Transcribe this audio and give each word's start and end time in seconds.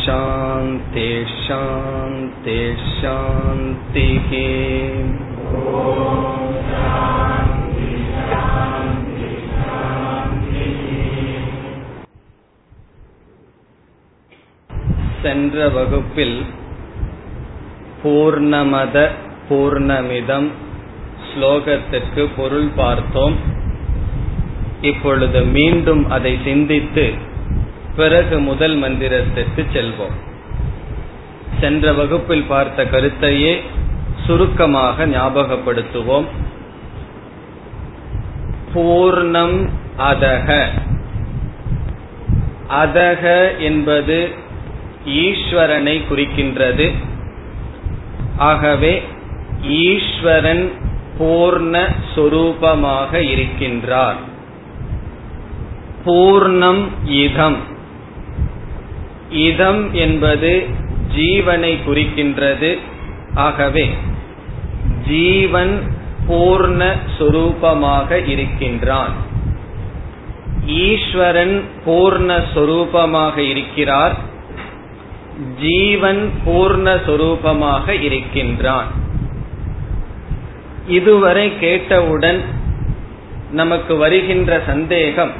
शान्ति 0.00 1.08
शान्ति 1.38 2.58
शान्तिः 2.92 4.30
சென்ற 15.22 15.68
வகுப்பில் 15.68 16.38
பூர்ணமத 18.02 18.96
பூர்ணமிதம் 19.48 20.48
ஸ்லோகத்திற்கு 21.28 22.24
பொருள் 22.36 22.70
பார்த்தோம் 22.76 23.36
இப்பொழுது 24.82 25.40
மீண்டும் 25.56 26.04
அதை 26.08 26.34
சிந்தித்து 26.44 27.06
பிறகு 27.95 28.39
முதல் 28.39 28.81
மந்திரத்திற்கு 28.81 29.65
செல்வோம். 29.73 30.15
சென்ற 31.59 31.93
வகுப்பில் 31.93 32.43
பார்த்த 32.43 32.85
கருத்தையே 32.85 33.61
சுருக்கமாக 34.25 35.07
ஞாபகப்படுத்துவோம். 35.07 36.25
பூர்ணம் 38.75 39.69
அதக. 39.97 40.65
அதக 42.69 43.57
என்பது 43.57 44.29
ஈஸ்வரனை 45.07 46.01
குறிக்கின்றது. 46.09 46.93
ஆகவே 48.37 49.03
ஈஸ்வரன் 49.63 50.71
பூர்ண 51.19 51.95
சொரூபமாக 52.15 53.19
இருக்கின்றார். 53.19 54.15
பூர்ணம் 56.05 56.87
இதம். 57.05 57.70
இதம் 59.31 59.93
என்பது 59.93 60.67
ஜீவனை 61.15 61.77
குறிக்கின்றது. 61.87 62.77
ஆகவே 63.33 63.89
ஜீவன் 65.07 65.83
பூர்ண 66.27 66.95
சொரூபமாக 67.19 68.27
இருக்கின்றான். 68.27 69.11
ஈஸ்வரன் 70.65 71.63
பூர்ணஸ்வரூபமாக 71.85 73.37
இருக்கிறார். 73.37 74.17
ஜீவன் 75.61 76.31
பூர்ணஸ்வரூபமாக 76.45 78.01
இருக்கின்றான். 78.01 78.85
இதுவரை 80.87 81.59
கேட்டவுடன் 81.59 82.41
நமக்கு 83.51 83.95
வருகின்ற 83.95 84.61
சந்தேகம் 84.65 85.31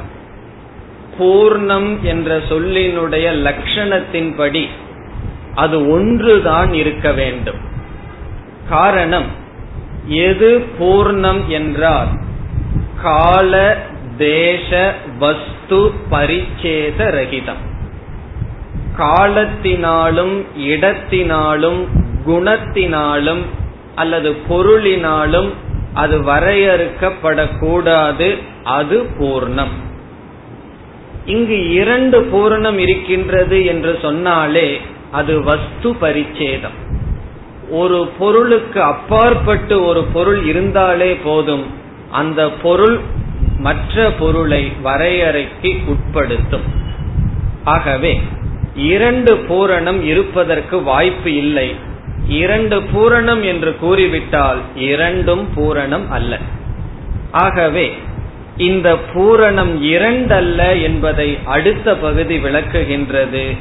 பூர்ணம் 1.18 2.02
என்ற 2.02 2.38
சொல்லினுடைய 2.38 3.46
லட்சணத்தின்படி 3.46 4.66
அது 5.54 5.90
ஒன்றுதான் 5.90 6.74
இருக்க 6.74 7.12
வேண்டும். 7.12 7.58
காரணம் 8.68 9.26
எது 10.06 10.66
பூர்ணம் 10.80 11.46
என்றால் 11.46 12.08
கால 13.02 13.76
தேச 14.18 14.94
வஸ்து 15.18 15.92
பரிச்சேத 16.10 16.98
ரகிதம். 16.98 17.70
காலத்தினாலும் 18.98 20.42
இடத்தினாலும் 20.56 21.86
குணத்தினாலும் 22.26 23.42
அல்லது 23.94 24.36
பொருளினாலும் 24.48 25.50
அது 25.94 26.22
வரையறுக்கப்படக்கூடாது 26.22 28.38
அது 28.64 29.06
பூர்ணம். 29.18 29.90
இங்கு 31.26 31.70
இரண்டு 31.72 32.20
பூரணம் 32.20 32.78
இருக்கின்றது 32.78 33.64
என்று 33.64 33.98
சொன்னாலே 34.02 34.80
அது 35.10 35.42
வஸ்து 35.42 35.92
பரிச்சேதம். 35.92 36.78
ஒரு 37.70 38.10
பொருளுக்கு 38.18 38.82
அப்பாற்பட்டு 38.82 39.84
ஒரு 39.84 40.04
பொருள் 40.04 40.44
இருந்தாலே 40.44 41.18
போதும் 41.24 41.66
அந்த 42.10 42.50
பொருள் 42.50 43.00
மற்ற 43.58 44.10
பொருளை 44.10 44.72
வரையறைக்கு 44.84 45.78
உட்படுத்தும். 45.86 46.66
ஆகவே 47.64 48.20
இரண்டு 48.76 49.34
பூரணம் 49.34 50.02
இருப்பதற்கு 50.02 50.82
வாய்ப்பு 50.82 51.34
இல்லை. 51.34 51.74
இரண்டு 52.28 52.82
பூரணம் 52.82 53.44
என்று 53.44 53.76
கூறிவிட்டால் 53.76 54.58
இரண்டும் 54.74 55.48
பூரணம் 55.56 56.08
அல்ல. 56.08 56.38
ஆகவே 57.30 57.92
இந்த 58.56 58.98
பூரணம் 59.14 59.82
இரண்டல்ல 59.82 60.82
என்பதை 60.82 61.38
அடுத்த 61.44 61.96
பகுதி 61.96 62.38
விளக்குகின்றது. 62.38 63.56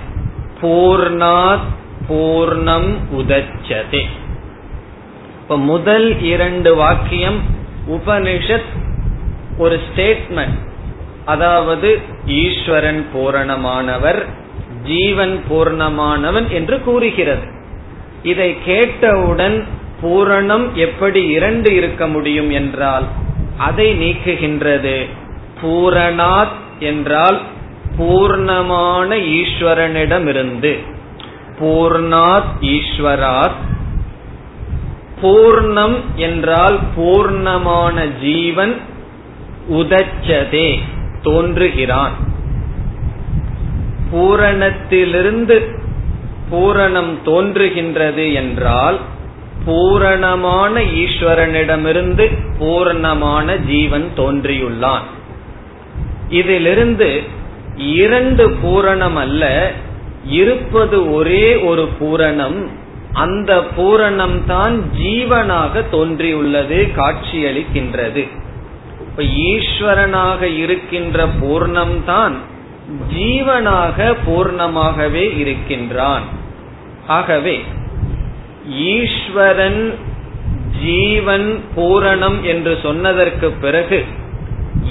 பூர்ணாத் 0.62 1.68
பூர்ணம் 2.10 2.98
உதச்சதே. 3.18 4.06
இப்ப 5.42 5.58
முதல் 5.58 6.22
இரண்டு 6.22 6.76
வாக்கியம் 6.76 7.40
உபனிஷத் 7.90 8.72
ஒரு 9.58 9.80
ஸ்டேட்மெண்ட் 9.80 10.60
அதாவது 11.26 12.00
ஈஸ்வரன் 12.26 13.06
பூரணமானவர் 13.16 14.26
ஜீவன் 14.84 15.42
பூர்ணமானவன் 15.50 16.48
என்று 16.48 16.82
கூறுகிறது. 16.82 17.48
இதை 18.24 18.58
கேட்டவுடன் 18.66 19.66
பூரணம் 20.02 20.74
எப்படி 20.74 21.26
இரண்டு 21.26 21.74
இருக்க 21.74 22.08
முடியும் 22.08 22.50
என்றால் 22.50 23.04
அதை 23.62 23.88
நீக்குகின்றது. 24.02 24.98
பூரணாத் 25.62 26.58
என்றால் 26.80 27.40
பூர்ணமான 28.00 29.10
ஈஸ்வரனிடமிருந்து. 29.40 30.74
பூர்ணாத் 31.60 32.54
ஈஸ்வராத். 32.62 33.60
பூர்ணம் 35.22 35.98
என்றால் 36.16 36.80
பூர்ணமான 36.98 37.98
ஜீவன் 38.22 38.76
உதச்சதே 39.72 40.70
தோன்றுகிறான். 41.22 42.16
பூரணத்திலிருந்து 44.14 45.58
பூரணம் 46.52 47.14
தோன்றுகின்றது 47.26 48.26
என்றால் 48.34 48.98
பூரணமான 49.66 50.82
ஈஸ்வரனிடமிருந்து 50.82 52.26
பூரணமான 52.60 53.56
ஜீவன் 53.58 54.08
தோன்றியுள்ளான். 54.16 55.06
இதிலிருந்து 56.30 57.24
இரண்டு 57.76 58.50
பூரணம் 58.64 59.16
அல்ல 59.16 59.72
இருப்பது 60.26 61.14
ஒரே 61.14 61.56
ஒரு 61.56 61.90
பூரணம். 62.00 62.60
அந்த 63.14 63.64
பூரணம் 63.78 64.46
தான் 64.46 64.84
ஜீவனாக 64.98 65.84
தோன்றியுள்ளது 65.92 66.92
காட்சியளிக்கின்றது. 66.96 68.28
இப்ப 69.08 69.24
ஈஸ்வரனாக 69.24 70.42
இருக்கின்ற 70.42 71.28
பூர்ணம் 71.42 72.04
தான் 72.06 72.36
ஜீவனாக 73.14 74.16
பூர்ணமாகவே 74.28 75.38
இருக்கின்றான். 75.38 76.24
ஆகவே 77.08 77.64
ஈஸ்வரன் 78.70 79.94
ஜீவன் 80.84 81.60
பூரணம் 81.76 82.42
என்று 82.42 82.78
சொன்னதற்கு 82.82 83.52
பிறகு 83.52 84.04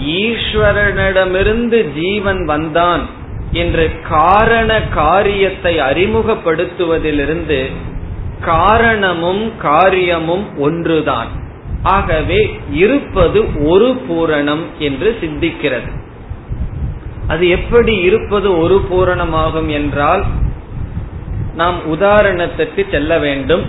ஈஸ்வரனிடமிருந்து 0.06 1.92
ஜீவன் 1.92 2.44
வந்தான் 2.44 3.06
என்று 3.52 3.90
காரண 4.08 4.82
காரியத்தை 4.82 5.78
அறிமுகப்படுத்துவதிலிருந்து 5.78 7.66
காரணமும் 8.40 9.52
காரியமும் 9.58 10.58
ஒன்றுதான். 10.58 11.26
ஆகவே 11.82 12.60
இருப்பது 12.70 13.66
ஒரு 13.66 14.00
பூரணம் 14.08 14.62
என்று 14.78 15.18
சித்திக்கிறது. 15.20 15.98
அது 17.28 17.48
எப்படி 17.48 17.96
இருப்பது 17.96 18.58
ஒரு 18.58 18.82
பூரணமாகும் 18.90 19.66
என்றால் 19.66 20.24
நாம் 21.54 22.00
உதாரணத்திற்கு 22.00 22.90
செல்ல 22.90 23.18
வேண்டும். 23.18 23.64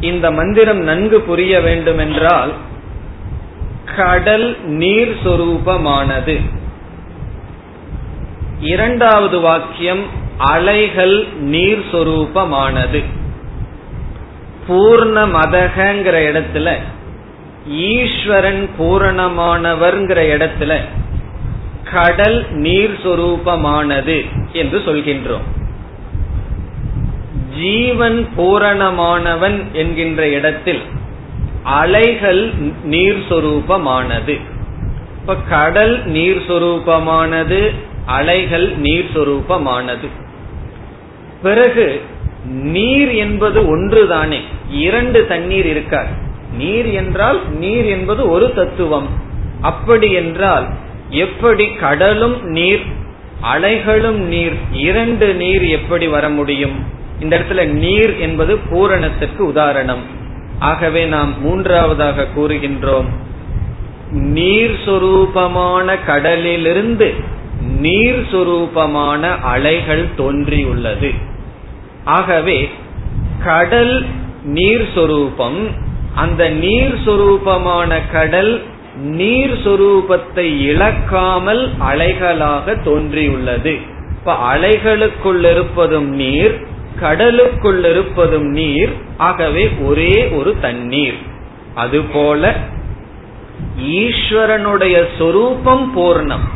இந்த 0.00 0.30
மந்திரம் 0.30 0.78
நன்கு 0.78 1.20
புரிய 1.20 1.60
வேண்டும் 1.60 1.98
என்றால் 1.98 2.52
கடல் 3.96 4.64
நீர் 4.64 5.16
சொரூபமானது. 5.24 6.40
இரண்டாவது 8.60 9.40
வாக்கியம் 9.40 10.20
அலைகள் 10.38 11.26
நீர் 11.40 11.84
சொரூபமானது. 11.92 13.04
பூர்ண 14.68 15.26
மதகங்கிற 15.26 16.16
இடத்துல 16.30 16.76
ஈஸ்வரன் 17.68 18.70
பூரணமானவர்ங்கிற 18.78 20.20
இடத்துல 20.34 20.78
கடல் 21.92 22.46
நீர் 22.50 22.98
சொரூபமானது 23.04 24.26
என்று 24.52 24.78
சொல்கின்றோம். 24.78 25.60
ஜீவன் 27.60 28.28
பூரணமானவன் 28.38 29.70
என்கின்ற 29.72 30.28
இடத்தில் 30.28 30.80
அலைகள் 31.62 32.52
நீர் 32.82 33.22
சொரூபமானது. 33.28 34.40
இப்ப 35.20 35.36
கடல் 35.48 36.06
நீர் 36.06 36.36
சொரூபமானது 36.36 37.74
அலைகள் 38.06 38.76
நீர் 38.76 39.10
சொரூபமானது. 39.14 40.08
பிறகு 41.42 42.02
நீர் 42.44 43.10
என்பது 43.10 43.76
ஒன்றுதானே 43.76 44.40
இரண்டு 44.70 45.26
தண்ணீர் 45.26 45.66
இருக்கார். 45.66 46.08
நீர் 46.52 46.86
என்றால் 46.86 47.50
நீர் 47.50 47.84
என்பது 47.84 48.30
ஒரு 48.30 48.54
தத்துவம். 48.54 49.08
அப்படி 49.60 50.12
என்றால் 50.12 50.68
எப்படி 51.10 51.72
கடலும் 51.72 52.42
நீர் 52.42 52.82
அலைகளும் 53.54 54.20
நீர் 54.26 54.54
இரண்டு 54.72 55.34
நீர் 55.34 55.62
எப்படி 55.62 56.06
வர 56.06 56.28
முடியும்? 56.28 56.91
இந்த 57.22 57.38
இடத்துல 57.38 57.64
நீர் 57.64 58.18
என்பது 58.18 58.58
பூரணத்திற்கு 58.70 59.38
உதாரணம். 59.38 60.02
ஆகவே 60.58 61.04
நாம் 61.04 61.40
மூன்றாவதாக 61.40 62.26
கூறுகின்றோம். 62.36 63.08
நீர் 64.10 64.76
சொரூபமான 64.86 65.96
கடலிலிருந்து 66.06 67.08
நீர் 67.80 68.20
சொரூபமான 68.32 69.22
அலைகள் 69.42 70.04
தோன்றியுள்ளது. 70.16 71.10
ஆகவே 72.04 72.58
கடல் 73.44 74.04
நீர் 74.44 74.86
சொரூபம் 74.94 75.60
அந்த 76.14 76.48
நீர் 76.48 76.94
சொரூபமான 77.06 78.00
கடல் 78.12 78.62
நீர் 78.96 79.54
சொரூபத்தை 79.64 80.46
இழக்காமல் 80.60 81.62
அலைகளாக 81.92 82.82
தோன்றியுள்ளது. 82.82 83.74
இப்ப 84.18 84.34
அலைகளுக்குள் 84.54 85.44
இருப்பதும் 85.50 86.10
நீர் 86.14 86.54
கடலுக்குள் 87.02 87.82
இருப்பதும் 87.90 88.48
நீர் 88.58 88.92
ஆகவே 89.28 89.64
ஒரே 89.88 90.14
ஒரு 90.38 90.50
தண்ணீர். 90.60 91.18
அதுபோல 91.74 92.52
ஈஸ்வரனுடைய 94.00 94.96
சொரூபம் 95.18 95.86
பூர்ணம் 95.96 96.46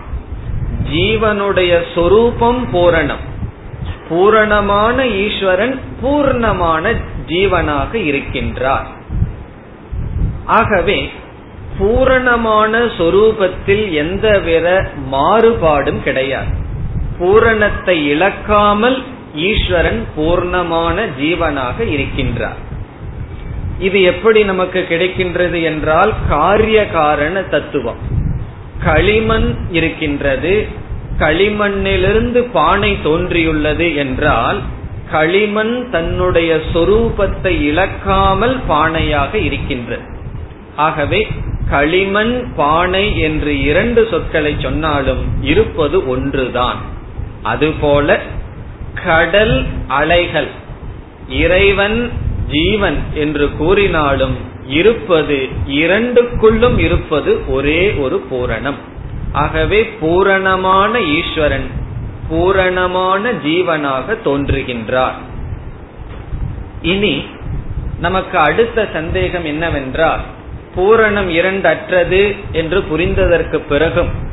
ஜீவனுடைய 0.93 1.73
சொரூபம் 1.95 2.61
பூரணம். 2.73 3.25
பூரணமான 4.09 5.07
ஈஸ்வரன் 5.23 5.77
பூர்ணமான 6.03 6.85
ஜீவனாக 7.31 7.93
இருக்கின்றார். 8.11 8.89
ஆகவே 10.59 10.99
பூரணமான 11.79 12.73
சொரூபத்தில் 12.99 13.85
எந்தவித 14.03 14.69
மாறுபாடும் 15.13 16.01
கிடையாது. 16.07 16.53
பூரணத்தை 17.19 17.97
இழக்காமல் 18.13 18.99
ஈஸ்வரன் 19.37 20.01
பூர்ணமான 20.17 21.07
ஜீவனாக 21.21 21.85
இருக்கின்றார். 21.95 22.61
இது 23.79 23.99
எப்படி 24.03 24.41
நமக்கு 24.45 24.81
கிடைக்கின்றது 24.91 25.59
என்றால் 25.63 26.13
காரிய 26.29 26.79
காரண 26.91 27.43
தத்துவம். 27.55 28.01
களிமண் 28.85 29.49
இருக்கின்றது 29.71 30.55
களிமண்ணிலிருந்து 31.19 32.41
பானை 32.53 32.91
தோன்றியுள்ளது 33.05 33.87
என்றால் 33.97 34.59
களிமண் 35.11 35.91
தன்னுடைய 35.91 36.61
சொரூபத்தை 36.73 37.53
இழக்காமல் 37.63 38.57
பானையாக 38.69 39.35
இருக்கின்றது. 39.35 40.07
ஆகவே 40.77 41.21
களிமண் 41.71 42.35
பானை 42.57 43.05
என்று 43.21 43.53
இரண்டு 43.63 44.03
சொற்களை 44.11 44.57
சொன்னாலும் 44.59 45.23
இருப்பது 45.43 45.99
ஒன்றுதான். 46.09 46.81
அதுபோல 47.43 48.19
கடல் 49.05 49.65
அலைகள். 49.89 50.49
இறைவன் 51.29 52.11
ஜீவன் 52.49 52.97
என்று 53.15 53.57
கூறினாலும் 53.57 54.37
இருப்பது 54.67 55.49
இரண்டுக்குள்ளும் 55.67 56.79
இருப்பது 56.79 57.51
ஒரே 57.51 57.93
ஒரு 57.93 58.27
பூரணம். 58.31 58.79
ஆகவே 59.33 59.85
பூரணமான 59.85 61.01
ஈஸ்வரன் 61.01 61.67
பூரணமான 62.29 63.33
ஜீவனாக 63.33 64.17
தோன்றுகின்றார். 64.25 65.19
இனி 66.83 67.25
நமக்கு 68.01 68.39
அடுத்த 68.39 68.89
சந்தேகம் 68.93 69.45
என்னவென்றால் 69.45 70.21
பூரணம் 70.77 71.31
இரண்டற்றது 71.31 72.37
என்று 72.53 72.85
புரிந்ததற்கு 72.91 73.59
பிறகும் 73.69 74.26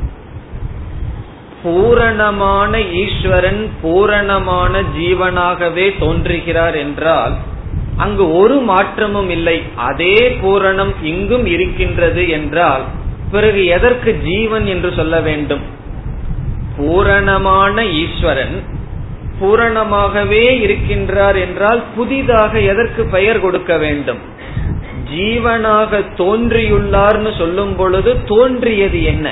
பூரணமான 1.63 2.79
ஈஸ்வரன் 3.01 3.61
பூரணமான 3.81 4.81
ஜீவனாகவே 4.97 5.85
தோன்றுகிறார் 5.99 6.75
என்றால் 6.75 7.35
அங்கு 7.97 8.25
ஒரு 8.33 8.55
மாற்றமும் 8.59 9.29
இல்லை. 9.29 9.55
அதே 9.75 10.17
பூரணம் 10.41 10.93
இங்கும் 11.03 11.45
இருக்கின்றது 11.45 12.23
என்றால் 12.29 12.83
பிறகு 13.31 13.61
எதற்கு 13.65 14.11
ஜீவன் 14.23 14.65
என்று 14.65 14.89
சொல்ல 14.93 15.15
வேண்டும்? 15.19 15.63
பூரணமான 16.77 17.85
ஈஸ்வரன் 18.01 18.55
பூரணமாகவே 19.39 20.43
இருக்கின்றார் 20.65 21.37
என்றால் 21.39 21.81
புதிதாக 21.95 22.59
எதற்கு 22.71 23.03
பெயர் 23.05 23.41
கொடுக்க 23.41 23.77
வேண்டும்? 23.77 24.21
ஜீவனாக 25.13 25.99
தோன்றியுள்ளார்னு 26.17 27.31
சொல்லும் 27.37 27.75
பொழுது 27.75 28.11
தோன்றியது 28.25 29.03
என்ன? 29.03 29.29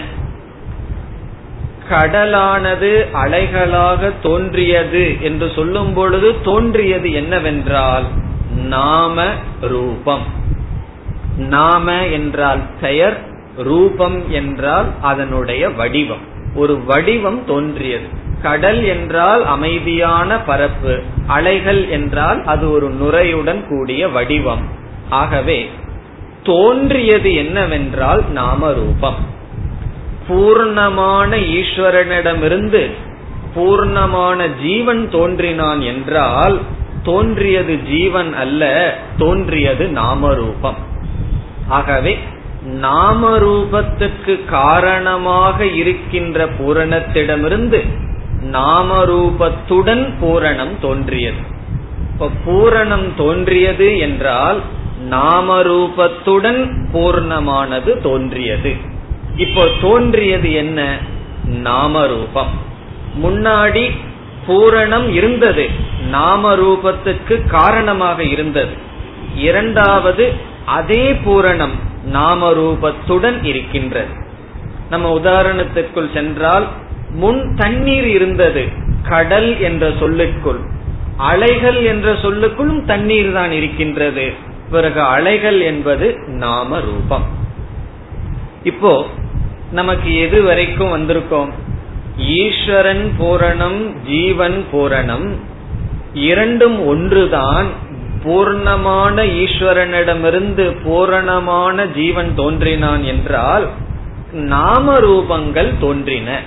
கடலானது 1.91 3.07
அலைகளாக 3.13 4.11
தோன்றியது 4.21 5.21
என்று 5.21 5.51
சொல்லும் 5.55 5.93
பொழுது 5.93 6.41
தோன்றியது 6.41 7.13
என்னவென்றால் 7.13 8.03
நாம 8.67 9.25
ரூபம். 9.61 10.25
நாம 11.37 12.07
என்றால் 12.07 12.59
பெயர் 12.81 13.17
ரூபம் 13.57 14.31
என்றால் 14.31 14.85
அதனுடைய 15.01 15.69
வடிவம். 15.69 16.25
ஒரு 16.55 16.83
வடிவம் 16.83 17.45
தோன்றியது. 17.45 18.07
கடல் 18.41 18.83
என்றால் 18.83 19.45
அமைதியான 19.45 20.39
பரப்பு 20.39 21.01
அலைகள் 21.27 21.89
என்றால் 21.89 22.43
அது 22.45 22.71
ஒரு 22.71 22.89
நுரையுடன் 23.01 23.67
கூடிய 23.67 24.09
வடிவம். 24.09 24.65
ஆகவே 25.09 25.69
தோன்றியது 26.43 27.35
என்னவென்றால் 27.35 28.23
நாம 28.31 28.71
ரூபம். 28.71 29.39
பூர்ணமான 30.31 31.37
ஈஸ்வரனிடமிருந்து 31.59 32.83
பூர்ணமான 33.55 34.49
ஜீவன் 34.61 35.09
தோன்றினான் 35.09 35.81
என்றால் 35.81 36.59
தோன்றியது 37.03 37.79
ஜீவன் 37.83 38.33
அல்ல 38.33 38.63
தோன்றியது 39.17 39.85
நாமரூபம். 39.87 40.75
ஆகவே 41.67 42.17
நாமரூபத்துக்கு 42.81 44.33
காரணமாக 44.45 45.65
இருக்கின்ற 45.65 46.45
பூரணத்திடமிருந்து 46.45 47.79
நாமரூபத்துடன் 48.51 50.03
பூரணம் 50.21 50.75
தோன்றியது. 50.81 51.41
இப்ப 52.11 52.29
பூரணம் 52.45 53.07
தோன்றியது 53.17 53.97
என்றால் 53.97 54.59
நாமரூபத்துடன் 55.09 56.61
பூர்ணமானது 56.93 58.01
தோன்றியது. 58.01 58.73
இப்போ 59.35 59.67
தோன்றியது 59.81 60.53
என்ன? 60.53 60.97
நாமரூபம். 61.45 62.49
முன்னாடி 63.23 63.91
பூரணம் 64.47 65.09
இருந்தது 65.09 65.69
நாம 66.09 66.55
ரூபத்துக்கு 66.55 67.47
காரணமாக 67.47 68.23
இருந்தது. 68.23 68.71
இரண்டாவது 69.35 70.33
அதே 70.65 71.13
பூரணம் 71.13 71.71
நாம 72.03 72.51
ரூபத்துடன் 72.51 73.43
இருக்கின்றது. 73.43 74.09
நம்ம 74.89 75.11
உதாரணத்திற்குள் 75.19 76.13
சென்றால் 76.13 76.67
முன் 77.09 77.55
தண்ணீர் 77.55 78.07
இருந்தது 78.07 78.67
கடல் 79.09 79.59
என்ற 79.59 79.91
சொல்லுக்குள். 79.99 80.59
அலைகள் 81.17 81.83
என்ற 81.83 82.13
சொல்லுக்குள்ளும் 82.13 82.85
தண்ணீர் 82.85 83.31
தான் 83.31 83.51
இருக்கின்றது. 83.51 84.33
பிறகு 84.71 85.01
அலைகள் 85.01 85.61
என்பது 85.61 86.17
நாம 86.27 86.79
ரூபம் 86.79 87.39
இப்போ 88.63 89.05
நமக்கு 89.71 90.15
எது 90.15 90.43
வரைக்கும் 90.43 90.93
வந்திருக்கோம்? 90.97 91.49
ஈஸ்வரன் 92.17 93.11
பூரணம் 93.19 93.95
ஜீவன் 94.07 94.65
பூரணம். 94.71 95.29
இரண்டும் 96.13 96.85
ஒன்றுதான். 96.85 97.67
பூர்ணமான 98.23 99.25
ஈஸ்வரனிடமிருந்து 99.25 100.75
பூரணமான 100.83 101.85
ஜீவன் 101.85 102.35
தோன்றினான் 102.35 103.03
என்றால் 103.03 103.67
நாம 104.33 104.99
ரூபங்கள் 104.99 105.73
தோன்றின. 105.79 106.39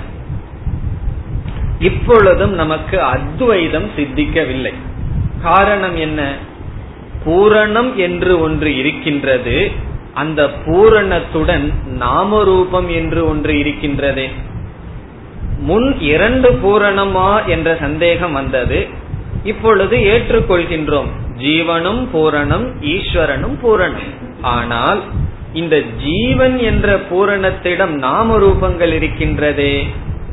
இப்பொழுதும் 1.78 2.52
நமக்கு 2.52 3.02
அத்வைதம் 3.02 3.90
சித்திக்கவில்லை. 3.96 4.74
காரணம் 5.42 5.96
என்ன? 5.96 6.34
பூரணம் 7.24 7.94
என்று 7.94 8.40
ஒன்று 8.40 8.76
இருக்கின்றது. 8.76 9.72
அந்த 10.14 10.50
பூரணத்துடன் 10.66 11.72
நாம 11.86 12.44
ரூபம் 12.44 12.88
என்று 12.88 13.28
ஒன்று 13.28 13.52
இருக்கின்றதே. 13.52 14.26
முன் 15.58 16.00
இரண்டு 16.00 16.50
பூரணமா 16.50 17.44
என்ற 17.44 17.76
சந்தேகம் 17.80 18.32
வந்தது. 18.32 18.88
இப்பொழுது 19.44 19.96
ஏற்றுக்கொள்கின்றோம். 19.96 21.10
ஜீவனும் 21.38 22.06
பூரணம் 22.12 22.66
ஈஸ்வரனும் 22.80 23.56
பூரணம். 23.62 24.10
ஆனால் 24.42 25.02
இந்த 25.52 25.80
ஜீவன் 25.80 26.58
என்ற 26.58 27.00
பூரணத்திடம் 27.10 27.94
நாம 27.98 28.38
ரூபங்கள் 28.38 28.92
இருக்கின்றதே. 28.92 29.86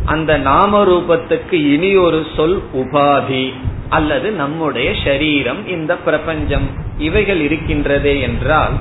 அந்த 0.05 0.37
நாம 0.37 0.83
ரூபத்துக்கு 0.85 1.53
இனி 1.53 1.95
ஒரு 1.95 2.25
சொல் 2.35 2.61
உபாதி 2.73 3.53
அல்லது 3.89 4.31
நம்முடைய 4.31 4.93
சரீரம் 5.03 5.67
இந்த 5.67 5.95
பிரபஞ்சம். 5.95 6.67
இவைகள் 6.97 7.49
இருக்கின்றதே 7.49 8.21
என்றால் 8.21 8.71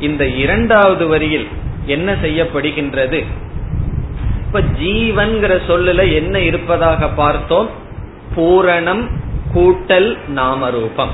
இந்த 0.00 0.26
இரண்டாவது 0.26 1.06
வரியில் 1.06 1.48
என்ன 1.86 2.12
செய்யப்படுகின்றது? 2.12 3.24
இப்ப 4.46 4.60
ஜீவன்கிற 4.60 5.60
சொல்லுல 5.68 6.14
என்ன 6.14 6.38
இருப்பதாக 6.38 7.08
பார்த்தோம்? 7.08 7.70
பூரணம் 8.36 9.10
கூட்டல் 9.54 10.18
நாமரூபம். 10.28 11.10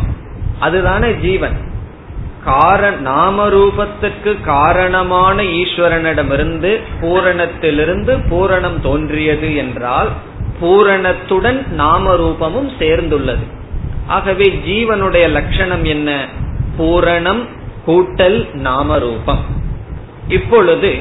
அதுதானே 0.58 1.14
ஜீவன். 1.14 1.68
கார 2.44 2.90
நாமரூபத்துக்கு 2.90 4.40
காரணமான 4.40 5.42
ஈஸ்வரனிடமிருந்து 5.42 6.80
பூரணத்திலிருந்து 7.00 8.18
பூரணம் 8.30 8.80
தோன்றியது 8.80 9.56
என்றால் 9.56 10.08
பூரணத்துடன் 10.60 11.66
நாமரூபமும் 11.78 12.70
சேர்ந்துள்ளது. 12.78 13.42
ஆகவே 14.06 14.60
ஜீவனுடைய 14.66 15.28
லட்சணம் 15.28 15.84
என்ன? 15.84 16.26
பூரணம் 16.76 17.46
கூட்டல் 17.86 18.54
நாமரூபம். 18.54 19.42
இப்பொழுது 20.28 20.96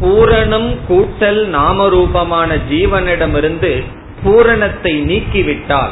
பூரணம் 0.00 0.76
கூட்டல் 0.88 1.40
நாமரூபமான 1.48 2.58
ஜீவனிடமிருந்து 2.70 3.82
பூரணத்தை 4.22 4.92
நீக்கிவிட்டால் 5.02 5.90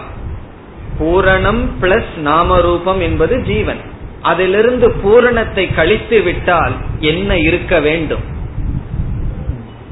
பூரணம் 0.99 1.69
பிளஸ் 1.81 2.13
நாமரூபம் 2.25 3.01
என்பது 3.01 3.43
ஜீவன். 3.43 3.81
அதிலிருந்து 4.23 4.91
பூரணத்தை 4.91 5.75
கழித்து 5.75 6.23
விட்டால் 6.23 6.73
என்ன 7.01 7.39
இருக்க 7.39 7.81
வேண்டும்? 7.81 8.25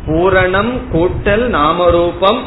பூரணம் 0.07 0.81
கூட்டல் 0.93 1.45
நாமரூபம் 1.49 2.43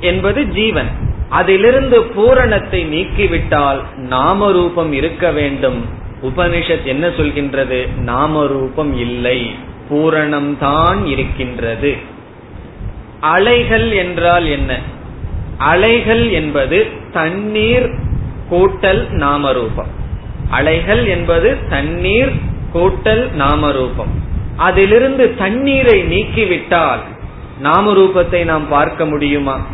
என்பது 0.00 0.48
ஜீவன். 0.48 0.88
அதிலிருந்து 1.28 2.02
பூரணத்தை 2.02 2.84
நீக்கிவிட்டால் 2.84 3.82
நாமரூபம் 3.96 4.92
இருக்க 4.92 5.30
வேண்டும். 5.30 6.00
உபனிஷத் 6.22 6.84
என்ன 6.84 7.08
சொல்கின்றது? 7.08 7.86
நாமரூபம் 7.98 8.96
இல்லை. 8.96 9.50
பூரணம்தான் 9.90 11.06
இருக்கின்றது. 11.06 11.96
அலைகள் 13.20 13.90
என்றால் 13.90 14.46
என்ன? 14.46 14.78
அலைகள் 15.56 16.30
என்பது 16.30 16.86
தண்ணீர் 17.12 17.90
கூட்டல் 18.50 19.08
நாமரூபம். 19.10 19.86
அலைகள் 20.50 21.06
என்பது 21.06 21.56
தண்ணீர் 21.68 22.32
கூட்டல் 22.74 23.32
நாமரூபம். 23.32 24.20
அதிலிருந்து 24.56 25.36
தண்ணீரை 25.36 26.02
நீக்கிவிட்டால் 26.02 27.00
நாமரூபத்தை 27.62 28.44
நாம் 28.44 28.68
பார்க்க 28.68 29.06
முடியுமா? 29.06 29.66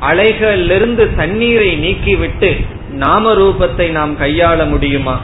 அலைகளிலிருந்து 0.00 1.16
தண்ணீரை 1.16 1.78
நீக்கிவிட்டு 1.78 2.64
நாமரூபத்தை 2.98 3.90
நாம் 3.90 4.20
கையாள 4.20 4.68
முடியுமா? 4.68 5.20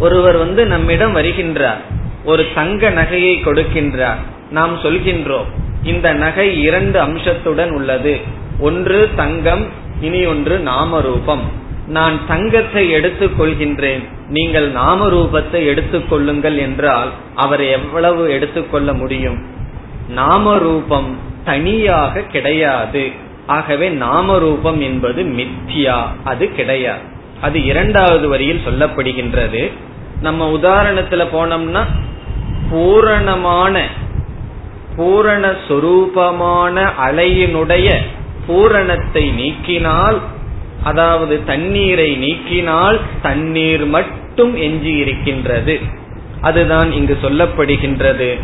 ஒருவர் 0.00 0.36
வந்து 0.36 0.66
நம்மிடம் 0.66 1.16
வருகின்றார். 1.16 1.80
ஒரு 2.24 2.46
தங்க 2.54 2.90
நகையை 2.90 3.34
கொடுக்கின்றார். 3.40 4.20
நாம் 4.50 4.76
சொல்கின்றோம் 4.76 5.48
இந்த 5.82 6.12
நகை 6.12 6.62
இரண்டு 6.62 7.00
அம்சத்துடன் 7.00 7.70
உள்ளது. 7.70 8.20
ஒன்று 8.58 9.08
தங்கம் 9.16 9.66
இனி 10.00 10.26
ஒன்று 10.26 10.58
நாமரூபம். 10.58 11.58
நான் 11.88 12.20
தங்கத்தை 12.28 12.90
எடுத்துக் 12.90 13.40
கொள்கின்றேன். 13.40 14.04
நீங்கள் 14.28 14.70
நாம 14.70 15.08
ரூபத்தை 15.08 15.66
எடுத்துக் 15.66 16.10
கொள்ளுங்கள் 16.10 16.58
என்றால் 16.58 17.10
அவர் 17.34 17.62
எவ்வளவு 17.64 18.30
எடுத்துக்கொள்ள 18.30 18.92
முடியும்? 18.92 19.38
நாம 20.08 20.58
ரூபம் 20.58 21.18
தனியாக 21.44 22.20
கிடையாது. 22.20 23.10
ஆகவே 23.46 23.88
நாம 23.88 24.38
ரூபம் 24.38 24.80
என்பது 24.80 25.22
மித்தியா 25.22 26.02
அது 26.24 26.54
கிடையாது. 26.54 27.00
அது 27.40 27.64
இரண்டாவது 27.64 28.28
வரியில் 28.28 28.62
சொல்லப்படுகின்றது. 28.66 29.70
நம்ம 30.22 30.50
உதாரணத்துல 30.50 31.24
போனோம்னா 31.32 31.82
பூரணமான 32.70 33.86
பூரண 34.96 35.54
சொரூபமான 35.68 36.92
அலையினுடைய 37.00 37.96
பூரணத்தை 38.46 39.30
நீக்கினால் 39.30 40.18
அதாவது 40.82 41.44
தண்ணீரை 41.44 42.10
நீக்கினால் 42.16 43.00
தண்ணீர் 43.22 43.86
மட்டும் 43.86 44.56
எஞ்சி 44.56 44.96
இருக்கின்றது 44.96 45.80
அதுதான் 46.40 46.92
இங்கு 46.92 47.18
சொல்லப்படுகின்றது. 47.22 48.38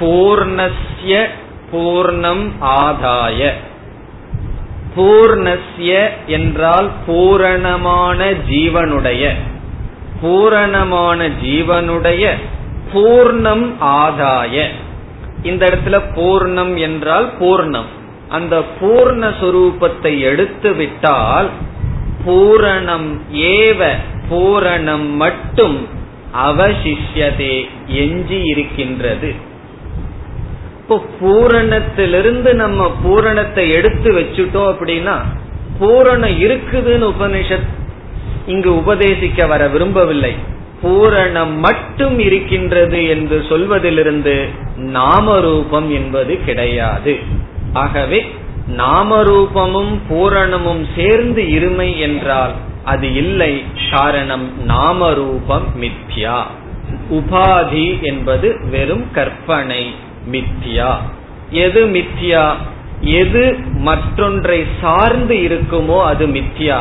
பூர்ணஸ்ய 0.00 1.26
பூர்ணம் 1.72 2.44
ஆதாய. 2.60 3.50
பூர்ணஸ்ய 4.96 6.08
என்றால் 6.26 6.90
பூரணமான 7.06 8.30
ஜீவனுடைய. 8.30 9.32
பூரணமான 10.20 11.28
ஜீவனுடைய 11.28 12.32
பூர்ணம் 12.94 13.66
ஆதாய. 13.80 14.66
இந்த 15.42 15.66
இடத்துல 15.66 16.00
பூர்ணம் 16.14 16.74
என்றால் 16.74 17.32
பூர்ணம். 17.40 17.90
அந்த 18.28 18.62
பூர்ண 18.80 20.18
எடுத்து 20.18 20.74
விட்டால் 20.74 21.50
பூரணம் 22.26 23.20
ஏவ 23.32 23.90
பூரணம் 24.30 25.10
மட்டும் 25.10 25.86
அவசிஷ்யதே 26.46 27.68
எஞ்சி 27.86 28.40
இருக்கின்றது. 28.44 29.34
இப்போ 30.80 31.04
பூரணத்திலிருந்து 31.20 32.52
நம்ம 32.52 32.90
பூரணத்தை 33.02 33.70
எடுத்து 33.70 34.12
வச்சுட்டோம் 34.12 34.72
அப்படின்னா 34.72 35.16
பூரணம் 35.80 36.38
இருக்குதுன்னு 36.40 37.12
உபனிஷத் 37.12 37.68
இங்கு 38.46 38.76
உபதேசிக்க 38.76 39.46
வர 39.46 39.68
விரும்பவில்லை. 39.68 40.34
பூரணம் 40.82 41.58
மட்டும் 41.58 42.18
இருக்கின்றது 42.18 43.06
என்று 43.06 43.44
சொல்வதிலிருந்து 43.48 44.48
நாமரூபம் 44.76 45.90
என்பது 45.90 46.44
கிடையாது. 46.44 47.18
ஆகவே 47.72 48.34
நாமரூபமும் 48.76 49.98
பூரணமும் 50.10 50.84
சேர்ந்து 50.96 51.42
இருமை 51.42 51.98
என்றால் 51.98 52.52
அது 52.84 53.14
இல்லை. 53.14 53.62
காரணம் 53.90 54.50
நாமரூபம் 54.68 55.64
மித்யா. 55.80 56.42
உபாதி 57.12 58.00
என்பது 58.00 58.68
வெறும் 58.70 59.10
கற்பனை 59.12 59.94
மித்யா. 60.30 60.94
எது 61.50 61.86
மித்யா? 61.86 62.52
எது 63.00 63.58
மற்றொன்றை 63.72 64.64
சார்ந்து 64.80 65.34
இருக்குமோ 65.34 66.02
அது 66.02 66.26
மித்யா. 66.26 66.78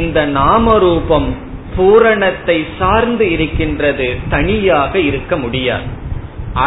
இந்த 0.00 0.18
நாமரூபம் 0.38 1.28
பூரணத்தை 1.76 2.58
சார்ந்து 2.78 3.24
இருக்கின்றது 3.34 4.06
தனியாக 4.34 4.92
இருக்க 5.08 5.32
முடியாது. 5.44 5.88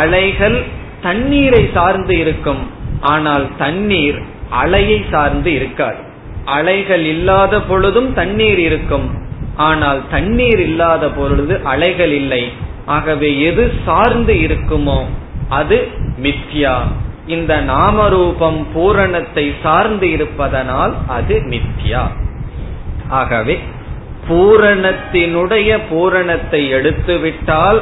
அலைகள் 0.01 0.57
தண்ணீரை 1.01 1.63
சார்ந்து 1.77 2.15
இருக்கும் 2.23 2.61
ஆனால் 3.13 3.45
தண்ணீர் 3.57 4.19
அலையை 4.63 4.99
சார்ந்து 5.11 5.51
இருக்காது. 5.53 6.01
அலைகள் 6.57 7.05
இல்லாத 7.13 7.55
பொழுதும் 7.69 8.11
தண்ணீர் 8.13 8.61
இருக்கும் 8.67 9.07
ஆனால் 9.67 10.01
தண்ணீர் 10.11 10.61
இல்லாத 10.67 11.05
பொழுது 11.09 11.55
அலைகள் 11.73 12.13
இல்லை. 12.21 12.43
ஆகவே 12.95 13.29
எது 13.49 13.63
சார்ந்து 13.85 14.33
இருக்குமோ 14.45 14.99
அது 15.59 15.77
மித்யா. 16.23 16.75
இந்த 17.35 17.53
நாமரூபம் 17.73 18.59
பூரணத்தை 18.73 19.45
சார்ந்து 19.63 20.07
இருப்பதனால் 20.15 20.93
அது 21.17 21.35
மித்யா. 21.53 22.03
ஆகவே 23.09 23.59
பூரணத்தினுடைய 24.29 25.79
பூரணத்தை 25.89 26.69
எடுத்துவிட்டால் 26.69 27.81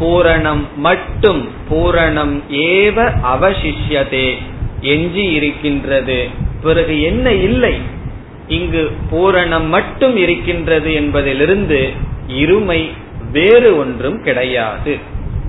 பூரணம் 0.00 0.66
மட்டும் 0.76 1.48
பூரணம் 1.70 2.42
ஏவ 2.48 2.96
அவசிஷ்யதே 3.34 4.34
எஞ்சி 4.80 5.32
இருக்கின்றது. 5.32 6.28
பிறகு 6.62 7.02
என்ன 7.02 7.32
இல்லை? 7.32 7.74
இங்கு 8.48 8.90
பூரணம் 9.10 9.66
மட்டும் 9.66 10.16
இருக்கின்றது 10.16 10.92
என்பதிலிருந்து 10.92 11.90
இருமை 12.28 12.88
வேறு 13.32 13.78
ஒன்றும் 13.78 14.22
கிடையாது. 14.22 14.98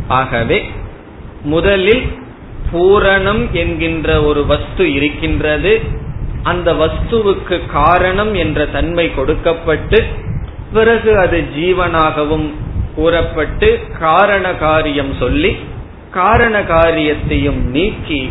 ஆகவே 0.08 0.66
முதலில் 1.44 2.06
பூரணம் 2.72 3.52
என்கின்ற 3.52 4.24
ஒரு 4.24 4.46
வஸ்து 4.46 4.94
இருக்கின்றது. 4.94 5.82
அந்த 6.46 6.74
வஸ்துவுக்கு 6.74 7.58
காரணம் 7.74 8.34
என்ற 8.34 8.66
தன்மை 8.66 9.06
கொடுக்கப்பட்டு 9.14 10.00
பிறகு 10.74 11.12
அது 11.18 11.38
ஜீவனாகவும் 11.58 12.48
கூறப்பட்டு 12.96 13.70
காரண 14.00 14.46
காரியம் 14.54 15.14
சொல்லி 15.20 15.52
காரண 16.12 16.56
காரியத்தையும் 16.64 17.62
நீக்கி 17.70 18.22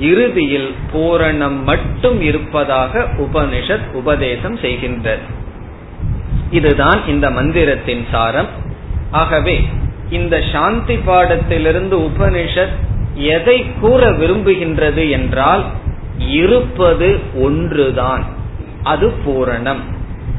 இறுதியில் 0.00 0.70
பூரணம் 0.92 1.58
மட்டும் 1.62 2.18
இருப்பதாக 2.20 3.02
உபனிஷத் 3.16 3.86
உபதேசம் 3.92 4.56
செய்கின்றது. 4.58 5.24
இதுதான் 6.50 7.00
இந்த 7.08 7.26
மந்திரத்தின் 7.30 8.04
சாரம். 8.10 8.50
ஆகவே 9.10 9.56
இந்த 10.10 10.34
சாந்தி 10.52 10.96
பாடத்திலிருந்து 11.06 11.96
உபனிஷத் 12.08 12.76
எதை 13.14 13.58
கூற 13.80 14.10
விரும்புகின்றது 14.12 15.04
என்றால் 15.10 15.64
இருப்பது 16.18 17.20
ஒன்றுதான். 17.34 18.24
அது 18.82 19.12
பூரணம். 19.26 19.80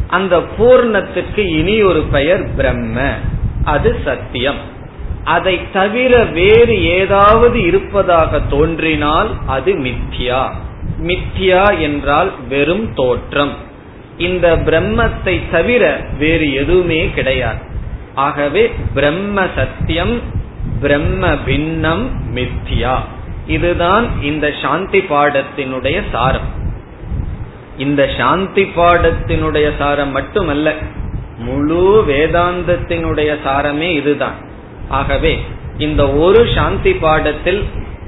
அந்த 0.08 0.44
பூர்ணத்துக்கு 0.60 1.38
இனி 1.38 1.82
ஒரு 1.82 2.02
பெயர் 2.02 2.56
பிரம்ம. 2.56 3.12
அது 3.64 4.00
சத்தியம். 4.06 4.76
அதை 5.24 5.60
தவிர 5.74 6.24
வேறு 6.24 6.84
ஏதாவது 6.84 7.64
இருப்பதாக 7.64 8.40
தோன்றினால் 8.40 9.30
அது 9.48 9.74
மித்யா. 9.74 10.50
மித்யா 11.02 11.80
என்றால் 11.80 12.32
வெறும் 12.50 12.94
தோற்றம். 12.94 13.54
இந்த 14.18 14.58
பிரம்மத்தை 14.58 15.40
தவிர 15.52 16.06
வேறு 16.18 16.54
எதுவுமே 16.54 17.10
கிடையாது. 17.10 17.66
ஆகவே 18.16 18.72
பிரம்ம 18.94 19.46
சத்தியம் 19.56 20.20
பிரம்ம 20.82 21.38
பின்னம் 21.46 22.36
மித்யா. 22.36 22.98
இதுதான் 23.48 24.22
இந்த 24.22 24.54
சாந்தி 24.62 25.00
பாடத்தினுடைய 25.00 26.02
சாரம். 26.12 26.56
இந்த 27.78 28.10
சாந்தி 28.18 28.64
பாடத்தினுடைய 28.64 29.72
சாரம் 29.78 30.12
மட்டுமல்ல 30.12 30.74
முழு 31.38 32.06
வேதாந்தத்தினுடைய 32.08 33.36
சாரமே 33.46 33.90
இதுதான். 33.92 34.36
ஆகவே 34.90 35.40
இந்த 35.78 36.12
ஒரு 36.12 36.48
சாந்தி 36.56 36.94
பாடத்தில் 36.94 37.64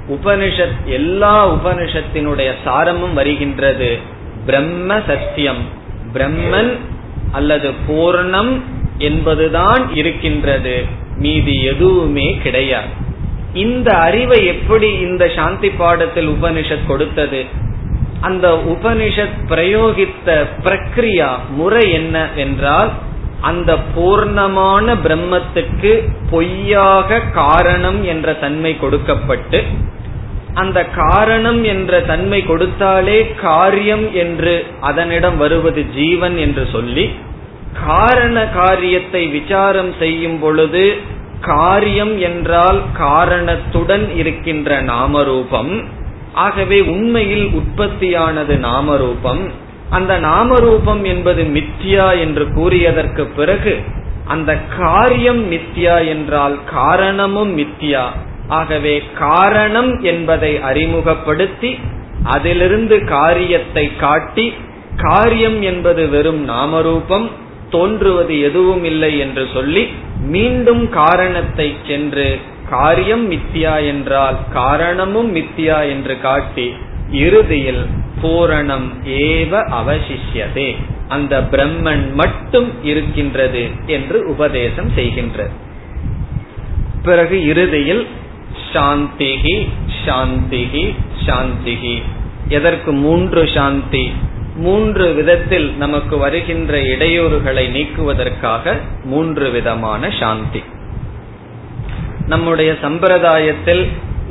உபனிஷத் 0.09 0.83
எல்லா 0.85 1.53
உபனிஷத்தினுடைய 1.53 2.51
சாரமும் 2.65 3.13
வருகின்றது. 3.13 3.97
பிரம்ம 4.45 4.99
சத்தியம் 5.07 5.77
பிரம்மன் 6.13 6.77
அல்லது 7.31 7.71
பூர்ணம் 7.87 8.61
என்பதுதான் 8.97 9.95
இருக்கின்றது. 9.95 10.85
மீதி 11.15 11.63
எதுவுமே 11.63 12.39
கிடையாது. 12.43 13.07
இந்த 13.53 13.97
அறிவை 13.97 14.45
எப்படி 14.45 14.99
இந்த 14.99 15.29
சாந்தி 15.35 15.69
பாடத்தில் 15.69 16.29
உபனிஷத் 16.29 16.87
கொடுத்தது? 16.87 17.45
அந்த 18.21 18.49
உபனிஷத் 18.49 19.37
பிரயோகித்த 19.49 20.47
பிரக்ரியா 20.63 21.27
முறை 21.49 21.91
என்ன 21.91 22.29
என்றால் 22.35 22.91
அந்த 23.41 23.77
பூர்ணமான 23.95 24.95
பிரம்மத்துக்கு 25.03 26.09
பொய்யாக 26.29 27.19
காரணம் 27.19 28.03
என்ற 28.03 28.33
தன்மை 28.33 28.77
கொடுக்கப்பட்டு 28.77 29.63
அந்த 30.53 30.85
காரணம் 30.85 31.63
என்ற 31.63 32.01
தன்மை 32.01 32.41
கொடுத்தாலே 32.41 33.35
காரியம் 33.35 34.13
என்று 34.13 34.65
அதனிடம் 34.79 35.37
வருவது 35.37 35.85
ஜீவன் 35.95 36.37
என்று 36.37 36.67
சொல்லி 36.71 37.09
காரண 37.85 38.47
காரியத்தை 38.47 39.27
விசாரம் 39.27 39.93
செய்யும் 39.99 40.39
பொழுது 40.39 40.97
காரியம் 41.41 42.19
என்றால் 42.19 42.81
காரணத்துடன் 42.97 44.15
இருக்கின்ற 44.15 44.81
நாமரூபம். 44.81 45.83
ஆகவே 46.33 46.81
உண்மையில் 46.81 47.47
உற்பத்தியானது 47.47 48.59
நாமரூபம். 48.59 49.49
அந்த 49.89 50.19
நாமரூபம் 50.19 51.03
என்பது 51.03 51.43
மித்யா 51.43 52.19
என்று 52.19 52.45
கூறியதற்கு 52.45 53.27
பிறகு 53.35 53.79
அந்த 54.27 54.57
காரியம் 54.79 55.51
மித்யா 55.51 56.07
என்றால் 56.07 56.57
காரணமும் 56.73 57.57
மித்யா. 57.57 58.03
ஆகவே 58.47 59.03
காரணம் 59.19 60.01
என்பதை 60.01 60.61
அறிமுகப்படுத்தி 60.61 61.79
அதிலிருந்து 62.23 63.05
காரியத்தை 63.05 63.95
காட்டி 63.95 64.53
காரியம் 64.97 65.61
என்பது 65.61 66.09
வெறும் 66.09 66.49
நாமரூபம் 66.49 67.29
தோன்றுவது 67.69 68.41
எதுவும் 68.41 68.83
இல்லை 68.83 69.19
என்று 69.19 69.47
சொல்லி 69.53 69.89
மீண்டும் 70.21 70.89
காரணத்தை 70.89 71.75
சென்று 71.87 72.39
காரியம் 72.69 73.31
மித்தியா 73.31 73.85
என்றால் 73.85 74.37
காரணமும் 74.53 75.35
மித்தியா 75.35 75.89
என்று 75.89 76.21
காட்டி 76.21 76.73
இறுதியில் 77.11 77.85
பூரணம் 78.21 78.87
ஏவ 79.05 79.51
அவசிஷ்யதே. 79.81 80.75
அந்த 81.07 81.41
பிரம்மன் 81.51 82.13
மட்டும் 82.13 82.83
இருக்கின்றது 82.83 83.69
என்று 83.85 84.27
உபதேசம் 84.27 84.89
செய்கின்றது. 84.95 85.49
பிறகு 87.03 87.45
இறுதியில் 87.45 88.07
சாந்திகி 88.73 89.67
சாந்திகி 90.05 90.93
சாந்திகி 91.25 92.01
எதற்கு 92.47 92.91
மூன்று 92.91 93.47
சாந்தி? 93.47 94.11
மூன்று 94.63 95.05
விதத்தில் 95.13 95.67
நமக்கு 95.77 96.15
வருகின்ற 96.17 96.73
இடையூறுகளை 96.93 97.65
நீக்குவதற்காக 97.75 98.73
மூன்று 99.03 99.47
விதமான 99.51 100.11
சாந்தி. 100.19 100.61
நம்முடைய 102.27 102.71
சம்பிரதாயத்தில் 102.83 103.83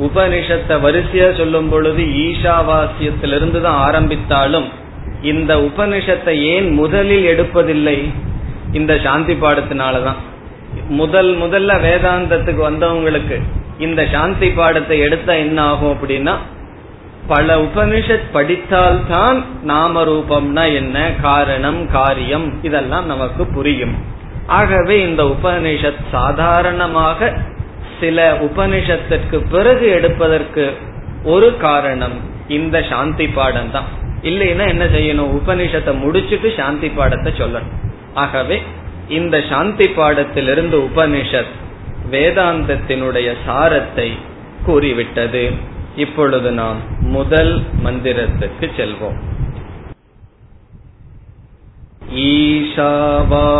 உபனிஷத்தை 0.06 0.76
வரிசையா 0.84 1.28
சொல்லும் 1.36 1.68
பொழுது 1.68 2.02
ஈஷாவாசியத்திலிருந்து 2.24 3.60
தான் 3.60 3.80
ஆரம்பித்தாலும் 3.86 4.68
இந்த 5.22 5.52
உபனிஷத்தை 5.68 6.34
ஏன் 6.54 6.68
முதலில் 6.70 7.26
எடுப்பதில்லை? 7.32 7.98
இந்த 8.72 8.92
சாந்தி 9.04 9.34
பாடத்தினாலதான் 9.34 10.20
முதல் 10.88 11.30
முதல்ல 11.42 11.72
வேதாந்தத்துக்கு 11.86 12.62
வந்தவங்களுக்கு 12.70 13.36
இந்த 13.78 14.00
சாந்தி 14.12 14.48
பாடத்தை 14.50 14.96
எடுத்தா 15.06 15.32
என்ன 15.44 15.58
ஆகும் 15.62 15.92
அப்படின்னா 15.94 16.34
பல 17.28 17.56
உபனிஷத் 17.56 18.30
படித்தால்தான் 18.34 19.44
நாம 19.62 20.04
ரூபம்னா 20.04 20.74
என்ன? 20.74 21.12
காரணம் 21.22 21.90
காரியம். 21.90 22.64
இதெல்லாம் 22.64 23.06
நமக்கு 23.06 23.46
புரியும். 23.46 23.94
ஆகவே 24.46 25.02
இந்த 25.02 25.22
உபனிஷத் 25.22 26.04
சாதாரணமாக 26.10 27.36
சில 28.00 28.38
உபனிஷத்திற்கு 28.40 29.50
பிறகு 29.50 29.88
எடுப்பதற்கு 29.88 30.76
ஒரு 31.24 31.56
காரணம் 31.56 32.20
இந்த 32.48 32.82
சாந்தி 32.82 33.28
பாடம் 33.28 33.70
தான். 33.70 33.84
இல்லைன்னா 34.22 34.68
என்ன 34.68 34.84
செய்யணும்? 34.84 35.40
உபனிஷத்தை 35.40 35.94
முடிச்சுட்டு 36.04 36.56
சாந்தி 36.56 36.88
பாடத்தை 36.88 37.32
சொல்லணும். 37.38 37.90
ஆகவே 38.14 38.62
இந்த 39.08 39.42
சாந்தி 39.50 39.88
பாடத்திலிருந்து 39.88 40.78
உபனிஷத் 40.78 41.54
வேதாந்தத்தினுடைய 42.10 43.34
சாரத்தை 43.46 44.12
கூறிவிட்டது. 44.64 45.76
இப்பொழுது 45.97 46.51
நாம் 46.61 46.81
முதல் 47.15 47.53
மந்திரத்துக்கு 47.85 48.67
செல்வோம் 48.79 49.19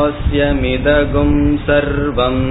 ईशावास्यमिदगुं 0.06 1.32
सर्वम् 1.66 2.44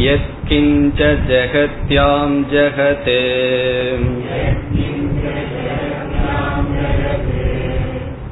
यत्किञ्च 0.00 1.00
जगत्यां 1.28 2.28
जगते 2.52 3.18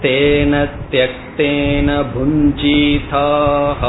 तेन 0.03 0.53
त्यक्तेन 0.91 1.89
भुञ्जीथाः 2.15 3.83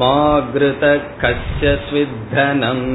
மாகிருத 0.00 0.84
கஷ்யஸ்வித்தனம் 1.22 2.86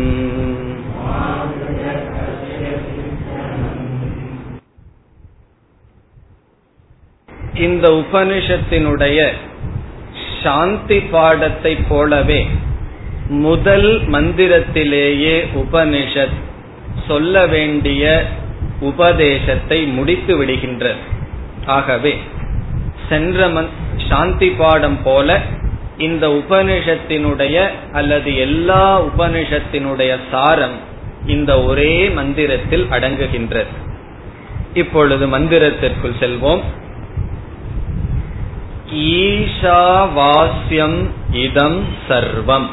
இந்த 7.66 7.86
உபனிஷத்தினுடைய 8.04 9.20
சாந்தி 10.44 11.00
பாடத்தை 11.14 11.74
போலவே 11.90 12.40
முதல் 13.46 13.90
மந்திரத்திலேயே 14.10 15.36
உபனிஷத் 15.62 16.40
சொல்ல 17.08 17.46
வேண்டிய 17.46 18.04
உபதேசத்தை 18.80 19.80
முடித்து 19.98 20.34
விடுகின்றது. 20.40 21.04
ஆகவே 21.66 22.14
சென்ற 23.10 23.50
சாந்தி 24.10 24.50
பாடம் 24.50 25.00
போல 25.04 25.30
இந்த 25.98 26.28
உபனிஷத்தினுடைய 26.28 27.70
அல்லது 27.94 28.38
எல்லா 28.38 29.04
உபனிஷத்தினுடைய 29.04 30.18
சாரம் 30.32 30.94
இந்த 31.26 31.64
ஒரே 31.64 32.10
மந்திரத்தில் 32.10 32.88
அடங்குகின்றது. 32.90 33.66
இப்பொழுது 34.74 35.28
மந்திரத்திற்குள் 35.28 35.94
செல்வோம். 36.04 36.62
ஈஷாவாஸ்யம் 38.94 41.06
இதம் 41.32 41.86
சர்வம். 42.10 42.68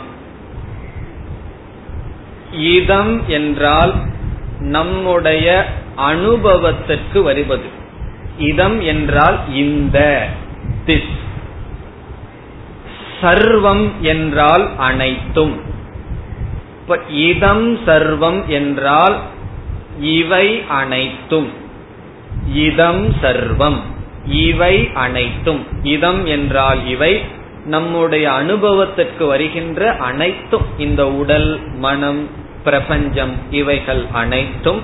இதம் 2.52 3.28
என்றால் 3.28 3.94
நம்முடைய 4.58 5.66
அனுபவத்திற்கு 5.94 7.22
வருவது. 7.22 7.64
இதம் 8.38 8.80
என்றால் 8.80 9.54
இந்த 9.54 10.28
திஸ். 10.86 11.20
சர்வம் 13.22 13.88
என்றால் 14.00 14.76
அனைத்தும். 14.76 15.60
இதம் 17.08 17.78
சர்வம் 17.86 18.46
என்றால் 18.46 19.16
இவை 20.00 20.62
அனைத்தும். 20.68 21.48
இதம் 22.52 23.14
சர்வம் 23.22 23.80
இவை 24.26 24.90
அனைத்தும். 24.94 25.64
இதம் 25.82 26.26
என்றால் 26.26 26.86
இவை 26.86 27.20
நம்முடைய 27.66 28.32
அனுபவத்திற்கு 28.32 29.26
வருகின்ற 29.26 29.96
அனைத்தும். 29.96 30.64
இந்த 30.78 31.10
உடல் 31.10 31.60
மனம் 31.76 32.28
பிரபஞ்சம் 32.64 33.32
இவைகள் 33.50 34.04
அனைத்தும் 34.12 34.80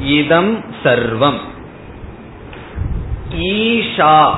இதம் 0.00 0.64
சர்வம். 0.84 1.40
ஈஷா 3.34 4.34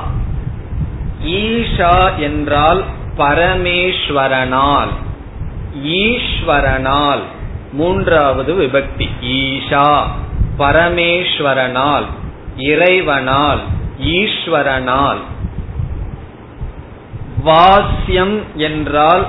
ஈஷா 1.24 2.16
என்றால் 2.16 2.84
பரமேஸ்வரனால். 3.18 4.88
ஈஸ்வரனால். 5.84 7.20
மூன்றாவது 7.72 8.54
விபக்தி. 8.54 9.08
ஈஷா 9.22 10.02
பரமேஸ்வரனால். 10.58 12.04
இறைவனால் 12.56 13.60
ஈஸ்வரனால். 14.00 15.18
வாசியம் 17.42 18.40
என்றால் 18.54 19.26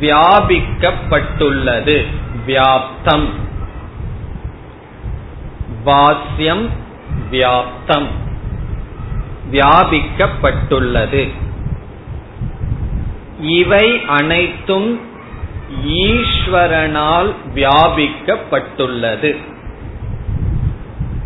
வியாபிக்கப்பட்டுள்ளது. 0.00 2.06
வியாப்தம். 2.46 3.26
வாசியம் 5.84 6.70
வியாப்தம். 7.30 8.06
வியாபிக்கப்பட்டுள்ளது. 9.54 11.28
இவை 13.40 14.00
அனைத்தும் 14.06 15.00
ஈஸ்வரனால் 15.86 17.30
வியாபிக்கப்பட்டுள்ளது. 17.54 19.36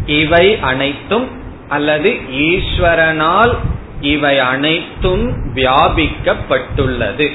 இவை 0.07 0.47
அனைத்தும் 0.61 1.27
அல்லது 1.69 2.11
ஈஸ்வரனால் 2.33 3.55
இவை 4.01 4.39
அனைத்தும் 4.39 5.55
வியாபிக்கப்பட்டுள்ளது. 5.55 7.27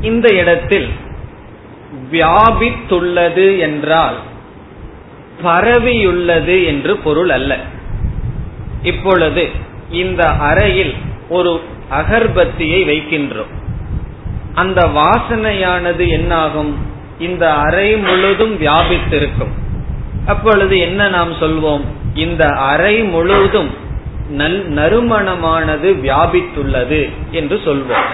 இந்த 0.00 0.34
இடத்தில் 0.34 0.88
வியாபித்துள்ளது 2.12 3.58
என்றால் 3.58 4.18
பரவியுள்ளது 5.42 6.64
என்று 6.66 6.96
பொருள் 6.96 7.28
அல்ல. 7.28 7.58
இப்பொழுது 8.86 9.50
இந்த 9.90 10.24
அறையில் 10.24 10.94
ஒரு 11.28 11.60
அகர்பத்தியை 11.90 12.80
வைக்கின்றோம். 12.86 13.52
அந்த 14.54 14.80
வாசனையானது 14.86 16.08
என்னாகும்? 16.08 16.76
இந்த 17.18 17.54
அறை 17.54 17.96
முழுதும் 17.96 18.60
வியாபித்திருக்கும். 18.60 19.52
அப்பொழுது 20.26 20.78
என்ன 20.78 21.08
நாம் 21.08 21.32
சொல்வோம்? 21.32 21.84
இந்த 22.14 22.46
அறை 22.46 23.02
முழுவதும் 23.04 23.70
நல் 24.30 24.72
நறுமணமானது 24.74 25.90
வியாபித்துள்ளது 26.04 27.10
என்று 27.30 27.60
சொல்வோம். 27.64 28.08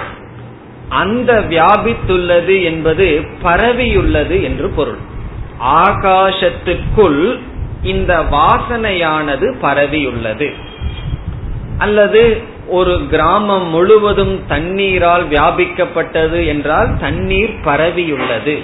அந்த 0.89 1.33
வியாபித்துள்ளது 1.51 2.65
என்பது 2.65 3.07
பரவியுள்ளது 3.45 4.43
என்று 4.43 4.69
பொருள். 4.69 4.99
ஆகாசத்துக்குள் 5.65 7.39
இந்த 7.83 8.21
வாசனையானது 8.21 9.55
பரவியுள்ளது. 9.63 10.53
அல்லது 11.79 12.43
ஒரு 12.69 13.07
கிராமம் 13.11 13.67
முழுவதும் 13.69 14.41
தண்ணீரால் 14.49 15.29
வியாபிக்கப்பட்டது 15.29 16.47
என்றால் 16.47 16.99
தண்ணீர் 17.01 17.55
பரவியுள்ளது. 17.65 18.63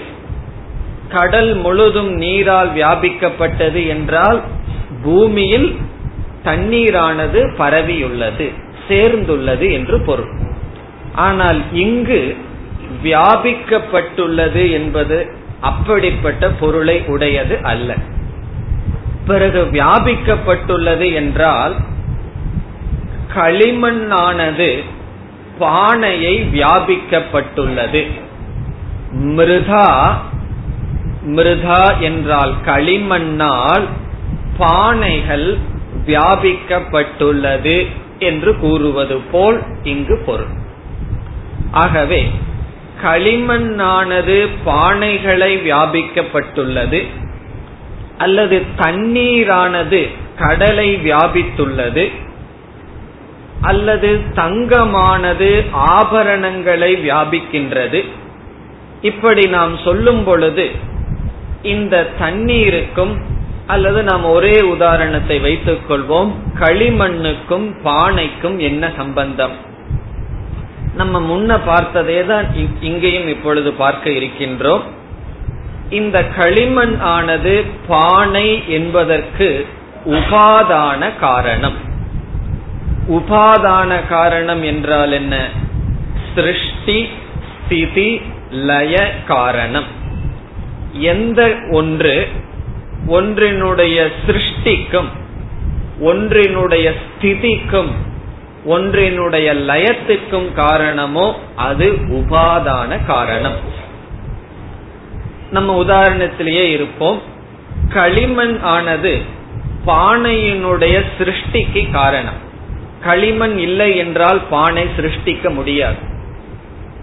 கடல் 1.08 1.54
முழுதும் 1.54 2.12
நீரால் 2.12 2.70
வியாபிக்கப்பட்டது 2.74 3.86
என்றால் 3.86 4.42
பூமியில் 5.02 5.76
தண்ணீரானது 6.44 7.40
பரவியுள்ளது 7.58 8.52
சேர்ந்துள்ளது 8.88 9.72
என்று 9.72 10.00
பொருள். 10.00 10.30
ஆனால் 11.14 11.62
இங்கு 11.72 12.36
வியாபிக்கப்பட்டுள்ளது 13.04 14.70
என்பது 14.70 15.26
அப்படிப்பட்ட 15.60 16.48
பொருளை 16.48 17.02
உடையது 17.06 17.58
அல்ல. 17.62 17.94
பிறகு 19.30 19.60
வியாபிக்கப்பட்டுள்ளது 19.72 21.06
என்றால் 21.20 21.74
களிமண்ணானது 23.34 24.70
பானையை 25.58 26.34
வியாபிக்கப்பட்டுள்ளது. 26.54 28.02
மிருதா 29.36 29.88
மிருதா 31.36 31.82
என்றால் 32.00 32.52
களிமண்ணால் 32.66 33.86
பானைகள் 34.58 35.48
வியாபிக்கப்பட்டுள்ளது 36.06 37.76
என்று 38.28 38.52
கூறுவது 38.58 39.16
போல் 39.32 39.58
இங்கு 39.84 40.16
பொருள். 40.26 40.52
ஆகவே 41.72 42.20
களிமண்ணானது 43.02 44.36
பானைகளை 44.66 45.52
வியாபிக்கப்பட்டுள்ளது. 45.66 47.00
அல்லது 48.18 48.56
தண்ணீரானது 48.78 50.00
கடலை 50.36 50.88
வியாபித்துள்ளது 50.96 52.04
அல்லது 53.60 54.10
தங்கமானது 54.34 55.48
ஆபரணங்களை 55.96 56.90
வியாபிக்கின்றது. 57.04 58.00
இப்படி 59.02 59.42
நாம் 59.48 59.76
சொல்லும் 59.76 60.24
பொழுது 60.24 60.70
இந்த 61.62 62.06
தண்ணீருக்கும் 62.20 63.14
அல்லது 63.66 64.02
நாம் 64.02 64.24
ஒரே 64.24 64.60
உதாரணத்தை 64.60 65.40
வைத்துக் 65.40 65.86
கொள்வோம் 65.88 66.30
களிமண்ணுக்கும் 66.60 67.66
பானைக்கும் 67.84 68.56
என்ன 68.58 68.92
சம்பந்தம்? 68.96 69.56
நம்ம 70.96 71.20
முன்ன 71.20 71.60
பார்த்ததே 71.64 72.20
தான் 72.24 72.46
இங்கேயும் 72.80 73.28
இப்பொழுது 73.28 73.72
பார்க்க 73.72 74.10
இருக்கின்றோம். 74.10 74.84
இந்த 75.90 76.24
களிமண் 76.24 77.00
ஆனது 77.00 77.64
பானை 77.88 78.70
என்பதற்கு 78.72 79.66
உபாதான 80.06 81.18
காரணம். 81.20 81.76
உபாதான 83.08 84.08
காரணம் 84.08 84.62
என்றால் 84.62 85.12
என்ன? 85.12 85.48
சிருஷ்டி 86.34 87.08
ஸ்திதி 87.64 88.20
லய 88.50 89.14
காரணம். 89.26 89.84
எந்த 90.92 91.54
ஒன்று? 91.70 92.28
ஒன்றினுடைய 93.08 94.08
சிருஷ்டிக்கும் 94.26 95.08
ஒன்றினுடைய 96.00 96.92
ஸ்திதிக்கும் 97.04 97.92
ஒன்றினுடைய 98.66 99.54
லயத்துக்கும் 99.54 100.52
காரணமோ 100.52 101.38
அது 101.56 101.92
உபாதான 101.92 103.06
காரணம். 103.06 103.76
நம்ம 105.50 105.84
உதாரணத்திலேயே 105.84 106.70
இருப்போம். 106.70 107.22
களிமண் 107.92 108.58
ஆனது 108.62 109.22
பானையினுடைய 109.86 111.02
சிருஷ்டிக்கு 111.18 111.90
காரணம். 111.90 112.46
களிமண் 113.04 113.58
இல்லை 113.58 113.96
என்றால் 113.96 114.40
பானை 114.50 114.86
சிருஷ்டிக்க 114.96 115.54
முடியாது. 115.54 115.96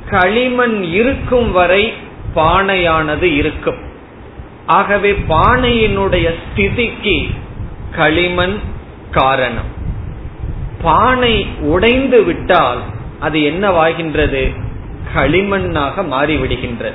களிமண் 0.09 0.83
இருக்கும் 0.83 1.51
வரை 1.51 1.93
பானையானது 2.35 3.21
இருக்கும். 3.21 3.77
ஆகவே 4.65 5.11
பானையினுடைய 5.11 6.33
ஸ்திதிக்கு 6.43 7.29
களிமண் 7.91 8.59
காரணம். 9.11 9.73
பானை 10.81 11.47
உடைந்து 11.59 12.23
விட்டால் 12.23 12.81
அது 13.19 13.39
என்னவாகின்றது? 13.39 14.55
களிமண்ணாக 15.15 16.01
மாறிவிடுகின்றது. 16.01 16.93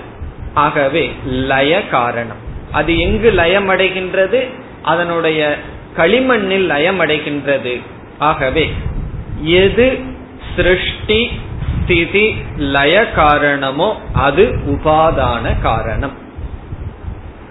ஆகவே 0.54 1.12
லய 1.24 1.88
காரணம். 1.88 2.36
அது 2.72 2.98
எங்கு 2.98 3.30
லயமடைகின்றது? 3.30 4.48
அதனுடைய 4.82 5.58
களிமண்ணில் 5.96 6.70
லயமடைகின்றது. 6.70 7.80
ஆகவே 8.18 8.70
எது 9.42 9.98
சிருஷ்டி 10.56 10.88
சிருஷ்டி 11.06 11.30
ஸ்திதி 11.84 12.34
லய 12.56 13.12
காரணமோ 13.12 14.00
அது 14.12 14.58
உபாதான 14.66 15.60
காரணம். 15.62 16.12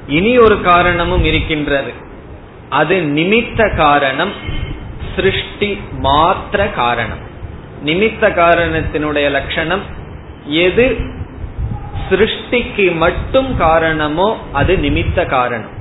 இனி 0.07 0.37
ஒரு 0.37 0.61
காரணமும் 0.61 1.23
இருக்கின்றது. 1.23 1.91
அது 2.69 2.95
நிமித்த 2.95 3.75
காரணம் 3.75 4.31
சிருஷ்டி 5.15 5.79
மாத்திர 6.03 6.73
காரணம். 6.73 7.17
நிமித்த 7.85 8.21
காரணத்தினுடைய 8.21 9.29
லட்சணம் 9.29 9.81
எது 10.45 10.97
சிருஷ்டிக்கு 12.09 12.85
மட்டும் 12.95 13.57
காரணமோ 13.57 14.37
அது 14.51 14.73
நிமித்த 14.77 15.25
காரணம். 15.25 15.75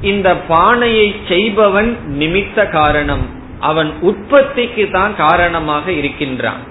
இந்த 0.00 0.28
பானையை 0.36 1.14
செய்பவன் 1.28 1.90
நிமித்த 2.18 2.68
காரணம். 2.70 3.24
அவன் 3.60 3.90
உற்பத்திக்கு 4.00 4.90
தான் 4.90 5.12
காரணமாக 5.16 5.92
இருக்கின்றான். 5.92 6.62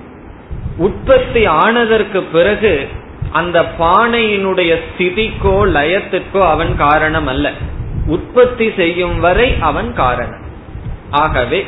உற்பத்தி 0.78 1.46
ஆனதற்கு 1.46 2.22
பிறகு 2.22 2.88
அந்த 3.32 3.58
பானையினுடைய 3.80 4.72
ஸ்திதிக்கோ 4.86 5.56
லயத்திற்கோ 5.78 6.42
அவன் 6.50 6.74
காரணம் 6.78 7.28
அல்ல 7.28 7.52
உற்பத்தி 8.08 8.68
செய்யும் 8.76 9.20
வரை 9.20 9.56
அவன் 9.60 9.94
காரணம். 9.96 10.44
ஆகவே 11.10 11.66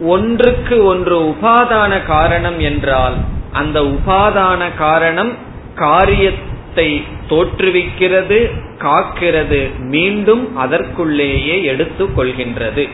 ஒன்றுக்கு 0.00 0.76
ஒன்று 0.84 1.16
உபாதான 1.22 1.92
காரணம் 2.06 2.58
என்றால் 2.60 3.16
அந்த 3.52 3.80
உபாதான 3.80 4.68
காரணம் 4.78 5.32
காரியத்தை 5.74 7.04
தோற்றுவிக்கிறது 7.28 8.50
காக்கிறது 8.78 9.78
மீண்டும் 9.78 10.56
அதற்குள்ளேயே 10.56 11.62
எடுத்துக் 11.62 12.18
கொள்கின்றது. 12.18 12.88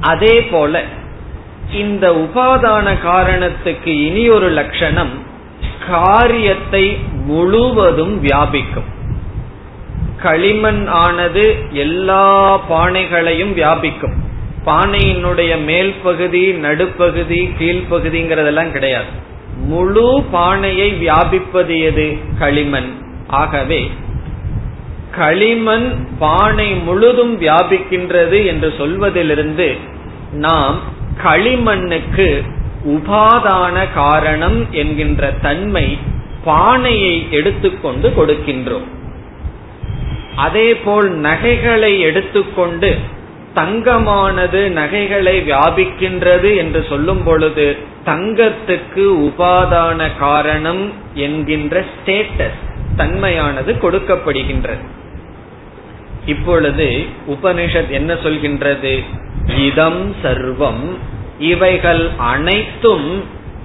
அதே 0.00 0.42
போல 0.42 0.82
இந்த 1.72 2.10
உபாதான 2.10 3.00
காரணத்துக்கு 3.02 4.04
இனி 4.04 4.28
ஒரு 4.28 4.50
லட்சணம் 4.50 5.10
காரியத்தை 5.88 6.98
முழுவதும் 7.26 8.24
வியாபிக்கும். 8.24 8.94
களிமண் 10.22 10.86
ஆனது 10.86 11.56
எல்லா 11.70 12.58
பானைகளையும் 12.70 13.56
வியாபிக்கும். 13.56 14.14
பானையினுடைய 14.66 15.64
மேல் 15.64 15.94
பகுதி 16.02 16.52
நடுப்பகுதி 16.52 17.50
கீழ்ப்பகுதிங்கிறதெல்லாம் 17.58 18.70
கிடையாது. 18.70 19.25
முழு 19.64 20.22
பானையை 20.30 20.92
வியாபிப்பது 20.92 21.80
எது? 21.82 22.18
களிமண். 22.38 22.92
ஆகவே 23.26 23.90
களிமண் 25.16 26.06
பானை 26.18 26.74
முழுதும் 26.74 27.40
வியாபிக்கின்றது 27.40 28.46
என்று 28.46 28.74
சொல்வதிலிருந்து 28.78 29.76
நாம் 30.32 30.80
களிமண்ணுக்கு 31.24 32.42
உபாதான 32.86 33.86
காரணம் 33.94 34.72
என்கின்ற 34.72 35.32
தன்மை 35.42 35.98
பானையை 36.44 37.26
எடுத்துக்கொண்டு 37.30 38.12
கொடுக்கின்றோம். 38.16 38.86
அதேபோல் 40.36 41.10
நகைகளை 41.10 42.00
எடுத்துக்கொண்டு 42.00 42.98
தங்கமானது 43.56 44.60
நகைகளை 44.70 45.36
வியாபிக்கின்றது 45.50 46.56
என்று 46.56 46.84
சொல்லும் 46.88 47.22
பொழுது 47.22 47.76
தங்கத்துக்கு 48.04 49.04
உபாதான 49.28 50.10
காரணம் 50.18 50.92
என்கின்ற 51.14 51.84
ஸ்டேட்டஸ் 51.92 52.60
தன்மையானது 52.96 53.72
கொடுக்கப்படுகின்றது. 53.82 54.84
இப்பொழுது 56.26 57.04
உபனிஷத் 57.28 57.88
என்ன 57.88 58.14
சொல்கின்றது? 58.14 58.94
இதம் 59.56 60.14
சர்வம் 60.22 60.84
இவைகள் 61.38 62.10
அனைத்தும் 62.18 63.24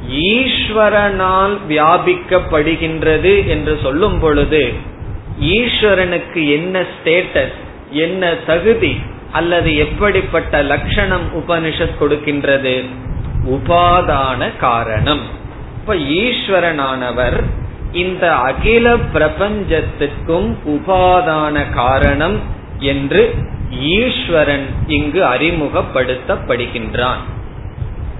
ஈஸ்வரனால் 0.10 1.56
வியாபிக்கப்படுகின்றது 1.70 3.48
என்று 3.48 3.78
சொல்லும் 3.82 4.20
பொழுது 4.20 4.74
ஈஸ்வரனுக்கு 5.42 6.50
என்ன 6.50 6.86
ஸ்டேட்டஸ் 6.94 7.58
என்ன 7.92 8.34
தகுதி 8.46 8.94
அல்லது 9.32 9.78
எப்படிப்பட்ட 9.78 10.62
லட்சணம் 10.62 11.28
உபனிஷத் 11.38 11.96
கொடுக்கின்றது? 12.00 12.86
உபாதான 13.50 14.58
காரணம். 14.58 15.22
இப்ப 15.80 15.96
ஈஸ்வரனானவர் 15.96 17.44
இந்த 17.92 18.36
அகில 18.36 18.98
பிரபஞ்சத்துக்கும் 18.98 20.58
உபாதான 20.68 21.74
காரணம் 21.74 22.40
என்று 22.80 23.36
ஈஸ்வரன் 23.80 24.66
இங்கு 24.88 25.24
அறிமுகப்படுத்தப்படுகின்றான். 25.24 27.22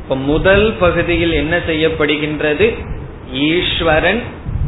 இப்ப 0.04 0.16
முதல் 0.16 0.74
பகுதியில் 0.80 1.32
என்ன 1.32 1.58
செய்யப்படுகின்றது? 1.58 2.78
ஈஸ்வரன் 3.34 4.22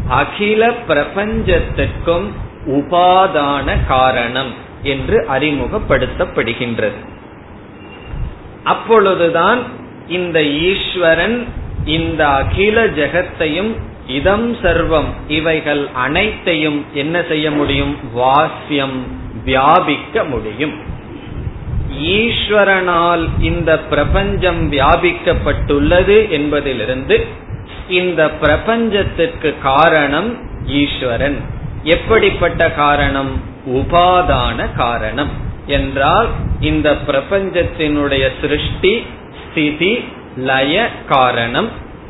அகில 0.08 0.71
பிரபஞ்சத்திற்கும் 0.88 2.27
உபாதான 2.67 3.86
காரணம். 3.88 4.71
என்று 4.84 5.26
அறிமுகப்படுத்தப்படுகின்றது. 5.34 7.00
அப்பொழுதுதான் 8.63 9.60
இந்த 10.08 10.43
ஈஸ்வரன் 10.43 11.48
இந்த 11.86 12.28
அகில 12.28 12.86
ஜெகத்தையும் 12.88 13.76
இதம் 14.08 14.56
சர்வம் 14.56 15.06
இவைகள் 15.28 15.88
அனைத்தையும் 15.93 16.86
என்ன 16.93 17.24
செய்ய 17.28 17.52
முடியும்? 17.52 17.98
வாசியம் 18.12 19.08
வியாபிக்க 19.46 20.24
முடியும். 20.24 20.74
ஈஸ்வரனால் 22.02 23.28
இந்த 23.39 23.80
பிரபஞ்சம் 23.80 24.72
வியாபிக்கப்பட்டுள்ளது 24.72 26.30
என்பதிலிருந்து 26.30 27.28
இந்த 27.89 28.32
பிரபஞ்சத்திற்கு 28.41 29.54
காரணம் 29.62 30.38
ஈஸ்வரன். 30.65 31.38
எப்படிப்பட்ட 31.84 32.72
காரணம்? 32.72 33.52
உபாதான 33.67 34.76
காரணம். 34.76 35.30
என்றால் 35.65 36.28
இந்த 36.60 36.97
பிரபஞ்சத்தினுடைய 37.08 38.30
சிருஷ்டி 38.41 39.04
ஸ்திதி 39.49 40.04
லய 40.38 40.89
காரணம். 41.10 41.69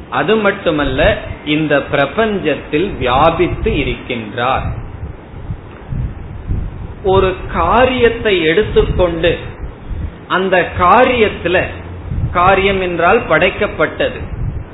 அது 0.10 0.36
மட்டுமல்ல 0.36 1.18
இந்த 1.46 1.82
பிரபஞ்சத்தில் 1.92 2.98
வியாபித்து 2.98 3.72
இருக்கின்றார். 3.72 4.82
ஒரு 7.04 7.36
காரியத்தை 7.54 8.44
எடுத்துக்கொண்டு 8.44 9.38
அந்த 10.28 10.72
காரியத்துல 10.80 11.63
காரியம் 12.32 12.82
என்றால் 12.82 13.28
படைக்கப்பட்டது. 13.30 14.20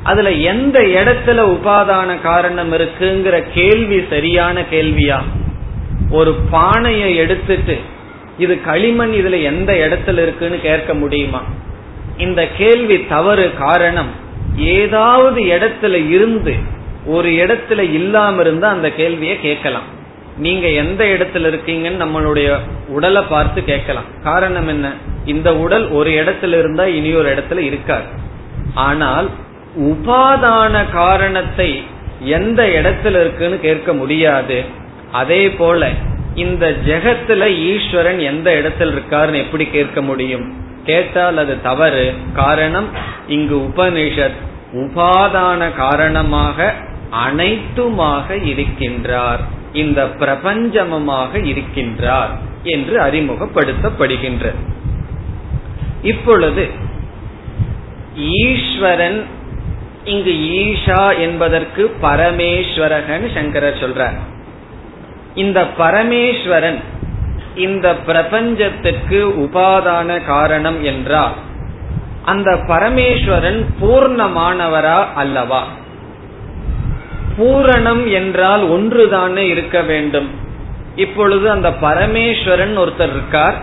அதுல 0.04 0.32
எந்த 0.32 0.80
இடத்துல 0.80 1.58
உபாதான 1.58 2.22
காரணம் 2.22 2.74
இருக்குங்கிற 2.74 3.44
கேள்வி 3.54 4.06
சரியான 4.10 4.62
கேள்வியா? 4.62 5.22
ஒரு 6.12 6.36
பானையை 6.50 7.16
எடுத்துட்டு 7.16 7.78
இது 8.38 8.62
களிமண் 8.62 9.12
இதுல 9.12 9.44
எந்த 9.44 9.74
இடத்துல 9.74 10.22
இருக்குன்னு 10.22 10.60
கேட்க 10.60 10.94
முடியுமா? 10.94 11.44
இந்த 12.18 12.48
கேள்வி 12.48 13.06
தவறு 13.06 13.54
காரணம் 13.58 14.10
ஏதாவது 14.56 15.44
இடத்துல 15.44 16.10
இருந்து 16.10 16.56
ஒரு 17.06 17.30
இடத்துல 17.30 17.80
இல்லாம 17.80 18.42
இருந்தா 18.42 18.70
அந்த 18.70 18.92
கேள்வியை 18.92 19.40
கேட்கலாம். 19.42 19.98
நீங்க 20.38 20.68
எந்த 20.68 21.04
இடத்துல 21.06 21.38
இருக்கீங்கன்னு 21.38 22.04
நம்மளுடைய 22.04 22.58
உடலை 22.88 23.24
பார்த்து 23.30 23.64
கேட்கலாம். 23.64 24.04
காரணம் 24.24 24.68
என்ன? 24.68 24.94
இந்த 25.26 25.58
உடல் 25.58 25.90
ஒரு 25.90 26.10
இடத்துல 26.10 26.48
இருந்தா 26.48 26.86
இனி 26.86 27.14
ஒரு 27.14 27.36
இடத்துல 27.36 27.58
இருக்காது. 27.58 28.04
ஆனால் 28.74 29.30
உபாதான 29.80 30.90
காரணத்தை 30.92 31.84
எந்த 32.20 32.64
இடத்துல 32.64 33.10
இருக்குன்னு 33.10 33.60
கேட்க 33.60 33.94
முடியாது. 33.94 34.64
அதே 35.12 35.52
போல 35.52 35.90
இந்த 36.36 36.78
ஜெகத்துல 36.86 37.48
ஈஸ்வரன் 37.48 38.20
எந்த 38.20 38.56
இடத்தில் 38.56 38.92
இருக்காருன்னு 38.92 39.36
எப்படி 39.36 39.66
கேட்க 39.66 40.02
முடியும்? 40.02 40.54
கேட்டால் 40.86 41.38
அது 41.38 41.62
தவறு. 41.62 42.14
காரணம் 42.34 42.88
இங்கு 43.28 43.58
உபனிஷத் 43.58 44.40
உபாதான 44.74 45.76
காரணமாக 45.76 46.74
அனைத்துமாக 47.28 48.36
இருக்கின்றார். 48.36 49.40
இந்த 49.74 50.06
பிரபஞ்சமமாக 50.06 51.30
இருக்கின்றார் 51.34 52.30
என்று 52.64 53.02
அறிமுகப்படுத்தப்படுகின்றது 53.02 54.56
இப்பொழுது 56.02 56.70
ஈஸ்வரன் 58.18 59.26
இங்கு 60.04 60.32
ஈஷா 60.32 61.20
என்பதற்கு 61.20 61.96
பரமேஸ்வரகன் 62.02 63.34
சங்கரர் 63.34 63.80
சொல்றார். 63.80 64.20
இந்த 65.36 65.68
பரமேஸ்வரன் 65.78 66.80
இந்த 67.56 67.96
பிரபஞ்சத்திற்கு 68.08 69.30
உபாதான 69.40 70.26
காரணம் 70.26 70.84
என்றால் 70.84 71.32
அந்த 72.26 72.52
பரமேஸ்வரன் 72.68 73.66
பூர்ணமானவரா 73.82 75.06
அல்லவா? 75.16 75.68
பூரணம் 77.38 78.12
என்றால் 78.12 78.64
ஒன்றுதானே 78.64 79.38
இருக்க 79.38 79.82
வேண்டும். 79.82 80.30
இப்பொழுது 80.96 81.52
அந்த 81.52 81.70
பரமேஸ்வரன் 81.70 82.78
ஒருத்தர் 82.78 83.10
இருக்கார். 83.10 83.56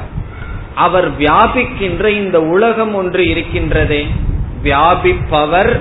அவர் 0.74 1.18
வியாபிக்கின்ற 1.18 2.06
இந்த 2.06 2.42
உலகம் 2.42 2.94
ஒன்று 2.94 3.24
இருக்கின்றதே. 3.24 4.06
வியாபிப்பவர் 4.62 5.80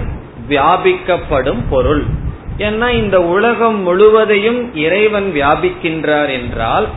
வியாபிக்கப்படும் 0.50 1.64
பொருள். 1.70 2.04
ஏன்னா 2.58 2.90
இந்த 2.90 3.22
உலகம் 3.22 3.82
முழுவதையும் 3.82 4.76
இறைவன் 4.76 5.32
வியாபிக்கின்றார் 5.36 6.30
என்றால் 6.30 6.88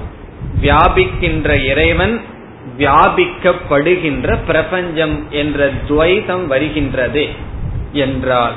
வியாபிக்கின்ற 0.62 1.64
இறைவன் 1.64 2.21
வியாபிக்கப்படுகின்ற 2.79 4.38
பிரபஞ்சம் 4.47 5.27
என்ற 5.31 5.71
துவைதம் 5.88 6.47
வருகின்றது 6.47 7.29
என்றால் 7.92 8.53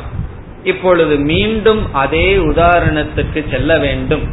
இப்பொழுது 0.63 1.17
மீண்டும் 1.17 1.93
அதே 1.93 2.37
உதாரணத்துக்கு 2.37 3.49
செல்ல 3.51 3.77
வேண்டும். 3.77 4.23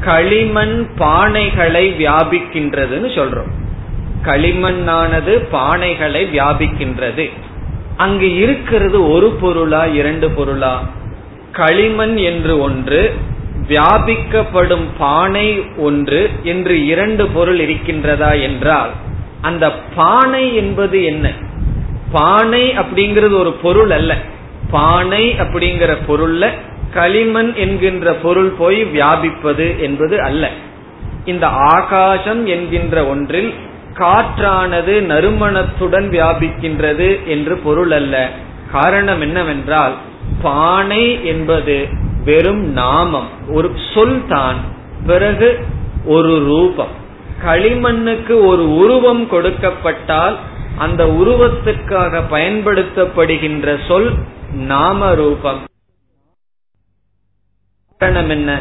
களிமண் 0.00 0.88
பானைகளை 0.98 1.84
வியாபிக்கின்றதுன்னு 1.98 3.10
சொல்றோம். 3.18 3.52
களிமண்ணானது 4.24 5.46
பானைகளை 5.52 6.22
வியாபிக்கின்றது. 6.34 7.30
அங்கு 7.96 8.34
இருக்கிறது 8.34 9.10
ஒரு 9.10 9.30
பொருளா 9.30 9.84
இரண்டு 9.84 10.30
பொருளா? 10.30 10.84
களிமண் 11.52 12.16
என்று 12.16 12.60
ஒன்று 12.60 13.14
வியாபிக்கப்படும் 13.68 14.86
பானை 14.98 15.62
ஒன்று 15.76 16.30
என்று 16.42 16.86
இரண்டு 16.86 17.26
பொருள் 17.26 17.58
இருக்கின்றதா 17.58 18.42
என்றால் 18.42 18.90
அந்த 19.40 19.72
பானை 19.72 20.54
என்பது 20.54 21.04
என்ன? 21.04 21.32
பானை 22.12 22.70
அப்படிங்கிறது 22.70 23.38
ஒரு 23.38 23.52
பொருள் 23.52 23.90
அல்ல. 23.90 24.16
பானை 24.70 25.32
அப்படிங்கிற 25.32 25.96
பொருள்ல 26.08 26.50
களிமண் 26.94 27.54
என்கின்ற 27.54 28.12
பொருள் 28.12 28.52
போய் 28.58 28.84
வியாபிப்பது 28.84 29.80
என்பது 29.80 30.22
அல்ல. 30.22 30.50
இந்த 31.24 31.46
ஆகாசம் 31.46 32.46
என்கின்ற 32.46 33.06
ஒன்றில் 33.06 33.54
காற்றானது 33.94 34.94
நறுமணத்துடன் 35.02 36.08
வியாபிக்கின்றது 36.10 37.24
என்று 37.24 37.56
பொருள் 37.56 37.90
அல்ல. 37.90 38.30
காரணம் 38.72 39.20
என்னவென்றால் 39.20 39.94
பானை 40.42 41.26
என்பது 41.26 41.88
வெறும் 42.24 42.72
நாமம். 42.72 43.28
ஒரு 43.48 43.70
சொல் 43.94 44.26
தான். 44.28 44.56
பிறகு 45.06 45.64
ஒரு 46.04 46.38
ரூபம். 46.38 47.00
களிமண்ணுக்கு 47.44 48.46
ஒரு 48.46 48.74
உருவம் 48.74 49.28
கொடுக்கப்பட்டால் 49.30 50.36
அந்த 50.78 51.04
உருவத்துக்காக 51.04 52.22
பயன்படுத்தப்படுகின்ற 52.30 53.86
சொல் 53.88 54.12
நாம 54.52 55.14
ரூபம். 55.14 55.58
காரணம் 57.98 58.28
என்ன? 58.28 58.58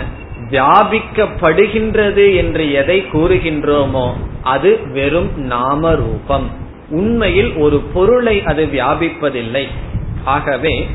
வியாபிக்கப்படுகின்றது 0.49 2.35
என்று 2.35 2.71
எதை 2.71 3.01
கூறுகின்றோமோ 3.01 4.13
அது 4.43 4.79
வெறும் 4.93 5.37
நாம 5.37 5.95
ரூபம். 5.95 6.49
உண்மையில் 6.89 7.53
ஒரு 7.53 7.79
பொருளை 7.79 8.43
அது 8.43 8.65
வியாபிப்பதில்லை. 8.65 9.65
ஆகவே 10.23 10.87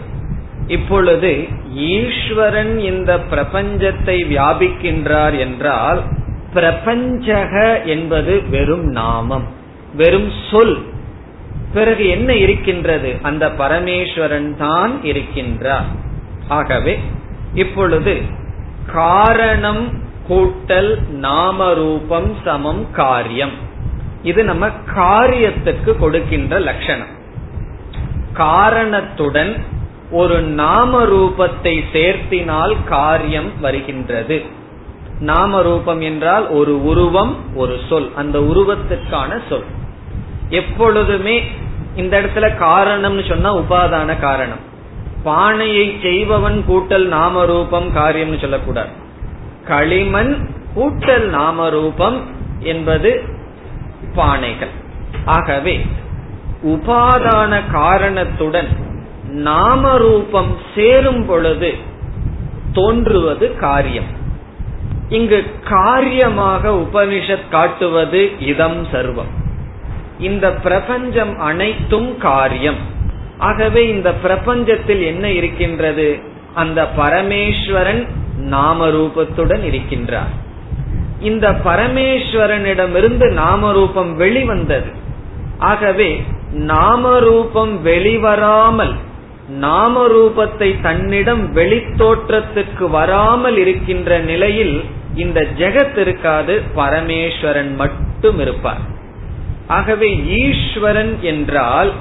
இப்பொழுது 0.66 1.48
ஈஸ்வரன் 1.74 2.78
இந்த 2.78 3.16
பிரபஞ்சத்தை 3.30 4.16
வியாபிக்கின்றார் 4.32 5.38
என்றால் 5.38 6.02
பிரபஞ்சக 6.54 7.82
என்பது 7.82 8.48
வெறும் 8.48 8.84
நாமம் 8.84 9.46
வெறும் 9.94 10.32
சொல். 10.50 10.78
பிறகு 11.74 12.08
என்ன 12.08 12.34
இருக்கின்றது? 12.34 13.16
அந்த 13.22 13.48
பரமேஸ்வரன் 13.48 14.56
தான் 14.56 15.00
இருக்கின்றார். 15.02 15.88
ஆகவே 16.48 17.00
இப்பொழுது 17.54 18.22
காரணம் 18.92 20.02
கூட்டல் 20.28 20.98
நாமரூபம் 21.12 22.34
சமம் 22.44 22.90
காரியம். 22.92 23.52
இது 24.22 24.44
நம்ம 24.44 24.68
காரியத்துக்கு 24.96 25.98
கொடுக்கின்ற 25.98 26.58
லட்சணம். 26.58 27.14
காரணத்துடன் 28.32 29.74
ஒரு 30.10 30.42
நாம 30.42 31.04
ரூபத்தை 31.04 31.80
சேர்த்தினால் 31.92 32.76
காரியம் 32.84 33.60
வருகின்றது. 33.60 34.42
நாம 35.20 35.62
ரூபம் 35.62 36.00
என்றால் 36.00 36.48
ஒரு 36.48 36.84
உருவம் 36.84 37.36
ஒரு 37.54 37.78
சொல். 37.88 38.10
அந்த 38.14 38.38
உருவத்திற்கான 38.38 39.40
சொல். 39.48 39.64
எப்பொழுதுமே 40.48 41.42
இந்த 41.96 42.20
இடத்துல 42.20 42.50
காரணம்னு 42.60 43.28
சொன்னா 43.28 43.56
உபாதான 43.56 44.20
காரணம். 44.20 44.58
பானையை 45.22 45.98
செய்பவன் 46.02 46.64
கூட்டல் 46.68 47.04
நாம 47.04 47.44
ரூபம் 47.44 47.96
காரியம்னு 47.96 48.40
சொல்லக்கூடாது. 48.40 48.88
களிமண் 49.64 50.48
கூட்டல் 50.76 51.22
நாம 51.22 51.68
ரூபம் 51.68 52.20
என்பது 52.60 53.22
பானைகள். 54.16 54.74
ஆகவே 55.24 55.86
உபாதான 56.64 57.60
காரணத்துடன் 57.72 58.84
நாம 59.28 59.96
ரூபம் 59.96 60.56
சேரும் 60.74 61.26
பொழுது 61.26 61.74
தோன்றுவது 62.72 63.56
காரியம். 63.56 64.14
இங்கு 65.08 65.44
காரியமாக 65.68 66.70
உபனிஷத் 66.70 67.48
காட்டுவது 67.50 68.30
இதம் 68.40 68.86
சர்வம். 68.86 69.44
இந்த 70.18 70.50
பிரபஞ்சம் 70.50 71.38
அனைத்தும் 71.38 72.18
காரியம். 72.18 72.76
ஆகவே 73.38 73.88
இந்த 73.88 74.14
பிரபஞ்சத்தில் 74.24 75.04
என்ன 75.04 75.30
இருக்கின்றது? 75.30 76.18
அந்த 76.54 76.88
பரமேஸ்வரன் 76.98 78.06
நாம 78.38 78.88
ரூபத்துடன் 78.88 79.62
இருக்கின்றார். 79.62 80.34
இந்த 81.20 81.50
பரமேஸ்வரனிடமிருந்து 81.50 83.32
நாம 83.32 83.72
ரூபம் 83.72 84.16
வெளிவந்தது. 84.16 84.90
ஆகவே 85.58 86.22
நாம 86.52 87.18
ரூபம் 87.18 87.86
வெளிவராமல் 87.86 88.94
நாம 89.48 90.06
ரூபத்தை 90.06 90.80
தன்னிடம் 90.82 91.54
வெளித்தோற்றத்துக்கு 91.54 92.90
வராமல் 92.90 93.56
இருக்கின்ற 93.56 94.18
நிலையில் 94.18 94.84
இந்த 95.14 95.46
ஜெகத் 95.58 95.98
இருக்காது 95.98 96.62
பரமேஸ்வரன் 96.76 97.74
மட்டும் 97.74 98.38
இருப்பார். 98.38 98.78
ஆகவே 99.66 100.22
ஈஸ்வரன் 100.26 101.22
என்றால் 101.22 101.92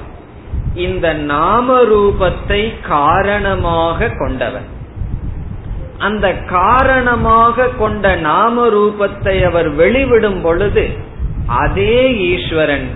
இந்த 0.74 1.14
நாம 1.14 1.84
ரூபத்தை 1.84 2.74
காரணமாக 2.82 4.10
கொண்டவர் 4.10 4.74
அந்த 5.98 6.34
காரணமாக 6.34 7.68
கொண்ட 7.68 8.16
நாம 8.16 8.68
ரூபத்தை 8.68 9.46
அவர் 9.46 9.76
வெளிவிடும் 9.76 10.42
பொழுது 10.42 10.90
அதே 11.48 12.16
ஈஸ்வரன் 12.18 12.88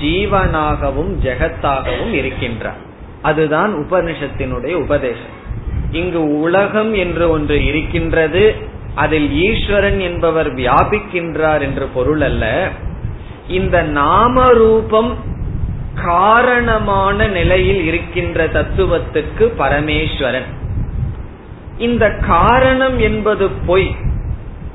ஜீவனாகவும் 0.00 1.12
ஜெகத்தாகவும் 1.24 2.12
இருக்கின்றார். 2.12 2.90
அதுதான் 3.22 3.74
உபனிஷத்தினுடைய 3.74 4.72
உபதேசம். 4.72 5.40
இங்கு 5.90 6.40
உலகம் 6.40 6.94
என்று 6.94 7.30
ஒன்று 7.30 7.64
இருக்கின்றது 7.64 8.54
அதில் 8.94 9.32
ஈஸ்வரன் 9.32 10.00
என்பவர் 10.00 10.52
வியாபிக்கின்றார் 10.52 11.60
என்று 11.60 11.86
பொருள் 11.86 12.20
அல்ல. 12.20 12.68
இந்த 13.48 13.82
நாம 13.82 14.52
ரூபம் 14.52 15.16
காரணமான 16.04 17.26
நிலையில் 17.26 17.84
இருக்கின்ற 17.84 18.46
தத்துவத்துக்கு 18.46 19.52
பரமேஸ்வரன். 19.58 20.48
இந்த 21.78 22.10
காரணம் 22.10 22.98
என்பது 22.98 23.48
பொய். 23.48 23.94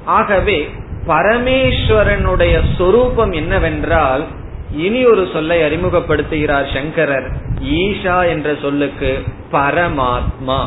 ஆகவே 0.05 0.69
பரமேஸ்வரனுடைய 1.07 2.59
சொரூபம் 2.77 3.31
என்னவென்றால் 3.31 4.25
இனி 4.71 5.05
ஒரு 5.05 5.29
சொல்லை 5.33 5.61
அறிமுகப்படுத்துகிறார் 5.61 6.73
சங்கரர். 6.73 7.31
ஈஷா 7.63 8.27
என்ற 8.27 8.55
சொல்லுக்கு 8.61 9.23
பரமாத்மா. 9.51 10.65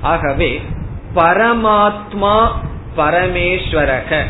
ஆகவே 0.00 0.62
பரமாத்மா 1.14 2.48
பரமேஸ்வரக 2.96 4.22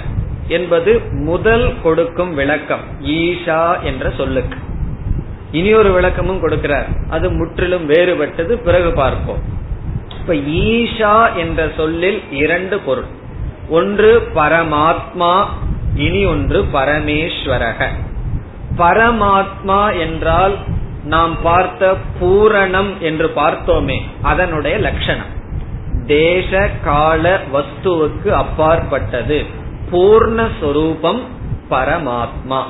என்பது 0.49 1.01
முதல் 1.11 1.75
கொடுக்கும் 1.83 2.35
விளக்கம். 2.35 2.81
ஈஷா 3.03 3.83
என்ற 3.83 4.13
சொல்லுக்கு. 4.17 4.59
இனி 5.53 5.75
ஒரு 5.75 5.93
விளக்கமும் 5.93 6.49
கொடுக்கிறார். 6.49 7.11
அது 7.11 7.31
முற்றிலும் 7.31 7.89
வேறுபட்டது. 7.89 8.53
பிறகு 8.53 8.93
பார்ப்போம். 8.93 9.43
இப்ப 10.21 10.35
ஈஷா 10.35 11.35
என்ற 11.35 11.71
சொல்லில் 11.77 12.23
இரண்டு 12.31 12.79
பொருள். 12.79 13.05
ஒன்று 13.69 14.29
பரமாத்மா 14.35 15.45
இனி 15.95 16.25
ஒன்று 16.25 16.65
பரமேஸ்வரக. 16.73 17.87
பரமாத்மா 18.79 19.99
என்றால் 19.99 20.57
நாம் 21.05 21.37
பார்த்த 21.43 21.97
பூரணம் 22.21 22.99
என்று 22.99 23.33
பார்த்தோமே 23.37 24.01
அதனுடைய 24.23 24.79
லட்சணம். 24.79 25.33
தேச 26.07 26.71
கால 26.85 27.41
வஸ்துவுக்கு 27.53 28.29
அப்பாற்பட்டது. 28.29 29.45
பூர்ணஸ்வரூபம் 29.93 31.21
பரமாத்மா. 31.71 32.63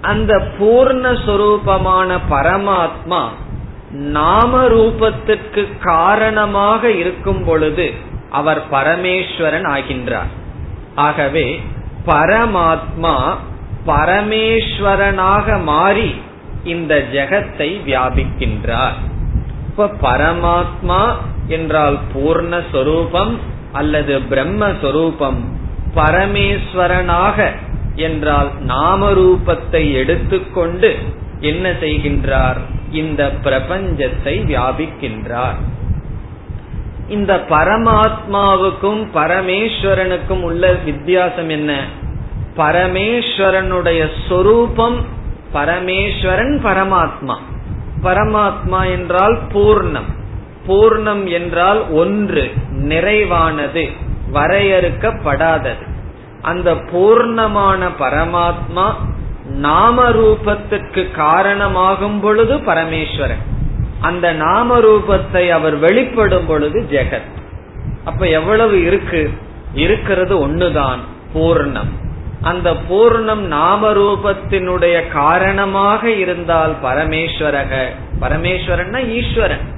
அந்த 0.00 0.42
பூர்ணஸ்வரூபமான 0.60 2.18
பரமாத்மா 2.30 3.22
நாம 3.90 4.68
ரூபத்திற்கு 4.68 5.78
காரணமாக 5.82 6.90
இருக்கும் 6.90 7.44
பொழுது 7.44 7.92
அவர் 8.30 8.62
பரமேஸ்வரன் 8.70 9.66
ஆகின்றார். 9.66 10.30
ஆகவே 10.94 11.60
பரமாத்மா 12.06 13.36
பரமேஸ்வரனாக 13.86 15.62
மாறி 15.62 16.14
இந்த 16.64 17.04
ஜெகத்தை 17.12 17.68
வியாபிக்கின்றார். 17.86 18.96
இப்ப 19.68 19.90
பரமாத்மா 20.02 21.02
என்றால் 21.48 21.98
பூர்ணஸ்வரூபம் 22.14 23.34
அல்லது 23.72 24.18
பிரம்மஸ்வரூபம். 24.18 25.40
பரமேஸ்வரனாக 25.94 27.50
என்றால் 27.96 28.50
நாமரூபத்தை 28.66 29.92
எடுத்துக்கொண்டு 29.92 30.96
என்ன 31.40 31.70
செய்கின்றார்? 31.70 32.58
இந்த 32.90 33.32
பிரபஞ்சத்தை 33.44 34.34
வியாபிக்கின்றார். 34.46 35.58
இந்த 37.08 37.32
பரமாத்மாவுக்கும் 37.48 39.02
பரமேஸ்வரனுக்கும் 39.14 40.42
உள்ள 40.42 40.72
வித்தியாசம் 40.72 41.48
என்ன? 41.48 41.72
பரமேஸ்வரனுடைய 42.56 44.08
சொரூபம் 44.28 45.04
பரமேஸ்வரன் 45.54 46.58
பரமாத்மா. 46.64 47.36
பரமாத்மா 48.02 48.90
என்றால் 48.90 49.38
பூர்ணம். 49.54 50.14
பூர்ணம் 50.68 51.30
என்றால் 51.30 51.90
ஒன்று 51.90 52.52
நிறைவானது 52.72 53.90
வரையறுக்கப்படாதது. 54.32 55.86
அந்த 56.42 56.74
பூர்ணமான 56.74 57.88
பரமாத்மா 57.98 58.92
நாம 59.54 60.10
ரூபத்துக்கு 60.10 61.10
காரணமாகும் 61.10 62.20
பொழுது 62.20 62.56
பரமேஸ்வரன். 62.56 63.42
அந்த 64.00 64.32
நாம 64.32 64.78
ரூபத்தை 64.78 65.48
அவர் 65.48 65.76
வெளிப்படும் 65.76 66.46
பொழுது 66.46 66.86
ஜெகத். 66.90 67.34
அப்ப 68.04 68.28
எவ்வளவு 68.28 68.84
இருக்கு? 68.84 69.30
இருக்கிறது 69.74 70.48
ஒண்ணுதான் 70.48 70.98
பூர்ணம். 71.34 72.04
அந்த 72.40 72.74
பூர்ணம் 72.90 73.38
நாம 73.38 73.92
ரூபத்தினுடைய 73.92 75.08
காரணமாக 75.08 76.10
இருந்தால் 76.10 76.76
பரமேஸ்வரக. 76.82 77.86
பரமேஸ்வரன்னா 78.20 79.08
ஈஸ்வரன். 79.08 79.74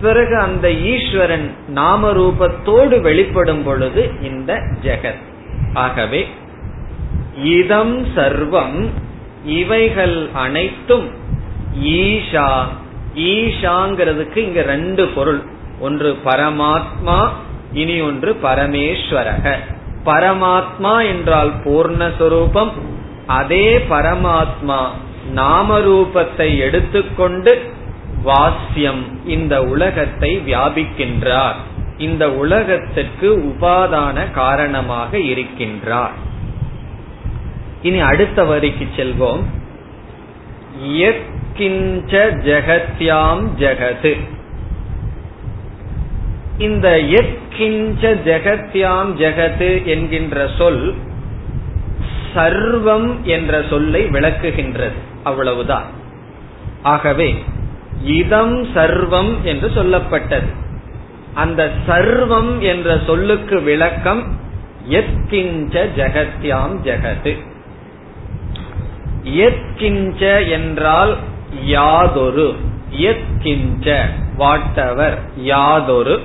பிறகு 0.00 0.38
அந்த 0.38 0.72
ஈஸ்வரன் 0.72 1.54
நாம 1.68 2.12
ரூபத்தோடு 2.12 3.00
வெளிப்படும் 3.00 3.62
பொழுது 3.62 4.10
இந்த 4.22 4.54
ஜெகத். 4.82 5.22
ஆகவே 5.74 6.28
இதம் 7.42 8.06
சர்வம் 8.16 8.88
இவைகள் 9.44 10.28
அனைத்தும் 10.32 11.10
ஈஷா. 11.82 12.64
ஈஷாங்கிறதுக்கு 13.16 14.36
இங்க 14.36 14.62
ரெண்டு 14.62 15.06
பொருள். 15.06 15.42
ஒன்று 15.80 16.18
பரமாத்மா 16.24 17.28
இனி 17.72 18.00
ஒன்று 18.00 18.36
பரமேஸ்வரக. 18.42 19.56
பரமாத்மா 20.04 21.06
என்றால் 21.06 21.52
பூர்ணஸ்வரூபம் 21.64 22.70
அதே 23.26 23.78
பரமாத்மா 23.78 24.80
நாமரூபத்தை 25.36 26.58
எடுத்துக்கொண்டு 26.58 27.70
வாஸ்யம் 28.24 29.02
இந்த 29.26 29.62
உலகத்தை 29.62 30.42
வியாபிக்கின்றார். 30.46 31.54
இந்த 31.98 32.32
உலகத்திற்கு 32.32 33.38
உபாதான 33.38 34.30
காரணமாக 34.30 35.18
இருக்கின்றார். 35.18 36.16
இனி 37.82 38.00
அடுத்த 38.00 38.44
வரிக்கு 38.44 38.86
செல்வோம். 38.96 39.42
கிஞ்ச 41.58 42.12
ஜெகத்யாம் 42.46 43.42
ஜெகது. 43.58 44.20
இந்த 46.58 47.00
எத்கிஞ்ச 47.02 48.16
ஜெகத்யாம் 48.24 49.14
ஜெகது 49.16 49.84
என்கின்ற 49.84 50.48
சொல் 50.58 50.94
சர்வம் 52.34 53.22
என்ற 53.22 53.62
சொல்லை 53.70 54.06
விளக்குகின்றது. 54.06 54.92
அவ்வளவுதான். 55.22 55.84
ஆகவே 56.82 57.44
இதம் 58.04 58.64
சர்வம் 58.74 59.42
என்று 59.42 59.68
சொல்லப்பட்டது. 59.68 60.46
அந்த 61.34 61.70
சர்வம் 61.88 62.58
என்ற 62.58 62.98
சொல்லுக்கு 63.06 63.60
விளக்கம் 63.60 64.38
எத்கிஞ்ச 64.90 65.86
ஜெகத்யாம் 65.96 66.76
ஜெகது 66.84 67.36
எத்கிஞ்ச 69.24 70.48
என்றால் 70.50 71.16
யாதொரு. 71.64 72.54
எத்கிஞ்ச 73.00 74.00
வாட்டவர் 74.38 75.18
யாதொரு. 75.36 76.20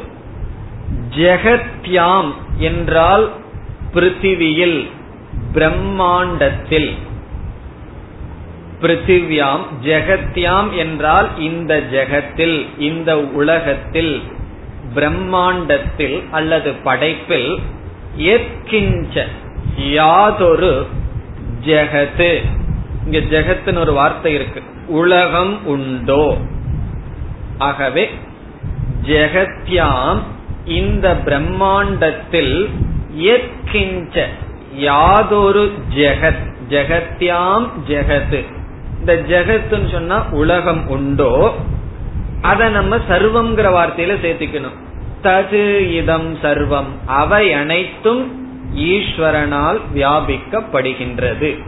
ஜெகத்யாம் 1.17 2.31
என்றால் 2.57 3.31
பிருத்திவியில் 3.93 4.89
பிரம்மாண்டத்தில். 5.53 6.97
பிருத்திவியாம் 8.81 9.65
ஜெகத்யாம் 9.83 10.71
என்றால் 10.71 11.39
இந்த 11.39 11.83
ஜெகத்தில் 11.91 12.65
இந்த 12.77 13.19
உலகத்தில் 13.19 14.21
பிரம்மாண்டத்தில் 14.95 16.23
அல்லது 16.31 16.71
படைப்பில் 16.71 17.57
எத்கிஞ்ச 18.17 19.25
யாதொரு 19.77 20.87
ஜெகத்து. 21.65 22.41
இங்க 23.05 23.17
ஜெகத்துன்னு 23.17 23.79
ஒரு 23.79 23.93
வார்த்தை 23.93 24.33
இருக்கு. 24.33 24.63
உலகம் 24.87 25.65
உண்டோ? 25.65 26.37
ஆகவே 27.57 28.09
ஜெகத்யாம் 29.03 30.21
இந்த 30.67 31.17
பிரம்மாண்டத்தில் 31.25 32.69
எத்கிஞ்ச 33.19 34.23
யாதொரு 34.75 35.71
ஜெகத் 35.95 36.53
ஜெகத்யாம் 36.69 37.69
ஜெகத் 37.87 38.45
இந்த 38.99 39.15
ஜெகத்துன்னு 39.15 39.91
சொன்னா 39.91 40.25
உலகம் 40.31 40.87
உண்டோ 40.87 41.55
அத 42.41 42.69
நம்ம 42.69 42.97
சர்வம்ங்கிற 42.97 43.71
வார்த்தையில 43.73 44.15
சேர்த்திக்கணும். 44.23 44.77
தது 45.23 45.79
இதம் 45.79 46.35
சர்வம். 46.35 46.85
அவை 47.05 47.53
அனைத்தும் 47.53 48.51
ஈஸ்வரனால் 48.75 49.79
வியாபிக்கப்படுகின்றது. 49.95 51.63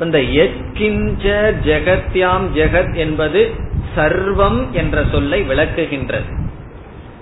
இந்த 0.00 0.18
எத்கிஞ்ச 0.18 1.52
ஜெகத்யாம் 1.64 2.46
ஜெகத் 2.54 2.96
என்பது 2.96 3.54
சர்வம் 3.96 4.70
என்ற 4.70 5.04
சொல்லை 5.12 5.42
விளக்குகின்றது. 5.42 6.47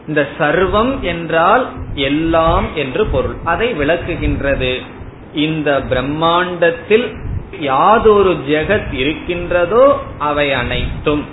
இந்த 0.09 0.27
சர்வம் 0.39 1.01
என்றால் 1.01 1.69
எல்லாம் 1.95 2.67
என்று 2.75 3.07
பொருள். 3.07 3.35
அதை 3.45 3.75
விளக்குகின்றது. 3.75 4.83
இந்த 5.35 5.83
பிரம்மாண்டத்தில் 5.91 7.17
யாதொரு 7.61 8.37
ஜெகத் 8.49 8.93
இருக்கின்றதோ 8.93 9.99
அவை 10.19 10.53
அனைத்தும். 10.53 11.25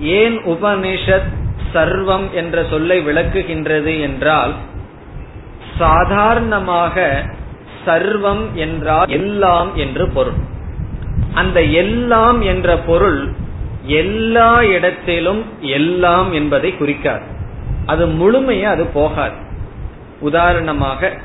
ஏன் 0.00 0.38
உபனிஷத் 0.38 1.30
சர்வம் 1.74 2.30
என்ற 2.30 2.64
சொல்லை 2.70 3.06
விளக்குகின்றது 3.06 4.00
என்றால் 4.00 4.52
சாதாரணமாக 5.78 7.24
சர்வம் 7.86 8.52
என்றால் 8.54 9.08
எல்லாம் 9.08 9.76
என்று 9.76 10.08
பொருள். 10.08 10.40
அந்த 11.34 11.62
எல்லாம் 11.62 12.40
என்ற 12.40 12.76
பொருள் 12.76 13.32
எல்லா 13.82 14.62
இடத்திலும் 14.62 15.44
எல்லாம் 15.60 16.32
என்பதை 16.32 16.76
குறிக்காது. 16.76 17.22
அது 17.86 18.06
முழுமையா 18.06 18.62
அது 18.62 18.86
போகாது. 18.86 19.34
உதாரணமாக 20.20 21.16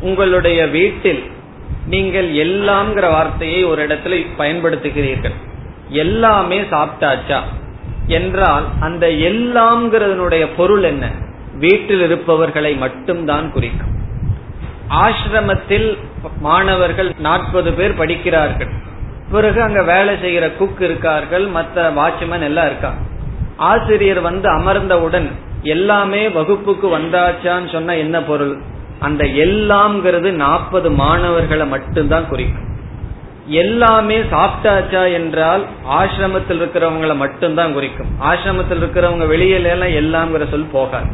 உங்களுடைய 0.00 0.66
வீட்டில் 0.66 1.30
நீங்கள் 1.86 2.32
எல்லாம்ங்கிற 2.32 3.10
வார்த்தையை 3.10 3.64
ஒரு 3.64 3.86
இடத்துல 3.86 4.26
பயன்படுத்துகிறீர்கள். 4.38 5.34
எல்லாமே 5.88 6.60
சாப்பிட்டாச்சா? 6.60 7.40
என்றால் 8.06 8.64
அந்த 8.80 9.06
எல்லாம்ங்கிறதனுடைய 9.06 10.48
பொருள் 10.56 10.82
என்ன? 10.82 11.10
வீட்டில் 11.58 12.00
இருப்பவர்களை 12.00 12.74
மட்டும்தான் 12.74 13.52
குறிக்கும். 13.52 13.94
ஆசிரமத்தில் 14.90 15.98
மாணவர்கள் 16.40 17.12
நாற்பது 17.18 17.72
பேர் 17.72 17.96
படிக்கிறார்கள். 17.96 18.68
பிறகு 19.30 19.62
அங்க 19.62 19.82
வேலை 19.82 20.18
செய்கிற 20.20 20.50
குக் 20.50 20.80
இருக்கார்கள் 20.80 21.46
மற்ற 21.46 21.90
வாட்ச்மேன் 21.90 22.42
எல்லாம் 22.42 22.66
இருக்காங்க. 22.66 22.98
ஆசிரியர் 23.56 24.20
வந்து 24.20 24.48
அமர்ந்தவுடன் 24.48 25.30
எல்லாமே 25.62 26.28
வகுப்புக்கு 26.28 26.98
வந்தாச்சான்னு 26.98 27.72
சொன்னா 27.72 27.92
என்ன 27.92 28.22
பொருள்? 28.22 28.56
அந்த 29.00 29.24
எல்லாம்ங்கிறது 29.24 30.30
நாற்பது 30.30 30.90
மாணவர்களை 30.90 31.66
மட்டும்தான் 31.66 32.28
குறிக்கும். 32.28 32.64
எல்லாமே 33.46 34.18
சாப்பிட்டாச்சா 34.18 35.12
என்றால் 35.12 35.64
ஆசிரமத்தில் 35.90 36.60
இருக்கிறவங்களை 36.62 37.16
மட்டும்தான் 37.16 37.72
குறிக்கும். 37.72 38.06
ஆசிரமத்தில் 38.22 38.80
இருக்கிறவங்க 38.82 39.26
வெளியில 39.34 39.76
எல்லாம் 39.76 39.96
எல்லாம்ங்கிற 40.00 40.50
சொல் 40.50 40.72
போகாது. 40.72 41.06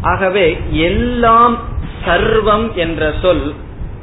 ஆகவே 0.00 0.58
எல்லாம் 0.70 1.58
சர்வம் 2.06 2.72
என்ற 2.74 3.12
சொல் 3.22 3.54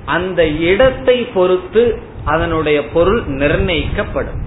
அந்த 0.05 0.47
இடத்தை 0.47 1.17
பொறுத்து 1.33 2.11
அதனுடைய 2.25 2.79
பொருள் 2.87 3.21
நிர்ணயிக்கப்படும். 3.41 4.41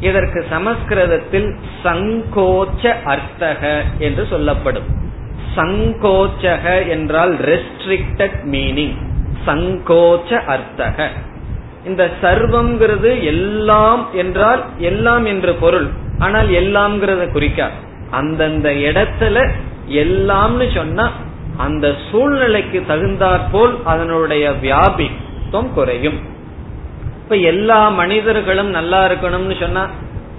இதற்கு 0.00 0.40
சமஸ்கிருதத்தில் 0.50 1.48
சங்கோச்ச 1.84 2.92
அர்த்தக 3.04 3.62
என்று 3.98 4.24
சொல்லப்படும். 4.26 4.88
சங்கோச்சக 5.56 6.64
என்றால் 6.88 7.34
ரெஸ்ட்ரிக்டட் 7.50 8.38
மீனிங் 8.54 8.96
சங்கோச்ச 9.46 10.30
அர்த்தக. 10.54 11.08
இந்த 11.86 12.04
சர்வம்ங்கிறது 12.22 13.10
எல்லாம் 13.22 14.02
என்றால் 14.14 14.62
எல்லாம் 14.90 15.24
என்று 15.24 15.54
பொருள். 15.54 15.88
ஆனால் 16.18 16.48
எல்லாம்ங்கிறத 16.60 17.24
குறிக்காது 17.32 17.76
அந்தந்த 18.10 18.68
இடத்துல 18.88 19.36
எல்லாம்னு 20.02 20.66
சொன்னா 20.74 21.06
அந்த 21.56 21.86
சூழ்நிலைக்கு 22.10 22.80
தகுந்தாற்போல் 22.86 23.74
அதனுடைய 23.84 24.44
வியாபித்துவம் 24.62 25.70
குறையும். 25.74 26.18
இப்ப 27.28 27.40
எல்லா 27.40 27.88
மனிதர்களும் 27.88 28.68
நல்லா 28.68 29.08
இருக்கணும்னு 29.08 29.60
சொன்னா 29.60 29.90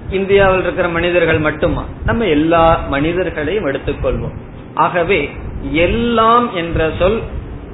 இந்தியாவில் 0.10 0.62
இருக்கிற 0.62 0.88
மனிதர்கள் 0.88 1.40
மட்டுமா? 1.40 1.86
நம்ம 2.06 2.26
எல்லா 2.26 2.86
மனிதர்களையும் 2.88 3.66
எடுத்துக்கொள்வோம். 3.66 4.36
ஆகவே 4.74 5.30
எல்லாம் 5.72 6.56
என்ற 6.56 6.90
சொல் 7.00 7.22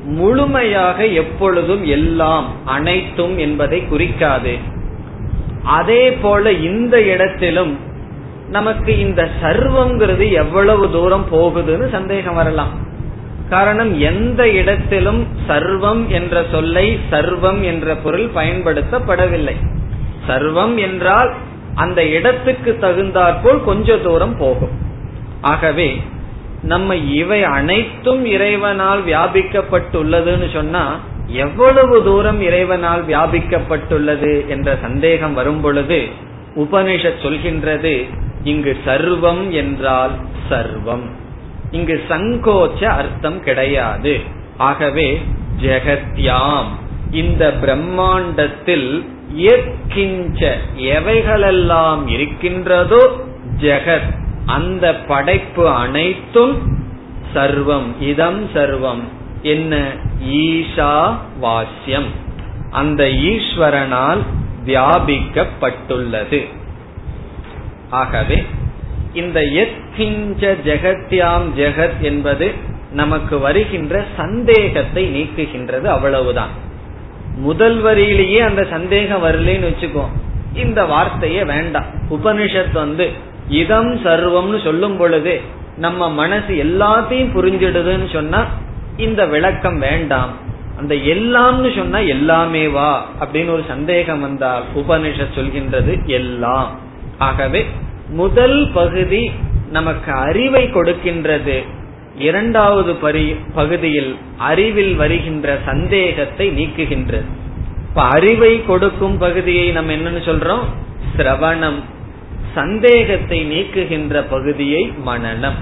முழுமையாக 0.03 1.05
எப்பொழுதும் 1.05 1.85
எல்லாம் 1.85 2.51
அனைத்தும் 2.65 3.37
என்பதை 3.37 3.87
குறிக்காது. 3.87 4.57
அதே 5.63 6.11
போல 6.11 6.51
இந்த 6.51 7.01
இடத்திலும் 7.01 7.79
நமக்கு 8.49 8.99
இந்த 8.99 9.29
சர்வங்கிறது 9.41 10.31
எவ்வளவு 10.31 10.91
தூரம் 10.91 11.25
போகுதுன்னு 11.31 11.89
சந்தேகம் 11.89 12.35
வரலாம். 12.35 12.69
காரணம் 13.49 13.99
எந்த 13.99 14.49
இடத்திலும் 14.49 15.27
சர்வம் 15.47 16.07
என்ற 16.07 16.43
சொல்லை 16.51 16.99
சர்வம் 17.11 17.61
என்ற 17.61 17.95
பொருள் 17.95 18.29
பயன்படுத்தப்படவில்லை. 18.35 19.55
சர்வம் 20.27 20.75
என்றால் 20.75 21.33
அந்த 21.75 22.05
இடத்துக்கு 22.05 22.77
தகுந்தாற்போல் 22.79 23.63
கொஞ்ச 23.63 23.97
தூரம் 23.97 24.37
போகும். 24.37 24.69
ஆகவே 25.41 26.01
நம்ம 26.61 26.95
இவை 26.95 27.43
அனைத்தும் 27.43 28.25
இறைவனால் 28.25 29.05
வியாபிக்கப்பட்டுள்ளதுன்னு 29.05 30.53
சொன்னா 30.53 30.99
எவ்வளவு 31.27 32.03
தூரம் 32.03 32.41
இறைவனால் 32.41 33.03
வியாபிக்கப்பட்டுள்ளது 33.05 34.47
என்ற 34.47 34.77
சந்தேகம் 34.81 35.33
வரும் 35.33 35.61
பொழுது 35.61 36.07
உபனிஷத் 36.55 37.23
சொல்கின்றது 37.23 38.09
இங்கு 38.43 38.77
சர்வம் 38.85 39.49
என்றால் 39.49 40.11
சர்வம். 40.49 41.05
இங்கு 41.75 41.95
சங்கோச்ச 42.09 42.83
அர்த்தம் 42.83 43.39
கிடையாது. 43.39 44.13
ஆகவே 44.57 45.07
ஜெகத்யாம் 45.61 46.71
இந்த 47.11 47.53
பிரம்மாண்டத்தில் 47.61 48.89
எக்கிஞ்ச 49.37 50.53
எவைகளெல்லாம் 50.77 52.07
இருக்கின்றதோ 52.07 53.01
ஜெகத் 53.61 54.11
அந்த 54.45 54.95
படைப்பு 54.95 55.69
அனைத்தும் 55.69 56.55
சர்வம் 57.33 57.89
இதம் 57.99 58.43
சர்வம். 58.53 59.03
என்ன? 59.41 59.73
ஈஷா 60.31 61.17
வாசியம் 61.39 62.09
அந்த 62.71 63.03
ஈஸ்வரனால் 63.03 64.21
வியாபிக்கப்பட்டுள்ளது. 64.65 66.39
ஆகவே 67.89 68.45
இந்த 69.15 69.39
எத்கிஞ்ச 69.41 70.43
ஜெகத்யாம் 70.67 71.47
ஜெகத் 71.57 71.99
என்பது 72.01 72.47
நமக்கு 72.91 73.39
வருகின்ற 73.39 74.05
சந்தேகத்தை 74.17 75.03
நீக்குகின்றது 75.15 75.83
அவ்வளவுதான். 75.83 76.53
முதல் 77.37 77.83
வரியிலேயே 77.83 78.37
அந்த 78.37 78.63
சந்தேகம் 78.69 79.23
வரலன்னு 79.23 79.69
வச்சுக்கோ 79.69 80.05
இந்த 80.53 80.85
வார்த்தையே 80.85 81.43
வேண்டாம். 81.43 81.85
உபனிஷத் 82.09 82.71
வந்து 82.71 83.11
இதம் 83.49 83.93
சர்வம்னு 84.05 84.63
சொல்லும் 84.63 84.97
பொழுது 84.97 85.41
நம்ம 85.77 86.09
மனசு 86.09 86.53
எல்லாத்தையும் 86.63 87.33
புரிஞ்சிடுதுன்னு 87.37 88.13
சொன்னா 88.13 88.45
இந்த 88.97 89.25
விளக்கம் 89.25 89.79
வேண்டாம். 89.79 90.31
அந்த 90.79 90.95
எல்லாம்னு 90.95 91.77
சொன்னா 91.77 91.99
எல்லாமே 91.99 92.67
வா 92.67 92.91
அப்படின்னு 93.19 93.51
ஒரு 93.51 93.63
சந்தேகம் 93.67 94.21
வந்தால் 94.21 94.63
உபனிஷத் 94.75 95.35
சொல்கின்றது 95.35 95.93
எல்லாம் 96.05 96.79
ஆகவே 97.17 97.65
முதல் 98.09 98.69
பகுதி 98.73 99.31
நமக்கு 99.71 100.11
அறிவை 100.11 100.63
கொடுக்கின்றது. 100.63 101.63
இரண்டாவது 102.17 102.95
பகுதியில் 103.53 104.17
அறிவில் 104.37 104.95
வருகின்ற 104.95 105.57
சந்தேகத்தை 105.65 106.49
நீக்குகின்றது. 106.49 107.25
இப்ப 107.89 108.03
அறிவை 108.03 108.65
கொடுக்கும் 108.65 109.17
பகுதியை 109.17 109.71
நம்ம 109.71 109.91
என்னன்னு 109.91 110.23
சொல்றோம்? 110.25 110.63
சிரவணம். 111.17 111.83
சந்தேகத்தை 112.53 113.45
நீக்குகின்ற 113.45 114.23
பகுதியை 114.29 114.93
மனநம். 115.05 115.57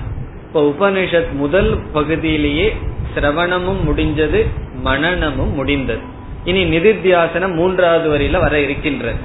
இப்ப 0.48 0.74
உபனிஷத் 0.80 1.32
முதல் 1.32 1.80
பகுதியிலேயே 1.94 2.76
சிரவணமும் 3.16 3.84
முடிஞ்சது 3.88 4.48
மனநமும் 4.84 5.54
முடிந்தது. 5.54 6.02
இனி 6.44 6.78
நிதித்தியாசனம் 6.78 7.54
மூன்றாவது 7.54 8.18
வரையில 8.18 8.40
வர 8.40 8.60
இருக்கின்றது. 8.60 9.20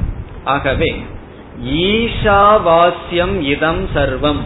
ஆகவே 0.44 0.96
ஈஷாவாஸ்யம் 1.64 3.40
இதம் 3.40 3.86
சர்வம். 3.94 4.40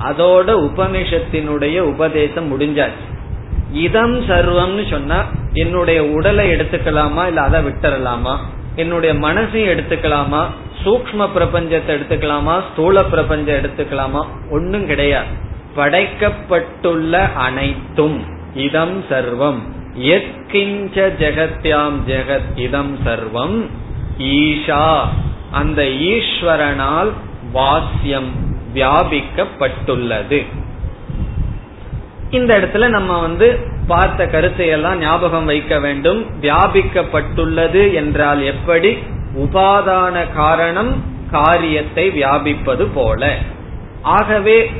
அதோட 0.00 0.68
உபனிஷத்தினுடைய 0.68 1.80
உபதேசம் 1.80 2.60
முடிஞ்சாச்சு. 2.60 3.06
இதம் 3.72 4.28
சர்வம்னு 4.28 4.90
சொன்னா 4.90 5.24
என்னுடைய 5.52 6.04
உடலை 6.04 6.50
எடுத்துக்கலாமா 6.50 7.26
இல்ல 7.26 7.40
அதை 7.40 7.64
விட்டுறலாமா? 7.64 8.36
என்னுடைய 8.76 9.14
மனசையும் 9.14 9.78
எடுத்துக்கலாமா? 9.78 10.44
சூக்ம 10.84 11.28
பிரபஞ்சத்தை 11.36 11.88
எடுத்துக்கலாமா? 11.88 12.60
ஸ்தூல 12.72 13.04
பிரபஞ்சம் 13.04 13.56
எடுத்துக்கலாமா? 13.56 14.26
ஒன்னும் 14.50 14.86
கிடையாது. 14.86 15.26
படைக்கப்பட்டுள்ள 15.76 17.32
அனைத்தும் 17.34 18.24
இதம் 18.54 19.04
சர்வம். 19.10 19.58
எத்கிஞ்ச 20.00 21.12
ஜெகத்யாம் 21.18 21.98
ஜெகத் 22.08 22.58
இதம் 22.58 22.98
சர்வம். 23.06 23.66
ஈஷா 24.18 24.98
அந்த 25.50 25.82
ஈஸ்வரனால் 25.82 27.12
வாசியம் 27.52 28.30
வியாபிக்கப்பட்டுள்ளது. 28.74 30.46
இந்த 32.30 32.58
இடத்துல 32.58 32.88
நம்ம 32.88 33.20
வந்து 33.20 33.58
பார்த்த 33.86 34.26
கருத்தை 34.26 34.66
எல்லாம் 34.66 34.98
ஞாபகம் 34.98 35.44
வைக்க 35.44 35.78
வேண்டும். 35.78 36.26
வியாபிக்கப்பட்டுள்ளது 36.40 37.94
என்றால் 37.94 38.42
எப்படி? 38.42 38.98
உபாதான 39.36 40.34
காரணம் 40.34 41.02
காரியத்தை 41.30 42.10
வியாபிப்பது 42.10 42.88
போல. 42.94 43.36
ஆகவே 44.02 44.72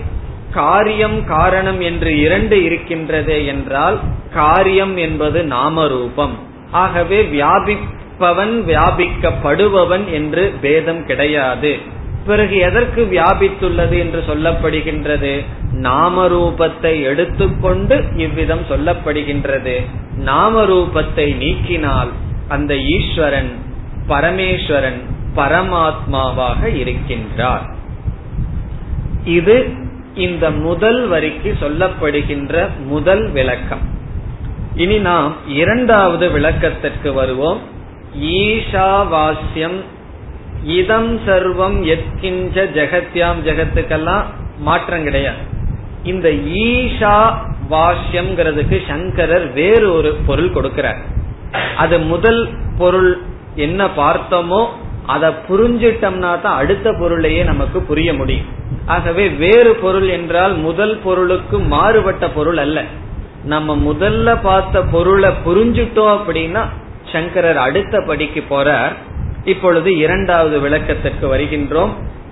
காரியம் 0.54 1.26
காரணம் 1.26 1.80
என்று 1.80 2.18
இரண்டு 2.18 2.64
இருக்கின்றது 2.64 3.46
என்றால் 3.46 4.00
காரியம் 4.34 4.96
என்பது 4.96 5.42
நாமரூபம். 5.42 6.32
ஆகவே 6.70 7.22
வியாபி 7.22 7.78
வியாபிப்பவன் 8.18 8.54
வியாபிக்கப்படுபவன் 8.68 10.04
என்று 10.12 10.54
பேதம் 10.60 11.06
கிடையாது. 11.06 11.78
பிறகு 12.26 12.56
எதற்கு 12.56 13.02
வியாபித்துள்ளது 13.12 13.98
என்று 13.98 14.24
சொல்லப்படுகின்றது? 14.28 15.44
நாமரூபத்தை 15.82 17.02
எடுத்துக்கொண்டு 17.02 18.04
இவ்விதம் 18.16 18.64
சொல்லப்படுகின்றது. 18.70 19.76
நாமரூபத்தை 20.24 21.26
நீக்கினால் 21.44 22.10
அந்த 22.48 22.76
ஈஸ்வரன் 22.76 23.52
பரமேஸ்வரன் 24.08 25.00
பரமாத்மாவாக 25.36 26.60
இருக்கின்றார். 26.82 27.66
இது 29.24 29.56
இந்த 30.14 30.50
முதல் 30.50 31.08
வரிக்கு 31.08 31.56
சொல்லப்படுகின்ற 31.60 32.68
முதல் 32.84 33.30
விளக்கம். 33.30 33.84
இனி 34.74 34.98
நாம் 34.98 35.34
இரண்டாவது 35.46 36.30
விளக்கத்திற்கு 36.30 37.12
வருவோம். 37.12 37.76
ஈஷாவாஸ்யம். 38.16 39.78
இதம் 40.64 41.12
சர்வம் 41.26 41.78
எத்கிஞ்ச 41.94 42.56
ஜெகத்யாம் 42.76 43.40
ஜெகத்துக்கெல்லாம் 43.44 44.24
மாற்றம் 44.58 45.04
கிடையாது. 45.04 45.36
இந்த 46.04 46.28
ஈஷா 46.68 47.16
வாஷ்யம்ங்கிறதுக்கு 47.70 48.76
சங்கரர் 48.86 49.52
வேறு 49.52 49.92
ஒரு 49.92 50.14
பொருள் 50.26 50.52
கொடுக்கிறார். 50.52 51.00
அது 51.76 51.98
முதல் 51.98 52.48
பொருள் 52.78 53.20
என்ன 53.54 53.86
பார்த்தோமோ 53.86 54.66
அதை 55.06 55.28
புரிஞ்சிட்டோம்னா 55.48 56.40
தான் 56.40 56.56
அடுத்த 56.56 56.92
பொருளையே 56.92 57.42
நமக்கு 57.44 57.80
புரிய 57.80 58.14
முடியும். 58.14 58.48
ஆகவே 58.86 59.28
வேறு 59.28 59.74
பொருள் 59.74 60.08
என்றால் 60.08 60.54
முதல் 60.56 60.98
பொருளுக்கு 60.98 61.58
மாறுபட்ட 61.58 62.28
பொருள் 62.28 62.56
அல்ல. 62.56 62.84
நம்ம 63.44 63.76
முதல்ல 63.76 64.40
பார்த்த 64.42 64.82
பொருளை 64.82 65.30
புரிஞ்சுட்டோம் 65.44 66.12
அப்படின்னா 66.16 66.64
சங்கரர் 67.12 67.56
அடுத்த 67.56 68.00
படிக்கு 68.00 68.44
போறார். 68.50 68.92
இப்பொழுது 69.44 69.96
இரண்டாவது 69.96 70.60
விளக்கத்திற்கு 70.60 71.36
வருகின்றோம். 71.36 71.90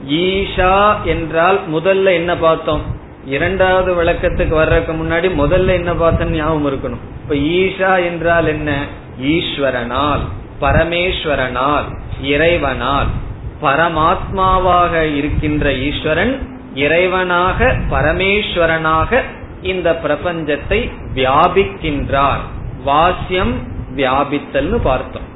ஈஷா 0.09 1.03
என்றால் 1.05 1.61
முதல்ல 1.75 2.13
என்ன 2.13 2.37
பார்த்தோம்? 2.37 2.83
இரண்டாவது 3.27 4.03
விளக்கத்துக்கு 4.03 4.49
வர்றதுக்கு 4.49 4.93
முன்னாடி 4.93 5.29
முதல்ல 5.43 5.67
என்ன 5.67 5.95
பார்த்தோம் 5.95 6.31
ஞாபகம் 6.31 6.67
இருக்கணும். 6.67 7.05
இப்ப 7.23 7.35
ஈஷா 7.35 8.05
என்றால் 8.05 8.47
என்ன? 8.47 8.85
ஈஸ்வரனால் 9.23 10.21
பரமேஸ்வரனால் 10.61 11.85
இறைவனால். 12.23 13.07
பரமாத்மாவாக 13.63 15.17
இருக்கின்ற 15.17 15.73
ஈஸ்வரன் 15.73 16.35
இறைவனாக 16.75 17.75
பரமேஸ்வரனாக 17.91 19.21
இந்த 19.63 20.01
பிரபஞ்சத்தை 20.05 20.91
வியாபிக்கின்றார். 21.15 22.43
வாசியம் 22.85 23.55
வியாபித்தல்னு 23.97 24.79
பார்த்தோம். 24.83 25.35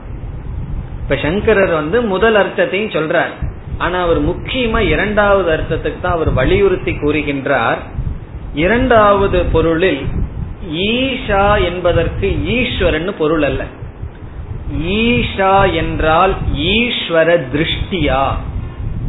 இப்ப 1.02 1.16
சங்கரர் 1.16 1.70
வந்து 1.70 2.02
முதல் 2.02 2.34
அர்த்தத்தையும் 2.34 2.90
சொல்றார். 2.90 3.48
ஆனா 3.78 4.02
அவர் 4.02 4.28
முக்கியமா 4.28 4.78
இரண்டாவது 4.78 5.56
அர்த்தத்துக்கு 5.56 6.00
தான் 6.00 6.12
அவர் 6.12 6.32
வலியுறுத்தி 6.32 6.92
கூறுகின்றார். 6.92 7.78
இரண்டாவது 8.54 9.44
பொருளில் 9.44 10.06
ஈஷா 10.72 11.64
என்பதற்கு 11.64 12.44
ஈஸ்வரன் 12.44 13.14
பொருள் 13.18 13.42
அல்ல. 13.42 13.64
ஈஷா 14.86 15.74
என்றால் 15.74 16.34
ஈஸ்வர 16.56 17.40
திருஷ்டியா. 17.54 18.26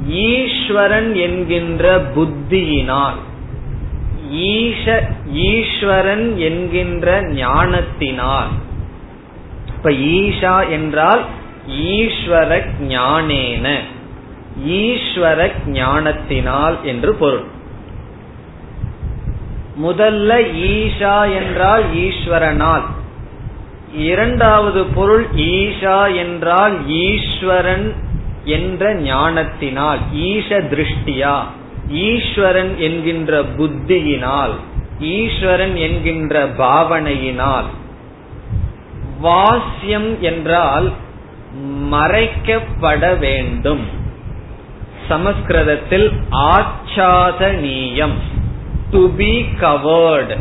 ஈஸ்வரன் 0.07 1.15
என்கின்ற 1.15 2.01
புத்தியினால். 2.15 3.19
ஈஷ 4.33 5.01
ஈஸ்வரன் 5.33 6.37
என்கின்ற 6.37 7.21
ஞானத்தினால். 7.21 8.47
இப்ப 9.83 9.93
ஈஷா 9.93 10.69
என்றால் 10.69 11.25
ஈஸ்வர 11.67 12.63
ஞானேன. 12.81 13.79
ஈஸ்வர 14.67 15.51
ஞானத்தினால் 15.67 16.77
என்று 16.83 17.13
பொருள். 17.13 17.43
முதல்ல 19.83 20.31
ஈஷா 20.55 21.33
என்றால் 21.33 21.83
ஈஸ்வரனால். 21.95 22.81
இரண்டாவது 23.95 24.83
பொருள் 24.83 25.27
ஈஷா 25.35 26.15
என்றால் 26.15 26.87
ஈஸ்வரன் 26.87 27.95
என்ற 28.45 28.93
ஞானத்தினால் 28.93 29.99
ஈஷ 30.13 30.49
திருஷ்டியா. 30.49 31.43
ஈஸ்வரன் 31.89 32.77
என்கின்ற 32.77 33.43
புத்தியினால் 33.43 34.51
ஈஸ்வரன் 34.99 35.75
என்கின்ற 35.75 36.47
பாவனையினால். 36.47 37.65
வாசியம் 39.21 40.11
என்றால் 40.21 40.87
மறைக்கப்பட 41.93 43.03
வேண்டும். 43.17 43.83
சமஸ்கிருதத்தில் 45.07 46.07
ஆச்சாதனீயம் 46.53 48.17
டு 48.91 49.01
பி 49.15 49.33
கவர்டு 49.59 50.35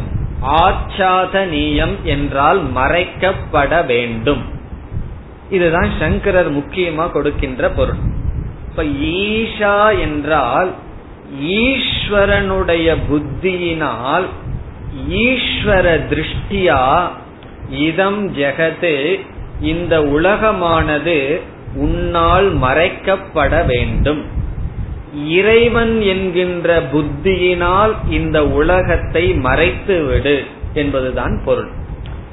ஆச்சாதனீயம் 0.62 1.96
என்றால் 2.04 2.60
மறைக்கப்பட 2.74 3.72
வேண்டும். 3.86 4.42
இதுதான் 5.50 5.90
சங்கரர் 5.98 6.50
முக்கியமா 6.58 7.06
கொடுக்கின்ற 7.10 7.70
பொருள். 7.70 8.00
இப்ப 8.68 8.82
ஈஷா 9.22 9.78
என்றால் 10.00 10.70
ஈஸ்வரனுடைய 11.62 12.88
புத்தியினால் 13.08 14.26
ஈஸ்வர 15.24 15.86
திருஷ்டியா 16.10 16.82
இதம் 17.70 18.34
ஜெகது 18.34 19.20
இந்த 19.60 20.00
உலகமானது 20.00 21.40
உன்னால் 21.74 22.56
மறைக்கப்பட 22.58 23.66
வேண்டும். 23.66 24.24
இறைவன் 25.26 26.00
என்கின்ற 26.00 26.82
புத்தியினால் 26.92 27.92
இந்த 28.08 28.48
உலகத்தை 28.48 29.34
மறைத்து 29.34 30.04
விடு 30.04 30.44
என்பதுதான் 30.74 31.42
பொருள். 31.44 31.68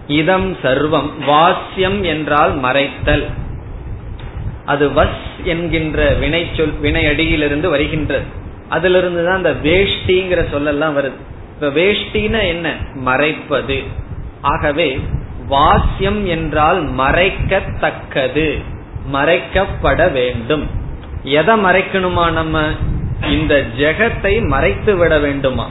இதம் 0.07 0.57
சர்வம் 0.63 1.09
வாஸ்யம் 1.27 2.01
என்றால் 2.01 2.59
மறைத்தல். 2.59 3.25
அது 4.65 4.89
வஸ் 4.89 5.43
என்கின்ற 5.43 6.13
வினை 6.13 6.47
சொல் 6.57 6.79
வினை 6.79 7.05
அடியிலிருந்து 7.05 7.69
வருகின்றது. 7.69 8.25
அதிலிருந்து 8.69 9.25
தான் 9.25 9.35
அந்த 9.35 9.55
வேஷ்டிங்கிற 9.63 10.45
சொல்லெல்லாம் 10.53 10.93
வருது. 10.93 11.19
இப்ப 11.55 11.67
வேஷ்டின 11.67 12.47
என்ன? 12.47 12.75
மறைப்பது. 12.93 13.83
ஆகவே 14.41 14.99
வாசியம் 15.47 16.25
என்றால் 16.25 16.93
மறைக்கத்தக்கது 16.93 18.63
மறைக்கப்பட 19.13 20.11
வேண்டும். 20.11 20.69
எதை 21.23 21.63
மறைக்கணுமா 21.63 22.31
நம்ம? 22.31 22.63
இந்த 23.31 23.65
ஜெகத்தை 23.77 24.47
மறைத்து 24.47 24.95
விட 24.95 25.19
வேண்டுமா? 25.19 25.69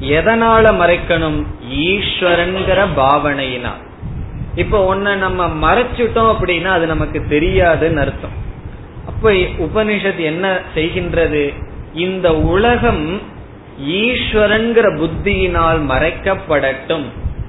எதனால 0.00 0.72
மறைக்கணும்? 0.72 1.44
ஈஸ்வரன்கிற 1.72 2.86
பாவனையினால். 2.96 3.80
இப்ப 4.54 4.94
ஒன்ன 4.94 5.16
நம்ம 5.16 5.46
மறைச்சிட்டோம் 5.46 6.34
அப்படின்னா 6.34 6.64
அது 6.64 6.86
நமக்கு 6.86 7.24
தெரியாதுன்னு 7.30 7.96
அர்த்தம். 7.96 8.36
அப்ப 9.06 9.30
உபனிஷத் 9.30 10.18
என்ன 10.18 10.58
செய்கின்றது? 10.74 11.54
இந்த 11.94 12.34
உலகம் 12.34 13.20
ஈஸ்வரன்கிற 13.88 14.96
புத்தியினால் 14.96 15.80
மறைக்கப்படட்டும். 15.88 17.04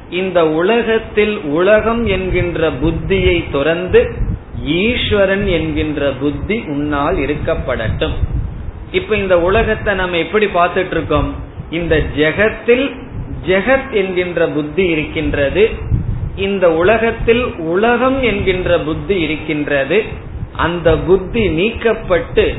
இந்த 0.10 0.50
உலகத்தில் 0.50 1.38
உலகம் 1.38 2.06
என்கின்ற 2.06 2.72
புத்தியை 2.72 3.52
துறந்து 3.52 4.14
ஈஸ்வரன் 4.66 5.48
என்கின்ற 5.48 6.12
புத்தி 6.20 6.64
உன்னால் 6.68 7.16
இருக்கப்படட்டும். 7.16 8.14
இப்ப 8.92 9.16
இந்த 9.16 9.42
உலகத்தை 9.42 9.94
நம்ம 9.94 10.18
எப்படி 10.18 10.46
பார்த்துட்டு 10.46 10.92
இருக்கோம் 10.92 11.36
இந்த 11.70 12.02
ஜெகத்தில் 12.18 13.02
ஜெகத் 13.48 13.92
என்கின்ற 13.92 14.48
புத்தி 14.48 14.86
இருக்கின்றது 14.86 15.70
இந்த 16.36 16.74
உலகத்தில் 16.74 17.56
உலகம் 17.58 18.24
என்கின்ற 18.24 18.80
புத்தி 18.80 19.22
இருக்கின்றது 19.22 20.04
அந்த 20.56 20.98
புத்தி 20.98 21.48
நீக்கப்பட்டு 21.48 22.58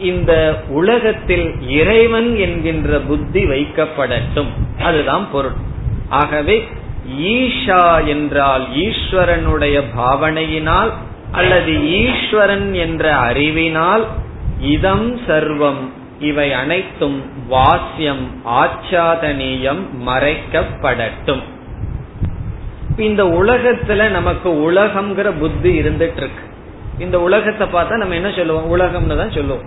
இந்த 0.00 0.62
உலகத்தில் 0.68 1.68
இறைவன் 1.68 2.36
என்கின்ற 2.36 2.98
புத்தி 2.98 3.44
வைக்கப்படட்டும். 3.44 4.82
அதுதான் 4.82 5.28
பொருள். 5.32 5.52
ஆகவே 6.08 6.68
ஈஷா 7.20 8.06
என்றால் 8.06 8.66
ஈஸ்வரனுடைய 8.74 9.82
பாவனையினால் 9.96 10.90
அல்லது 11.32 11.88
ஈஸ்வரன் 11.90 12.74
என்ற 12.74 13.16
அறிவினால் 13.16 14.06
இதம் 14.60 15.18
சர்வம். 15.26 15.88
இவை 16.20 16.52
அனைத்தும் 16.52 17.22
வாசியம் 17.48 18.30
ஆச்சாதனீயம் 18.44 19.82
மறைக்கப்படட்டும். 20.06 21.42
இந்த 22.96 23.24
உலகத்துல 23.24 24.08
நமக்கு 24.08 24.72
உலகம்ங்கிற 24.72 25.32
புத்தி 25.38 25.80
இருந்துட்டு 25.80 26.16
இருக்கு 26.16 26.44
இந்த 26.98 27.20
உலகத்தை 27.20 27.66
பார்த்தா 27.66 27.96
நம்ம 27.96 28.14
என்ன 28.14 28.30
சொல்லுவோம்? 28.36 28.76
உலகம்னு 28.76 29.16
தான் 29.16 29.30
சொல்லுவோம். 29.30 29.64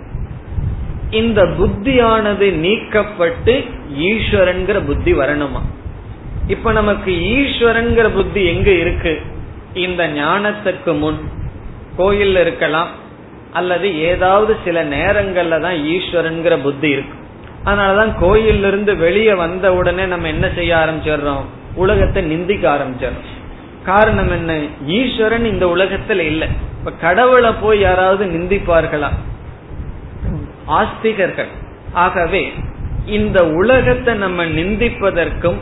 இந்த 1.10 1.42
புத்தியானது 1.42 2.46
நீக்கப்பட்டு 2.64 3.64
ஈஸ்வரன்கிற 3.98 4.86
புத்தி 4.86 5.12
வரணுமா? 5.14 5.60
இப்ப 6.46 6.72
நமக்கு 6.72 7.12
ஈஸ்வரன்கிற 7.12 8.08
புத்தி 8.08 8.44
எங்க 8.44 8.70
இருக்கு? 8.70 9.20
இந்த 9.74 10.08
ஞானத்துக்கு 10.08 10.98
முன். 10.98 11.18
கோயில்ல 11.98 12.40
இருக்கலாம். 12.40 12.88
அல்லது 13.52 13.98
ஏதாவது 13.98 14.56
சில 14.64 14.84
நேரங்கள்ல 14.84 15.60
தான் 15.60 15.74
ஈஸ்வரன்கிற 15.74 16.62
புத்தி 16.62 16.88
இருக்கு. 16.88 17.18
அதனாலதான் 17.64 18.12
கோயில்ல 18.22 18.66
இருந்து 18.66 18.96
வெளியே 18.96 19.34
வந்த 19.34 19.74
உடனே 19.74 20.04
நம்ம 20.04 20.26
என்ன 20.26 20.50
செய்ய 20.54 20.76
ஆரம்பிச்சிடுறோம்? 20.76 21.44
உலகத்தை 21.74 22.22
நிந்திக்க 22.22 22.70
ஆரம்பிச்சிடறோம். 22.70 23.38
காரணம் 23.84 24.30
என்ன? 24.30 24.60
ஈஸ்வரன் 24.86 25.44
இந்த 25.44 25.66
உலகத்துல 25.66 26.18
இல்ல. 26.18 26.46
இப்ப 26.78 26.92
கடவுளை 26.92 27.52
போய் 27.60 27.80
யாராவது 27.80 28.24
நிந்திப்பார்களா? 28.24 29.08
ஆஸ்திகர்கள். 30.68 31.48
ஆகவே 31.92 32.52
இந்த 33.06 33.48
உலகத்தை 33.48 34.14
நம்ம 34.14 34.44
நிந்திப்பதற்கும் 34.44 35.56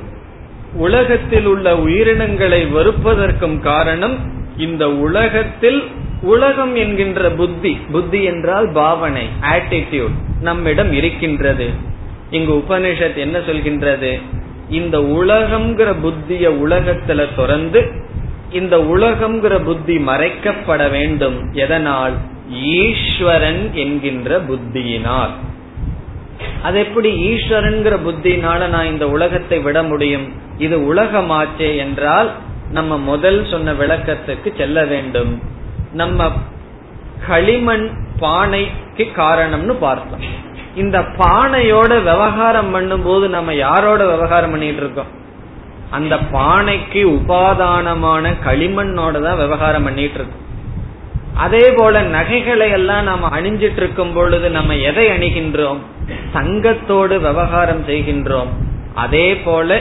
உலகத்தில் 0.73 1.45
உள்ள 1.45 1.77
உயிரினங்களை 1.77 2.67
வெறுப்பதற்கும் 2.67 3.59
காரணம் 3.59 4.17
இந்த 4.57 4.91
உலகத்தில் 4.91 5.83
உலகம் 6.23 6.75
என்கின்ற 6.75 7.31
புத்தி. 7.31 7.79
புத்தி 7.93 8.23
என்றால் 8.23 8.71
பாவனை 8.73 9.27
ஆட்டிடியூட் 9.41 10.41
நம்மிடம் 10.41 10.93
இருக்கின்றது. 10.93 11.71
இங்கு 12.31 12.55
உபனிஷத் 12.55 13.17
என்ன 13.17 13.39
சொல்கின்றது? 13.39 14.21
இந்த 14.71 14.99
உலகம்ங்கிற 14.99 15.95
புத்திய 16.01 16.51
உலகத்துல 16.51 17.27
துறந்து 17.37 18.07
இந்த 18.53 18.77
உலகம்ங்கிற 18.77 19.65
புத்தி 19.65 19.99
மறைக்கப்பட 19.99 20.91
வேண்டும். 20.91 21.53
எதனால்? 21.53 22.13
ஈஸ்வரன் 22.53 23.71
என்கின்ற 23.75 24.41
புத்தியினால். 24.41 25.31
அது 26.63 26.79
எப்படி 26.79 27.11
ஈஸ்வரன்கிற 27.29 27.95
புத்தினால 28.07 28.69
நான் 28.69 28.87
இந்த 28.87 29.09
உலகத்தை 29.09 29.59
விட 29.59 29.83
முடியும்? 29.83 30.27
இது 30.59 30.95
உலகமாச்சே 30.95 31.77
என்றால் 31.77 32.31
நம்ம 32.71 32.99
முதல் 32.99 33.47
சொன்ன 33.51 33.73
விளக்கத்துக்கு 33.73 34.57
செல்ல 34.57 34.85
வேண்டும். 34.85 35.43
நம்ம 35.93 36.33
களிமண் 37.29 37.91
பானைக்கு 38.21 39.05
காரணம்னு 39.17 39.73
பார்த்தோம். 39.73 40.21
இந்த 40.75 40.99
பானையோட 41.01 41.89
விவகாரம் 41.89 42.75
பண்ணும்போது 42.75 43.29
நம்ம 43.29 43.55
யாரோட 43.55 44.07
விவகாரம் 44.07 44.51
பண்ணிட்டு 44.51 44.77
இருக்கோம்? 44.77 45.07
அந்த 45.91 46.17
பானைக்கு 46.17 47.03
உபாதானமான 47.05 48.35
களிமண்ணோட 48.45 49.23
தான் 49.23 49.37
விவகாரம் 49.37 49.83
பண்ணிட்டு 49.83 50.15
இருக்கோம். 50.15 50.45
அதே 51.39 51.65
போல 51.77 52.01
நகைகளை 52.01 52.71
எல்லாம் 52.71 53.05
நாம 53.05 53.29
அணிஞ்சிட்டு 53.41 53.79
இருக்கும் 53.83 54.13
பொழுது 54.13 54.51
நம்ம 54.51 54.77
எதை 54.77 55.07
அணிகின்றோம்? 55.09 55.81
தங்கத்தோடு 56.35 57.15
விவகாரம் 57.21 57.85
செய்கின்றோம். 57.89 58.51
அதே 58.95 59.29
போல 59.37 59.81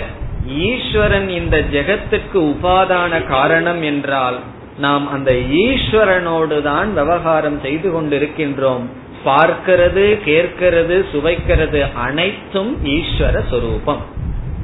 ஈஸ்வரன் 0.57 1.29
இந்த 1.29 1.57
ஜெகத்துக்கு 1.71 2.39
உபாதான 2.43 3.27
காரணம் 3.27 3.81
என்றால் 3.81 4.39
நாம் 4.79 5.11
அந்த 5.11 5.31
ஈஸ்வரனோடு 5.61 6.61
தான் 6.61 6.93
விவகாரம் 6.93 7.59
செய்து 7.61 7.89
கொண்டிருக்கின்றோம். 7.91 8.85
பார்க்கிறது 9.25 10.05
கேட்கிறது 10.25 11.05
சுவைக்கிறது 11.13 11.79
அனைத்தும் 11.93 12.71
ஈஸ்வர 12.85 13.35
சொரூபம். 13.49 14.03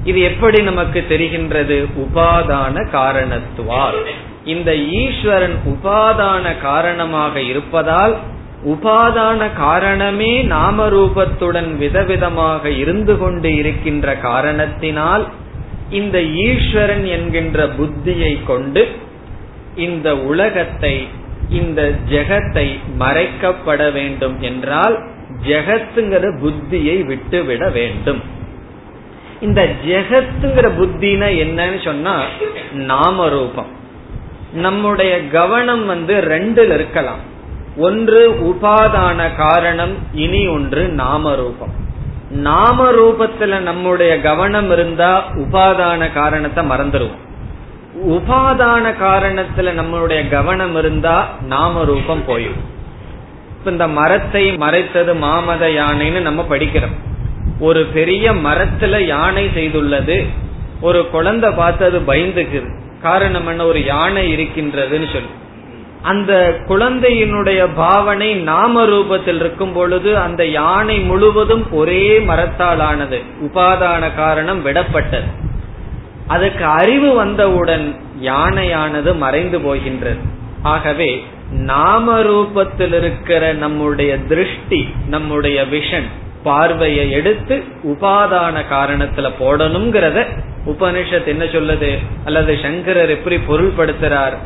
இது 0.03 0.19
எப்படி 0.21 0.61
நமக்கு 0.61 1.05
தெரிகின்றது? 1.09 1.77
உபாதான 2.05 2.75
காரணத்துவால். 2.91 4.01
இந்த 4.45 4.75
ஈஸ்வரன் 4.75 5.55
உபாதான 5.65 6.59
காரணமாக 6.61 7.41
இருப்பதால் 7.41 8.17
உபாதான 8.65 9.53
காரணமே 9.53 10.43
நாம 10.43 10.87
ரூபத்துடன் 10.89 11.77
விதவிதமாக 11.77 12.65
இருந்து 12.65 13.17
கொண்டு 13.17 13.55
இருக்கின்ற 13.55 14.15
காரணத்தினால் 14.15 15.27
இந்த 15.89 16.21
ஈஸ்வரன் 16.21 17.05
என்கின்ற 17.05 17.67
புத்தியை 17.67 18.43
கொண்டு 18.45 18.87
இந்த 19.75 20.17
உலகத்தை 20.17 21.07
இந்த 21.49 21.91
ஜெகத்தை 22.09 22.79
மறைக்கப்பட 22.99 23.91
வேண்டும் 23.91 24.41
என்றால் 24.41 25.03
ஜெகத்துங்கிற 25.45 26.25
புத்தியை 26.39 27.05
விட்டுவிட 27.05 27.69
வேண்டும். 27.69 28.21
இந்த 29.41 29.75
ஜெகத்துங்கிற 29.85 30.67
புத்தினா 30.77 31.29
என்னன்னு 31.43 31.83
சொன்னா 31.83 32.21
நாம 32.73 33.29
ரூபம் 33.29 33.81
நம்முடைய 34.53 35.27
கவனம் 35.27 35.85
வந்து 35.85 36.15
ரெண்டில் 36.15 36.73
இருக்கலாம். 36.73 37.19
ஒன்று 37.77 38.31
உபாதான 38.31 39.35
காரணம் 39.35 39.97
இனி 40.13 40.47
ஒன்று 40.47 40.87
நாம 40.87 41.35
ரூபம் 41.35 41.81
நாம 42.29 42.91
ரூபத்துல 42.91 43.59
நம்முடைய 43.59 44.21
கவனம் 44.21 44.71
இருந்தா 44.71 45.23
உபாதான 45.31 46.13
காரணத்தை 46.13 46.67
மறந்துடுவோம் 46.69 47.21
உபாதான 48.07 48.93
காரணத்துல 49.01 49.73
நம்மளுடைய 49.79 50.29
கவனம் 50.29 50.75
இருந்தா 50.75 51.27
நாம 51.41 51.83
ரூபம் 51.83 52.23
போயிடும் 52.27 52.71
இப்ப 53.57 53.71
இந்த 53.71 53.87
மரத்தை 53.87 54.57
மறைத்தது 54.57 55.13
மாமத 55.13 55.63
யானைன்னு 55.81 56.19
நம்ம 56.19 56.45
படிக்கிறோம். 56.49 56.95
ஒரு 57.59 57.85
பெரிய 57.85 58.31
மரத்துல 58.31 58.99
யானை 58.99 59.47
செய்துள்ளது 59.47 60.25
ஒரு 60.81 61.09
குழந்தை 61.09 61.51
பார்த்து 61.51 61.85
அது 61.85 61.99
பயந்துக்குது. 61.99 62.81
காரணம் 63.03 63.47
என்ன 63.47 63.65
ஒரு 63.65 63.79
யானை 63.85 64.23
இருக்கின்றதுன்னு 64.35 65.09
சொல்லி. 65.13 65.31
அந்த 66.01 66.33
குழந்தையினுடைய 66.67 67.61
பாவனை 67.75 68.29
நாம 68.33 68.85
ரூபத்தில் 68.85 69.35
இருக்கும் 69.35 69.73
பொழுது 69.73 70.17
அந்த 70.17 70.45
யானை 70.45 70.99
முழுவதும் 70.99 71.65
ஒரே 71.71 72.19
மரத்தால் 72.19 72.79
ஆனது 72.79 73.21
உபாதான 73.41 74.15
காரணம் 74.15 74.65
விடப்பட்டது. 74.65 75.29
அதுக்கு 76.27 76.65
அறிவு 76.65 77.13
வந்தவுடன் 77.13 77.85
யானையானது 78.21 79.17
மறைந்து 79.17 79.59
போகின்றது. 79.59 80.19
ஆகவே 80.63 81.25
நாம 81.51 82.19
ரூபத்தில் 82.21 82.95
இருக்கிற 82.97 83.53
நம்முடைய 83.53 84.11
திருஷ்டி 84.17 84.81
நம்முடைய 85.07 85.61
விஷன் 85.71 86.09
பார்வையை 86.43 87.11
எடுத்து 87.11 87.63
உபாதான 87.83 88.55
காரணத்துல 88.71 89.29
போடணுங்கிறத 89.39 90.25
உபனிஷத் 90.67 91.25
என்ன 91.25 91.43
சொல்லுது? 91.43 91.97
அல்லது 92.25 92.59
சங்கரர் 92.61 93.09
எப்படி 93.09 93.35
பொருள்படுத்துறார்? 93.35 94.37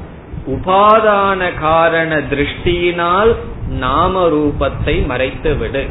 உபாதான 0.47 1.59
காரண 1.59 2.17
திருஷ்டியினால் 2.17 3.35
நாம 3.69 4.29
ரூபத்தை 4.29 5.05
மறைத்து 5.05 5.55
விடு 5.55 5.85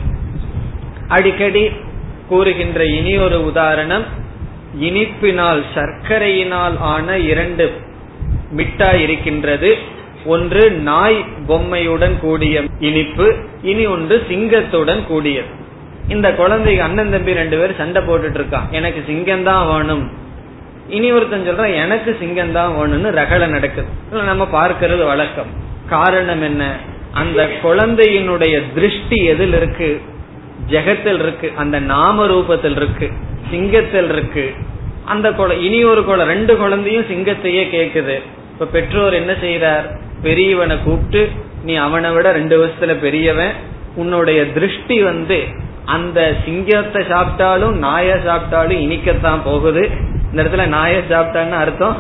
அடிக்கடி 1.08 1.70
கூறுகின்ற 2.28 2.84
இனி 2.84 3.16
ஒரு 3.16 3.44
உதாரணம் 3.44 4.04
இனிப்பினால் 4.80 5.62
சர்க்கரையினால் 5.74 6.78
ஆன 6.78 7.18
இரண்டு 7.18 7.72
மிட்டாய் 8.50 9.02
இருக்கின்றது. 9.02 9.76
ஒன்று 10.24 10.70
நாய் 10.70 11.24
பொம்மையுடன் 11.46 12.20
கூடிய 12.20 12.62
இனிப்பு 12.78 13.34
இனி 13.62 13.86
ஒன்று 13.86 14.26
சிங்கத்துடன் 14.28 15.06
கூடியது. 15.06 15.64
இந்த 16.08 16.32
குழந்தைக்கு 16.32 16.82
அண்ணன் 16.82 17.10
தம்பி 17.10 17.32
ரெண்டு 17.32 17.58
பேரும் 17.58 17.76
சண்டை 17.76 18.02
போட்டுட்டு 18.02 18.38
இருக்கான். 18.38 18.70
எனக்கு 18.70 19.02
சிங்கம் 19.06 19.42
தான் 19.42 19.66
வேணும். 19.66 20.10
இனி 20.88 21.12
ஒருத்தன் 21.12 21.48
சொல்றான் 21.48 21.74
எனக்கு 21.74 22.16
சிங்கம் 22.18 22.52
தான் 22.52 22.72
வேணும்னு 22.72 23.08
ரகலை 23.08 23.46
நடக்குது. 23.46 23.88
நம்ம 24.10 24.48
பார்க்கறது 24.52 25.06
வழக்கம். 25.06 25.46
காரணம் 25.88 26.42
என்ன? 26.42 26.76
அந்த 27.12 27.48
குழந்தையினுடைய 27.62 28.62
திருஷ்டி 28.74 29.24
எதில் 29.24 29.54
இருக்கு? 29.54 30.00
ஜெகத்தில் 30.68 31.18
இருக்கு. 31.18 31.52
அந்த 31.56 31.78
நாம 31.78 32.26
ரூபத்தில் 32.26 32.76
இருக்கு. 32.76 33.10
சிங்கத்தில் 33.50 34.08
இருக்கு. 34.08 34.54
அந்த 35.04 35.56
இனி 35.60 35.84
ஒரு 35.84 36.04
குழந்தை 36.04 36.36
ரெண்டு 36.36 36.56
குழந்தையும் 36.56 37.04
சிங்கத்தையே 37.04 37.64
கேக்குது. 37.74 38.22
இப்ப 38.52 38.66
பெற்றோர் 38.66 39.12
என்ன 39.12 39.32
செய்யறார் 39.32 39.98
பெரியவனை 40.22 40.82
கூப்பிட்டு 40.82 41.30
நீ 41.62 41.74
அவனை 41.74 42.10
விட 42.10 42.32
ரெண்டு 42.32 42.66
வருஷத்துல 42.66 42.98
பெரியவன். 42.98 43.52
உன்னுடைய 43.94 44.52
திருஷ்டி 44.52 45.02
வந்து 45.02 45.64
அந்த 45.86 46.34
சிங்கத்தை 46.44 47.02
சாப்பிட்டாலும் 47.02 47.72
நாய 47.72 48.20
சாப்பிட்டாலும் 48.26 48.80
இனிக்கத்தான் 48.86 49.38
போகுது. 49.44 49.90
இந்த 50.30 50.42
இடத்துல 50.42 50.66
நாய 50.66 51.02
சாப்பிட்டான்னு 51.10 51.50
அர்த்தம் 51.50 51.96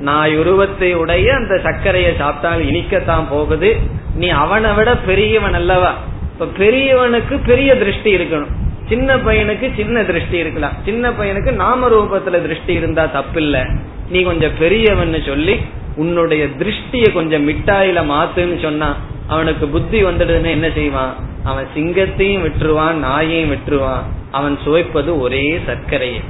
நாய் 0.00 0.36
உருவத்தை 0.36 0.94
உடைய 0.94 1.34
அந்த 1.34 1.60
சர்க்கரையை 1.62 2.12
சாப்பிட்டாலும் 2.12 2.68
இனிக்கத்தான் 2.70 3.24
போகுது. 3.30 3.76
நீ 4.14 4.28
அவனை 4.28 4.72
விட 4.72 4.96
பெரியவன் 4.96 5.54
அல்லவா? 5.54 5.94
இப்ப 6.32 6.64
பெரியவனுக்கு 6.64 7.38
பெரிய 7.46 7.76
திருஷ்டி 7.76 8.16
இருக்கணும். 8.16 8.52
சின்ன 8.88 9.16
பையனுக்கு 9.16 9.70
சின்ன 9.76 10.04
திருஷ்டி 10.04 10.38
இருக்கலாம். 10.38 10.72
சின்ன 10.84 11.10
பையனுக்கு 11.10 11.52
நாம 11.52 11.88
ரூபத்துல 11.88 12.42
திருஷ்டி 12.42 12.72
இருந்தா 12.72 13.04
தப்பில்ல. 13.04 13.78
நீ 14.10 14.22
கொஞ்சம் 14.22 14.50
பெரியவன் 14.58 15.22
சொல்லி 15.26 15.60
உன்னுடைய 15.96 16.46
திருஷ்டிய 16.46 17.12
கொஞ்சம் 17.12 17.48
மிட்டாயில 17.48 18.02
மாத்துன்னு 18.12 18.62
சொன்னா 18.62 18.96
அவனுக்கு 19.26 19.66
புத்தி 19.66 20.04
வந்துடுதுன்னு 20.04 20.46
என்ன 20.46 20.70
செய்வான்? 20.70 21.27
அவன் 21.48 21.68
சிங்கத்தையும் 21.74 22.44
விட்டுருவான் 22.44 22.98
நாயையும் 23.06 23.52
விட்டுருவான். 23.52 24.06
அவன் 24.30 24.56
சுவைப்பது 24.64 25.10
ஒரே 25.20 25.44
சர்க்கரையை 25.66 26.22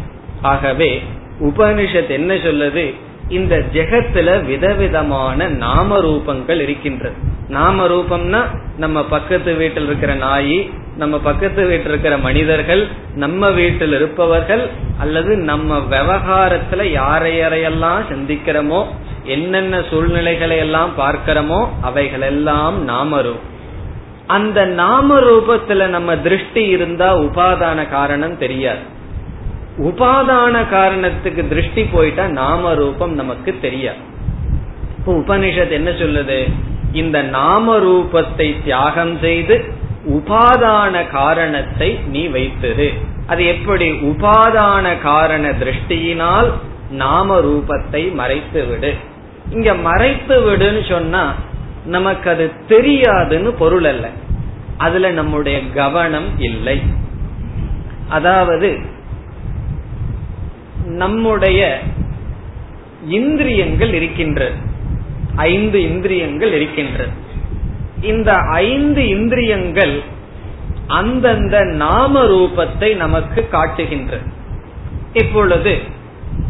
ஆகவே 0.43 0.91
உபனிஷத் 1.41 2.17
என்ன 2.19 2.35
சொல்லுது? 2.47 2.85
இந்த 3.29 3.55
ஜெகத்துல 3.73 4.29
விதவிதமான 4.45 5.49
நாம 5.65 5.99
ரூபங்கள் 5.99 6.61
இருக்கின்றது. 6.61 7.19
நாம 7.49 7.87
ரூபம்னா 7.87 8.43
நம்ம 8.77 8.99
பக்கத்து 9.05 9.51
வீட்டில் 9.55 9.87
இருக்கிற 9.87 10.13
நாயி 10.15 10.59
நம்ம 10.97 11.17
பக்கத்து 11.19 11.61
வீட்டில் 11.67 11.89
இருக்கிற 11.89 12.15
மனிதர்கள் 12.19 12.83
நம்ம 13.15 13.51
வீட்டில் 13.51 13.95
இருப்பவர்கள் 13.95 14.65
அல்லது 14.99 15.33
நம்ம 15.51 15.79
விவகாரத்துல 15.91 16.83
யாரை 16.93 17.33
யாரையெல்லாம் 17.41 18.03
சந்திக்கிறோமோ 18.11 18.81
என்னென்ன 19.25 19.83
சூழ்நிலைகளை 19.91 20.57
எல்லாம் 20.57 20.93
பார்க்கிறோமோ 20.99 21.61
அவைகளெல்லாம் 21.81 22.79
நாம 22.85 23.21
ரூபம் 23.23 23.47
அந்த 24.29 24.65
நாம 24.65 25.19
ரூபத்துல 25.21 25.87
நம்ம 25.87 26.17
திருஷ்டி 26.17 26.63
இருந்தா 26.65 27.09
உபாதான 27.19 27.89
காரணம் 27.91 28.39
தெரியாது. 28.39 28.85
உபாதான 29.79 30.69
காரணத்துக்கு 30.71 31.49
திருஷ்டி 31.49 31.83
போயிட்டா 31.85 32.27
நாம 32.27 32.75
ரூபம் 32.75 33.15
நமக்கு 33.15 33.55
தெரியாது. 33.61 34.03
உபனிஷத் 35.07 35.71
என்ன 35.71 35.91
சொல்லுது? 35.91 36.39
இந்த 36.93 37.23
நாம 37.23 37.77
ரூபத்தை 37.79 38.49
தியாகம் 38.65 39.19
செய்து 39.21 39.57
உபாதான 40.09 41.11
காரணத்தை 41.11 41.99
நீ 42.07 42.27
வைத்தது 42.27 42.93
அது 43.27 43.47
எப்படி? 43.47 43.91
உபாதான 43.91 45.03
காரண 45.03 45.51
திருஷ்டியினால் 45.51 46.51
நாம 46.91 47.41
ரூபத்தை 47.41 48.03
மறைத்து 48.15 48.67
விடு 48.67 48.95
இங்க 49.51 49.75
மறைத்து 49.75 50.37
விடுன்னு 50.41 50.83
சொன்னா 50.89 51.25
நமக்கு 51.89 52.31
அது 52.31 52.53
தெரியாதுன்னு 52.69 53.49
பொருள் 53.49 53.85
அல்ல. 53.85 54.09
அதுல 54.77 55.11
நம்முடைய 55.11 55.71
கவனம் 55.71 56.39
இல்லை. 56.39 56.83
அதாவது 58.09 58.79
நம்முடைய 60.85 61.79
இந்திரியங்கள் 63.09 63.93
இருக்கின்றது. 63.95 64.55
ஐந்து 65.37 65.83
இந்திரியங்கள் 65.83 66.53
இருக்கின்றது. 66.53 67.11
இந்த 68.01 68.35
ஐந்து 68.35 69.09
இந்திரியங்கள் 69.09 70.03
அந்தந்த 70.87 71.61
நாம 71.61 72.25
ரூபத்தை 72.25 72.97
நமக்கு 72.97 73.49
காட்டுகின்றது. 73.49 74.33
இப்பொழுது 75.13 75.79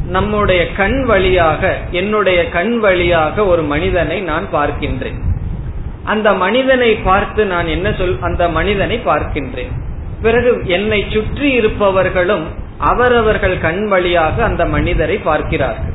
நம்முடைய 0.07 0.73
கண் 0.73 1.05
வழியாக 1.05 1.79
என்னுடைய 1.91 2.49
கண் 2.49 2.79
வழியாக 2.79 3.47
ஒரு 3.47 3.63
மனிதனை 3.63 4.21
நான் 4.21 4.47
பார்க்கின்றேன். 4.53 5.27
அந்த 6.13 6.29
மனிதனை 6.45 6.91
பார்த்து 7.09 7.43
நான் 7.47 7.67
என்ன 7.67 7.89
சொல் 7.99 8.17
அந்த 8.21 8.45
மனிதனை 8.49 8.97
பார்க்கின்றேன். 9.05 9.75
பிறகு 10.23 10.51
என்னை 10.67 11.01
சுற்றி 11.09 11.49
இருப்பவர்களும் 11.53 12.47
அவரவர்கள் 12.91 13.57
கண் 13.59 13.85
வழியாக 13.87 14.45
அந்த 14.45 14.63
மனிதரை 14.65 15.17
பார்க்கிறார்கள். 15.29 15.95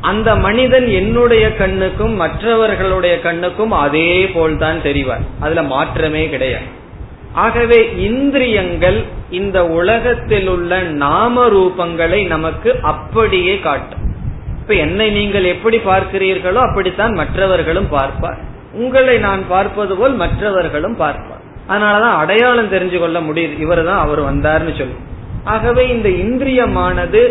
அந்த 0.00 0.30
மனிதன் 0.36 0.86
என்னுடைய 1.00 1.44
கண்ணுக்கும் 1.56 2.14
மற்றவர்களுடைய 2.14 3.14
கண்ணுக்கும் 3.20 3.74
அதே 3.84 4.08
போல்தான் 4.34 4.80
தெரிவார். 4.82 5.26
அதுல 5.40 5.62
மாற்றமே 5.74 6.24
கிடையாது. 6.28 6.68
ஆகவே 7.44 7.78
இந்திரியங்கள் 8.08 8.98
இந்த 9.30 9.58
உலகத்தில் 9.78 10.48
உள்ள 10.48 10.80
நாம 11.04 11.46
ரூபங்களை 11.48 12.20
நமக்கு 12.26 12.72
அப்படியே 12.82 13.54
காட்டும். 13.58 14.02
இப்ப 14.60 14.74
என்னை 14.84 15.06
நீங்கள் 15.10 15.44
எப்படி 15.44 15.78
பார்க்கிறீர்களோ 15.86 16.60
அப்படித்தான் 16.68 17.14
மற்றவர்களும் 17.14 17.88
பார்ப்பார் 17.88 18.42
உங்களை 18.74 19.18
நான் 19.18 19.42
பார்ப்பது 19.48 19.94
போல் 19.96 20.14
மற்றவர்களும் 20.14 20.96
பார்ப்பார். 20.96 21.42
அதனாலதான் 21.68 22.16
அடையாளம் 22.16 22.72
தெரிஞ்சு 22.72 22.98
கொள்ள 22.98 23.20
முடியுது. 23.20 23.54
இவர் 23.58 23.84
தான் 23.84 24.02
அவர் 24.04 24.20
வந்தார்னு 24.20 24.72
சொல்லி. 24.78 24.96
ஆகவே 25.44 25.82
இந்த 25.88 26.08
இந்திரியமானது 26.08 27.22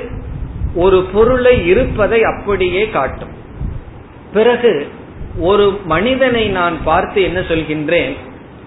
ஒரு 0.76 1.00
பொருளை 1.14 1.56
இருப்பதை 1.66 2.24
அப்படியே 2.24 2.90
காட்டும். 2.90 3.34
பிறகு 4.34 4.88
ஒரு 5.40 5.66
மனிதனை 5.86 6.46
நான் 6.48 6.78
பார்த்து 6.84 7.20
என்ன 7.24 7.40
சொல்கின்றேன்? 7.40 8.14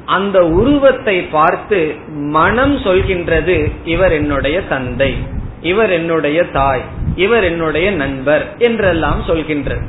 அந்த 0.04 0.38
உருவத்தை 0.46 1.16
பார்த்து 1.22 1.94
மனம் 2.38 2.76
சொல்கின்றது 2.76 3.72
இவர் 3.84 4.12
என்னுடைய 4.12 4.56
தந்தை 4.62 5.16
இவர் 5.60 5.90
என்னுடைய 5.90 6.38
தாய் 6.44 6.84
இவர் 7.16 7.44
என்னுடைய 7.44 7.90
நண்பர் 7.90 8.44
என்றெல்லாம் 8.58 9.22
சொல்கின்றது. 9.28 9.84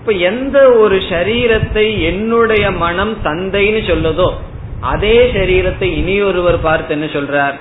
இப்ப 0.00 0.12
எந்த 0.12 0.72
ஒரு 0.72 0.96
சரீரத்தை 0.96 2.02
என்னுடைய 2.02 2.70
மனம் 2.70 3.16
தந்தைன்னு 3.24 3.80
சொல்லுதோ 3.86 4.32
அதே 4.80 5.30
சரீரத்தை 5.32 5.82
இனியொருவர் 5.82 6.60
பார்த்து 6.60 6.94
என்ன 6.94 7.06
சொல்றார்? 7.06 7.54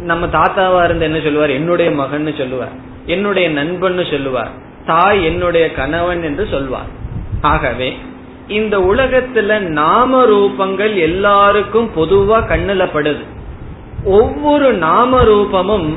நம்ம 0.00 0.26
தாத்தாவா 0.26 0.84
இருந்து 0.84 1.04
என்ன 1.04 1.20
சொல்லுவார்? 1.20 1.50
என்னுடைய 1.50 1.90
மகன் 1.90 2.34
சொல்லுவார். 2.38 2.72
என்னுடைய 3.06 3.50
நண்பன் 3.50 4.04
சொல்லுவார். 4.10 4.50
தாய் 4.86 5.24
என்னுடைய 5.24 5.72
கணவன் 5.72 6.22
என்று 6.22 6.46
சொல்வார். 6.50 6.90
ஆகவே 7.40 7.96
இந்த 8.48 8.78
உலகத்துல 8.78 9.58
நாம 9.58 10.24
ரூபங்கள் 10.24 10.94
எல்லாருக்கும் 10.94 11.90
பொதுவா 11.96 12.38
கண்ணுல 12.48 12.88
படுது. 12.94 13.24
ஒவ்வொரு 14.04 14.72
நாம 14.72 15.22
ரூபமும் 15.22 15.94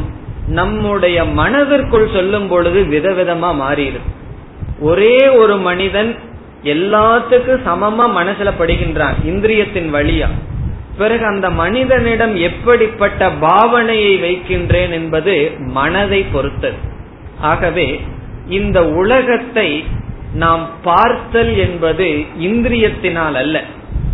நம்முடைய 0.47 1.25
மனதிற்குள் 1.25 2.09
சொல்லும் 2.13 2.47
பொழுது 2.47 2.83
விதவிதமா 2.83 3.49
மாறிடுது. 3.61 4.21
ஒரே 4.83 5.17
ஒரு 5.41 5.55
மனிதன் 5.57 6.11
எல்லாத்துக்கும் 6.63 7.63
சமமா 7.67 8.05
மனசுல 8.19 8.51
படுகின்றான் 8.59 9.17
இந்திரியத்தின் 9.25 9.89
வழியா. 9.95 10.29
பிறகு 10.97 11.25
அந்த 11.25 11.47
மனிதனிடம் 11.49 12.35
எப்படிப்பட்ட 12.35 13.29
பாவனையை 13.41 14.13
வைக்கின்றேன் 14.19 14.91
என்பது 14.91 15.35
மனதை 15.77 16.21
பொறுத்தது. 16.33 16.79
ஆகவே 17.41 17.87
இந்த 18.49 18.79
உலகத்தை 19.01 19.69
நாம் 20.33 20.63
பார்த்தல் 20.83 21.53
என்பது 21.57 22.07
இந்திரியத்தினால் 22.41 23.37
அல்ல. 23.43 23.57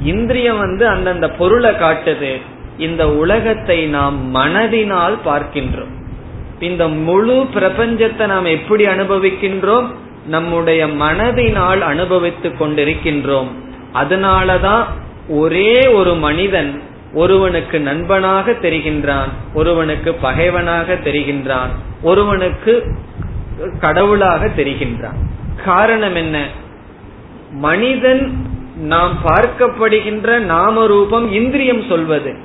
இந்திரியம் 0.03 0.57
வந்து 0.57 0.87
அந்தந்த 0.87 1.27
பொருளை 1.29 1.71
காட்டுது. 1.71 2.31
இந்த 2.77 3.03
உலகத்தை 3.23 3.79
நாம் 3.85 4.17
மனதினால் 4.35 5.17
பார்க்கின்றோம். 5.25 5.93
இந்த 6.59 6.83
முழு 6.87 7.37
பிரபஞ்சத்தை 7.55 8.25
நாம் 8.25 8.53
எப்படி 8.57 8.85
அனுபவிக்கின்றோம்? 8.85 9.89
நம்முடைய 10.29 10.87
மனதினால் 10.87 11.79
அனுபவித்துக் 11.79 12.61
கொண்டிருக்கின்றோம். 12.61 13.47
அதனாலதான் 13.93 14.83
ஒரே 15.29 15.87
ஒரு 15.87 16.15
மனிதன் 16.15 16.81
ஒருவனுக்கு 17.13 17.79
நண்பனாக 17.79 18.51
தெரிகின்றான் 18.51 19.29
ஒருவனுக்கு 19.53 20.13
பகைவனாக 20.13 20.93
தெரிகின்றான் 20.93 21.71
ஒருவனுக்கு 22.01 22.73
கடவுளாக 23.79 24.45
தெரிகின்றான். 24.45 25.19
காரணம் 25.65 26.15
என்ன? 26.15 26.37
மனிதன் 27.51 28.47
நாம் 28.77 29.17
பார்க்கப்படுகின்ற 29.25 30.39
நாம 30.39 30.87
ரூபம் 30.87 31.31
இந்திரியம் 31.31 31.83
சொல்வது. 31.89 32.35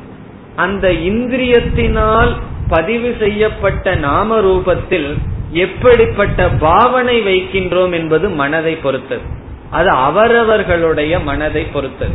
அந்த 0.56 0.92
இந்திரியத்தினால் 0.92 2.32
பதிவு 2.68 3.16
செய்யப்பட்ட 3.18 3.94
நாம 3.94 4.40
ரூபத்தில் 4.40 5.10
எப்படிப்பட்ட 5.54 6.48
பாவனை 6.48 7.20
வைக்கின்றோம் 7.20 7.92
என்பது 7.92 8.28
மனதை 8.28 8.76
பொறுத்தது. 8.76 9.22
அது 9.70 9.88
அவரவர்களுடைய 9.88 11.20
மனதை 11.20 11.64
பொறுத்தது. 11.64 12.14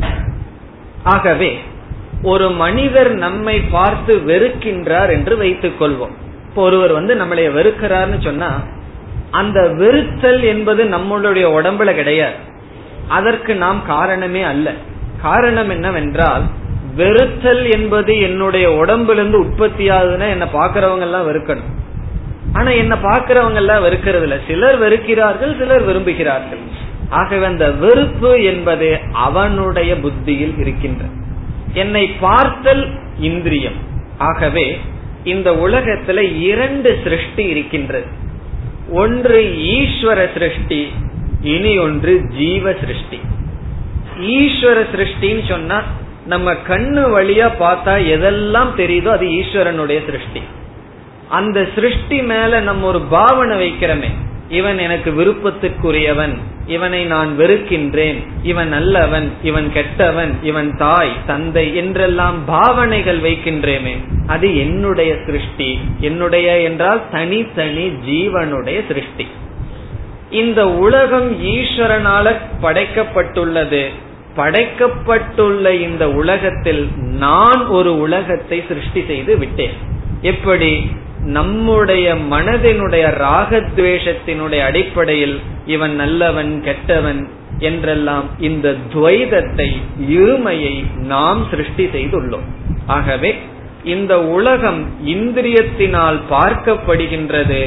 ஆகவே 1.04 1.60
ஒரு 2.24 2.50
மனிதர் 2.50 3.12
நம்மை 3.14 3.62
பார்த்து 3.62 4.16
வெறுக்கின்றார் 4.18 5.10
என்று 5.10 5.38
வைத்துக் 5.38 5.82
கொள்வோம். 5.82 6.16
இப்போ 6.50 6.62
ஒருவர் 6.62 6.92
வந்து 6.92 7.16
நம்மளை 7.16 7.46
வெறுக்கிறார்னு 7.58 8.24
சொன்னா 8.24 8.64
அந்த 9.32 9.60
வெறுத்தல் 9.62 10.44
என்பது 10.44 10.84
நம்மளுடைய 10.84 11.46
உடம்புல 11.60 11.94
கிடையாது. 11.94 12.36
அதற்கு 13.08 13.56
நாம் 13.56 13.86
காரணமே 13.86 14.42
அல்ல. 14.42 14.74
காரணம் 15.22 15.70
என்னவென்றால் 15.70 16.44
வெறுத்தல் 16.96 17.72
என்பது 17.72 18.20
என்னுடைய 18.20 18.72
உடம்பிலிருந்து 18.74 19.40
உற்பத்தி 19.40 19.90
ஆகுதுன்னா 19.90 20.30
என்ன 20.30 20.46
பாக்குறவங்க 20.46 21.00
எல்லாம் 21.00 21.28
வெறுக்கணும். 21.28 21.74
ஆனா 22.54 22.72
என்ன 22.72 22.96
பாக்குறவங்க 22.96 23.54
எல்லாம் 23.54 23.84
வெறுக்கிறது 23.84 24.22
இல்ல. 24.22 24.38
சிலர் 24.48 24.82
வெறுக்கிறார்கள் 24.82 25.58
சிலர் 25.58 25.88
விரும்புகிறார்கள். 25.88 26.62
ஆகவே 27.10 27.46
அந்த 27.46 27.72
வெறுப்பு 27.72 28.44
என்பது 28.44 29.00
அவனுடைய 29.14 30.00
புத்தியில் 30.00 30.58
இருக்கின்ற. 30.58 31.06
என்னை 31.74 32.08
பார்த்தல் 32.08 32.90
இந்திரியம். 33.20 33.88
ஆகவே 34.18 34.80
இந்த 35.24 35.52
உலகத்துல 35.52 36.40
இரண்டு 36.40 37.00
சிருஷ்டி 37.04 37.44
இருக்கின்றது. 37.44 38.06
ஒன்று 38.92 39.42
ஈஸ்வர 39.58 40.34
சிருஷ்டி 40.34 40.92
இனி 41.42 41.78
ஒன்று 41.78 42.22
ஜீவ 42.38 42.74
சிருஷ்டி. 42.74 43.20
ஈஸ்வர 44.20 44.86
சிருஷ்டின்னு 44.96 45.48
சொன்னா 45.48 45.84
நம்ம 46.26 46.54
கண்ணு 46.54 47.04
வழியா 47.18 47.52
பார்த்தா 47.60 47.96
எதெல்லாம் 48.16 48.72
தெரியுதோ 48.78 49.08
அது 49.08 49.26
ஈஸ்வரனுடைய 49.26 50.06
சிருஷ்டி. 50.06 50.42
அந்த 51.30 51.68
சிருஷ்டி 51.76 52.22
மேல 52.22 52.60
நம்ம 52.60 52.88
ஒரு 52.88 53.02
பாவனை 53.02 53.58
வைக்கிறோமே. 53.58 54.10
இவன் 54.50 54.78
எனக்கு 54.78 55.12
விருப்பத்துக்குரியவன். 55.12 56.38
இவனை 56.66 57.04
நான் 57.04 57.40
வெறுக்கின்றேன். 57.40 58.28
இவன் 58.44 58.68
நல்லவன் 58.68 59.32
இவன் 59.44 59.72
கெட்டவன் 59.74 60.38
இவன் 60.44 60.78
தாய் 60.78 61.12
தந்தை 61.26 61.76
என்றெல்லாம் 61.76 62.46
பாவனைகள் 62.46 63.20
வைக்கின்றேமே. 63.20 63.96
அது 64.28 64.58
என்னுடைய 64.58 65.16
சிருஷ்டி. 65.26 65.80
என்னுடைய 66.00 66.60
என்றால் 66.60 67.02
தனித்தனி 67.12 67.88
ஜீவனுடைய 67.88 68.88
சிருஷ்டி. 68.88 69.28
இந்த 70.30 70.70
உலகம் 70.70 71.44
ஈஸ்வரனால 71.44 72.34
படைக்கப்பட்டுள்ளது. 72.62 73.86
படைக்கப்பட்டுள்ள 74.38 75.82
இந்த 75.82 76.10
உலகத்தில் 76.10 76.88
நான் 76.96 77.68
ஒரு 77.68 78.00
உலகத்தை 78.00 78.64
சிருஷ்டி 78.68 79.04
செய்து 79.08 79.38
விட்டேன். 79.38 79.72
எப்படி? 80.22 80.90
நம்முடைய 81.30 82.16
மனதினுடைய 82.32 83.06
ராகத்வேஷத்தினுடைய 83.26 84.60
அடிப்படையில் 84.60 85.40
இவன் 85.66 85.96
நல்லவன் 85.96 86.64
கெட்டவன் 86.64 87.22
என்றெல்லாம் 87.60 88.28
இந்த 88.40 88.76
துவைதத்தை 88.94 89.70
இருமையை 90.10 90.76
நாம் 90.96 91.48
சிருஷ்டி 91.50 91.86
செய்துள்ளோம். 91.86 92.48
ஆகவே 92.88 93.32
இந்த 93.84 94.14
உலகம் 94.22 94.82
இந்திரியத்தினால் 95.06 96.20
பார்க்கப்படுகின்றது 96.32 97.62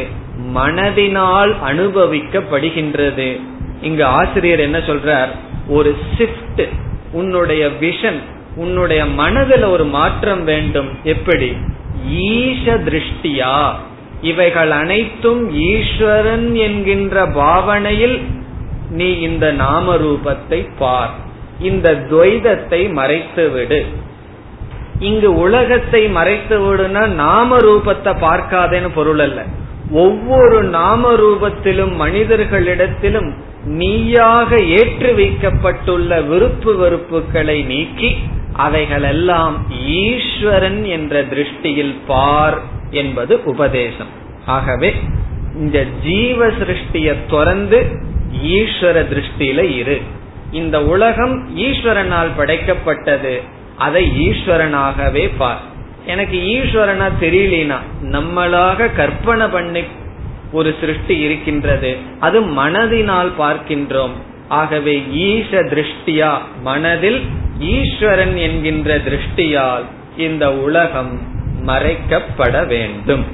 மனதினால் 0.54 1.52
அனுபவிக்கப்படுகின்றது. 1.66 3.28
இங்கு 3.82 4.04
ஆசிரியர் 4.04 4.60
என்ன 4.60 4.78
சொல்றார்? 4.78 5.32
ஒரு 5.68 5.96
ஷிப்ட் 6.18 6.64
உன்னுடைய 7.12 7.68
விஷன் 7.80 8.20
உன்னுடைய 8.56 9.06
மனதில் 9.06 9.62
ஒரு 9.62 9.84
மாற்றம் 9.84 10.44
வேண்டும். 10.44 10.88
எப்படி? 11.02 11.52
ஈஷ 12.09 12.64
திருஷ்டியா 12.88 13.57
இவைகள் 14.20 14.70
அனைத்தும் 14.70 15.43
ஈஸ்வரன் 15.53 16.55
என்கின்ற 16.55 17.26
பாவனையில் 17.26 18.16
நீ 18.90 19.09
இந்த 19.18 19.53
நாம 19.53 19.95
ரூபத்தை 19.97 20.68
பார். 20.78 21.12
இந்த 21.61 22.07
துவைதத்தை 22.11 22.93
மறைத்து 22.93 23.51
விடு 23.51 23.86
இங்கு 24.99 25.28
உலகத்தை 25.36 26.09
மறைத்து 26.09 26.57
விடுனா 26.61 27.07
நாம 27.07 27.59
ரூபத்தை 27.59 28.12
பார்க்காதேன்னு 28.20 28.90
பொருள் 28.95 29.18
அல்ல. 29.18 29.40
ஒவ்வொரு 29.90 30.62
நாம 30.62 31.12
ரூபத்திலும் 31.12 31.95
மனிதர்களிடத்திலும் 32.01 33.30
நீயாக 33.64 34.59
ஏற்று 34.59 35.14
வைக்கப்பட்டுள்ள 35.14 36.20
விருப்பு 36.20 36.72
வெறுப்புகளை 36.82 37.64
நீக்கி 37.64 38.16
அவைகளெல்லாம் 38.53 39.66
ஈஸ்வரன் 39.86 40.84
என்ற 40.84 41.22
திருஷ்டியில் 41.22 41.96
பார் 42.07 42.61
என்பது 42.90 43.40
உபதேசம். 43.44 44.07
ஆகவே 44.46 44.94
இந்த 45.55 45.86
ஜீவ 46.03 46.46
சிருஷ்டிய 46.46 47.14
துறந்து 47.28 47.86
ஈஸ்வர 48.42 49.07
திருஷ்டியில 49.12 49.76
இரு. 49.76 50.00
இந்த 50.53 50.84
உலகம் 50.84 51.57
ஈஸ்வரனால் 51.57 52.30
படைக்கப்பட்டது 52.38 53.40
அதை 53.76 54.28
ஈஸ்வரனாகவே 54.28 55.30
பார். 55.38 55.61
எனக்கு 56.07 56.38
ஈஸ்வரனா 56.38 57.09
தெரியலனா 57.20 57.76
நம்மளாக 58.03 58.94
கற்பனை 58.96 59.46
பண்ணி 59.46 59.82
ஒரு 60.53 60.74
சிருஷ்டி 60.80 61.18
இருக்கின்றது 61.18 61.96
அது 62.20 62.40
மனதினால் 62.40 63.30
பார்க்கின்றோம். 63.38 64.11
ஆகவே 64.49 65.01
ஈஷ 65.01 65.51
திருஷ்டியா 65.51 66.38
மனதில் 66.62 67.22
ஈஸ்வரன் 67.59 68.36
என்கின்ற 68.36 68.99
திருஷ்டியால் 68.99 69.84
இந்த 70.16 70.55
உலகம் 70.55 71.20
மறைக்கப்பட 71.66 72.66
வேண்டும். 72.66 73.24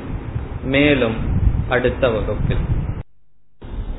மேலும் 0.62 1.16
அடுத்த 1.68 2.10
வகுப்பில். 2.10 2.76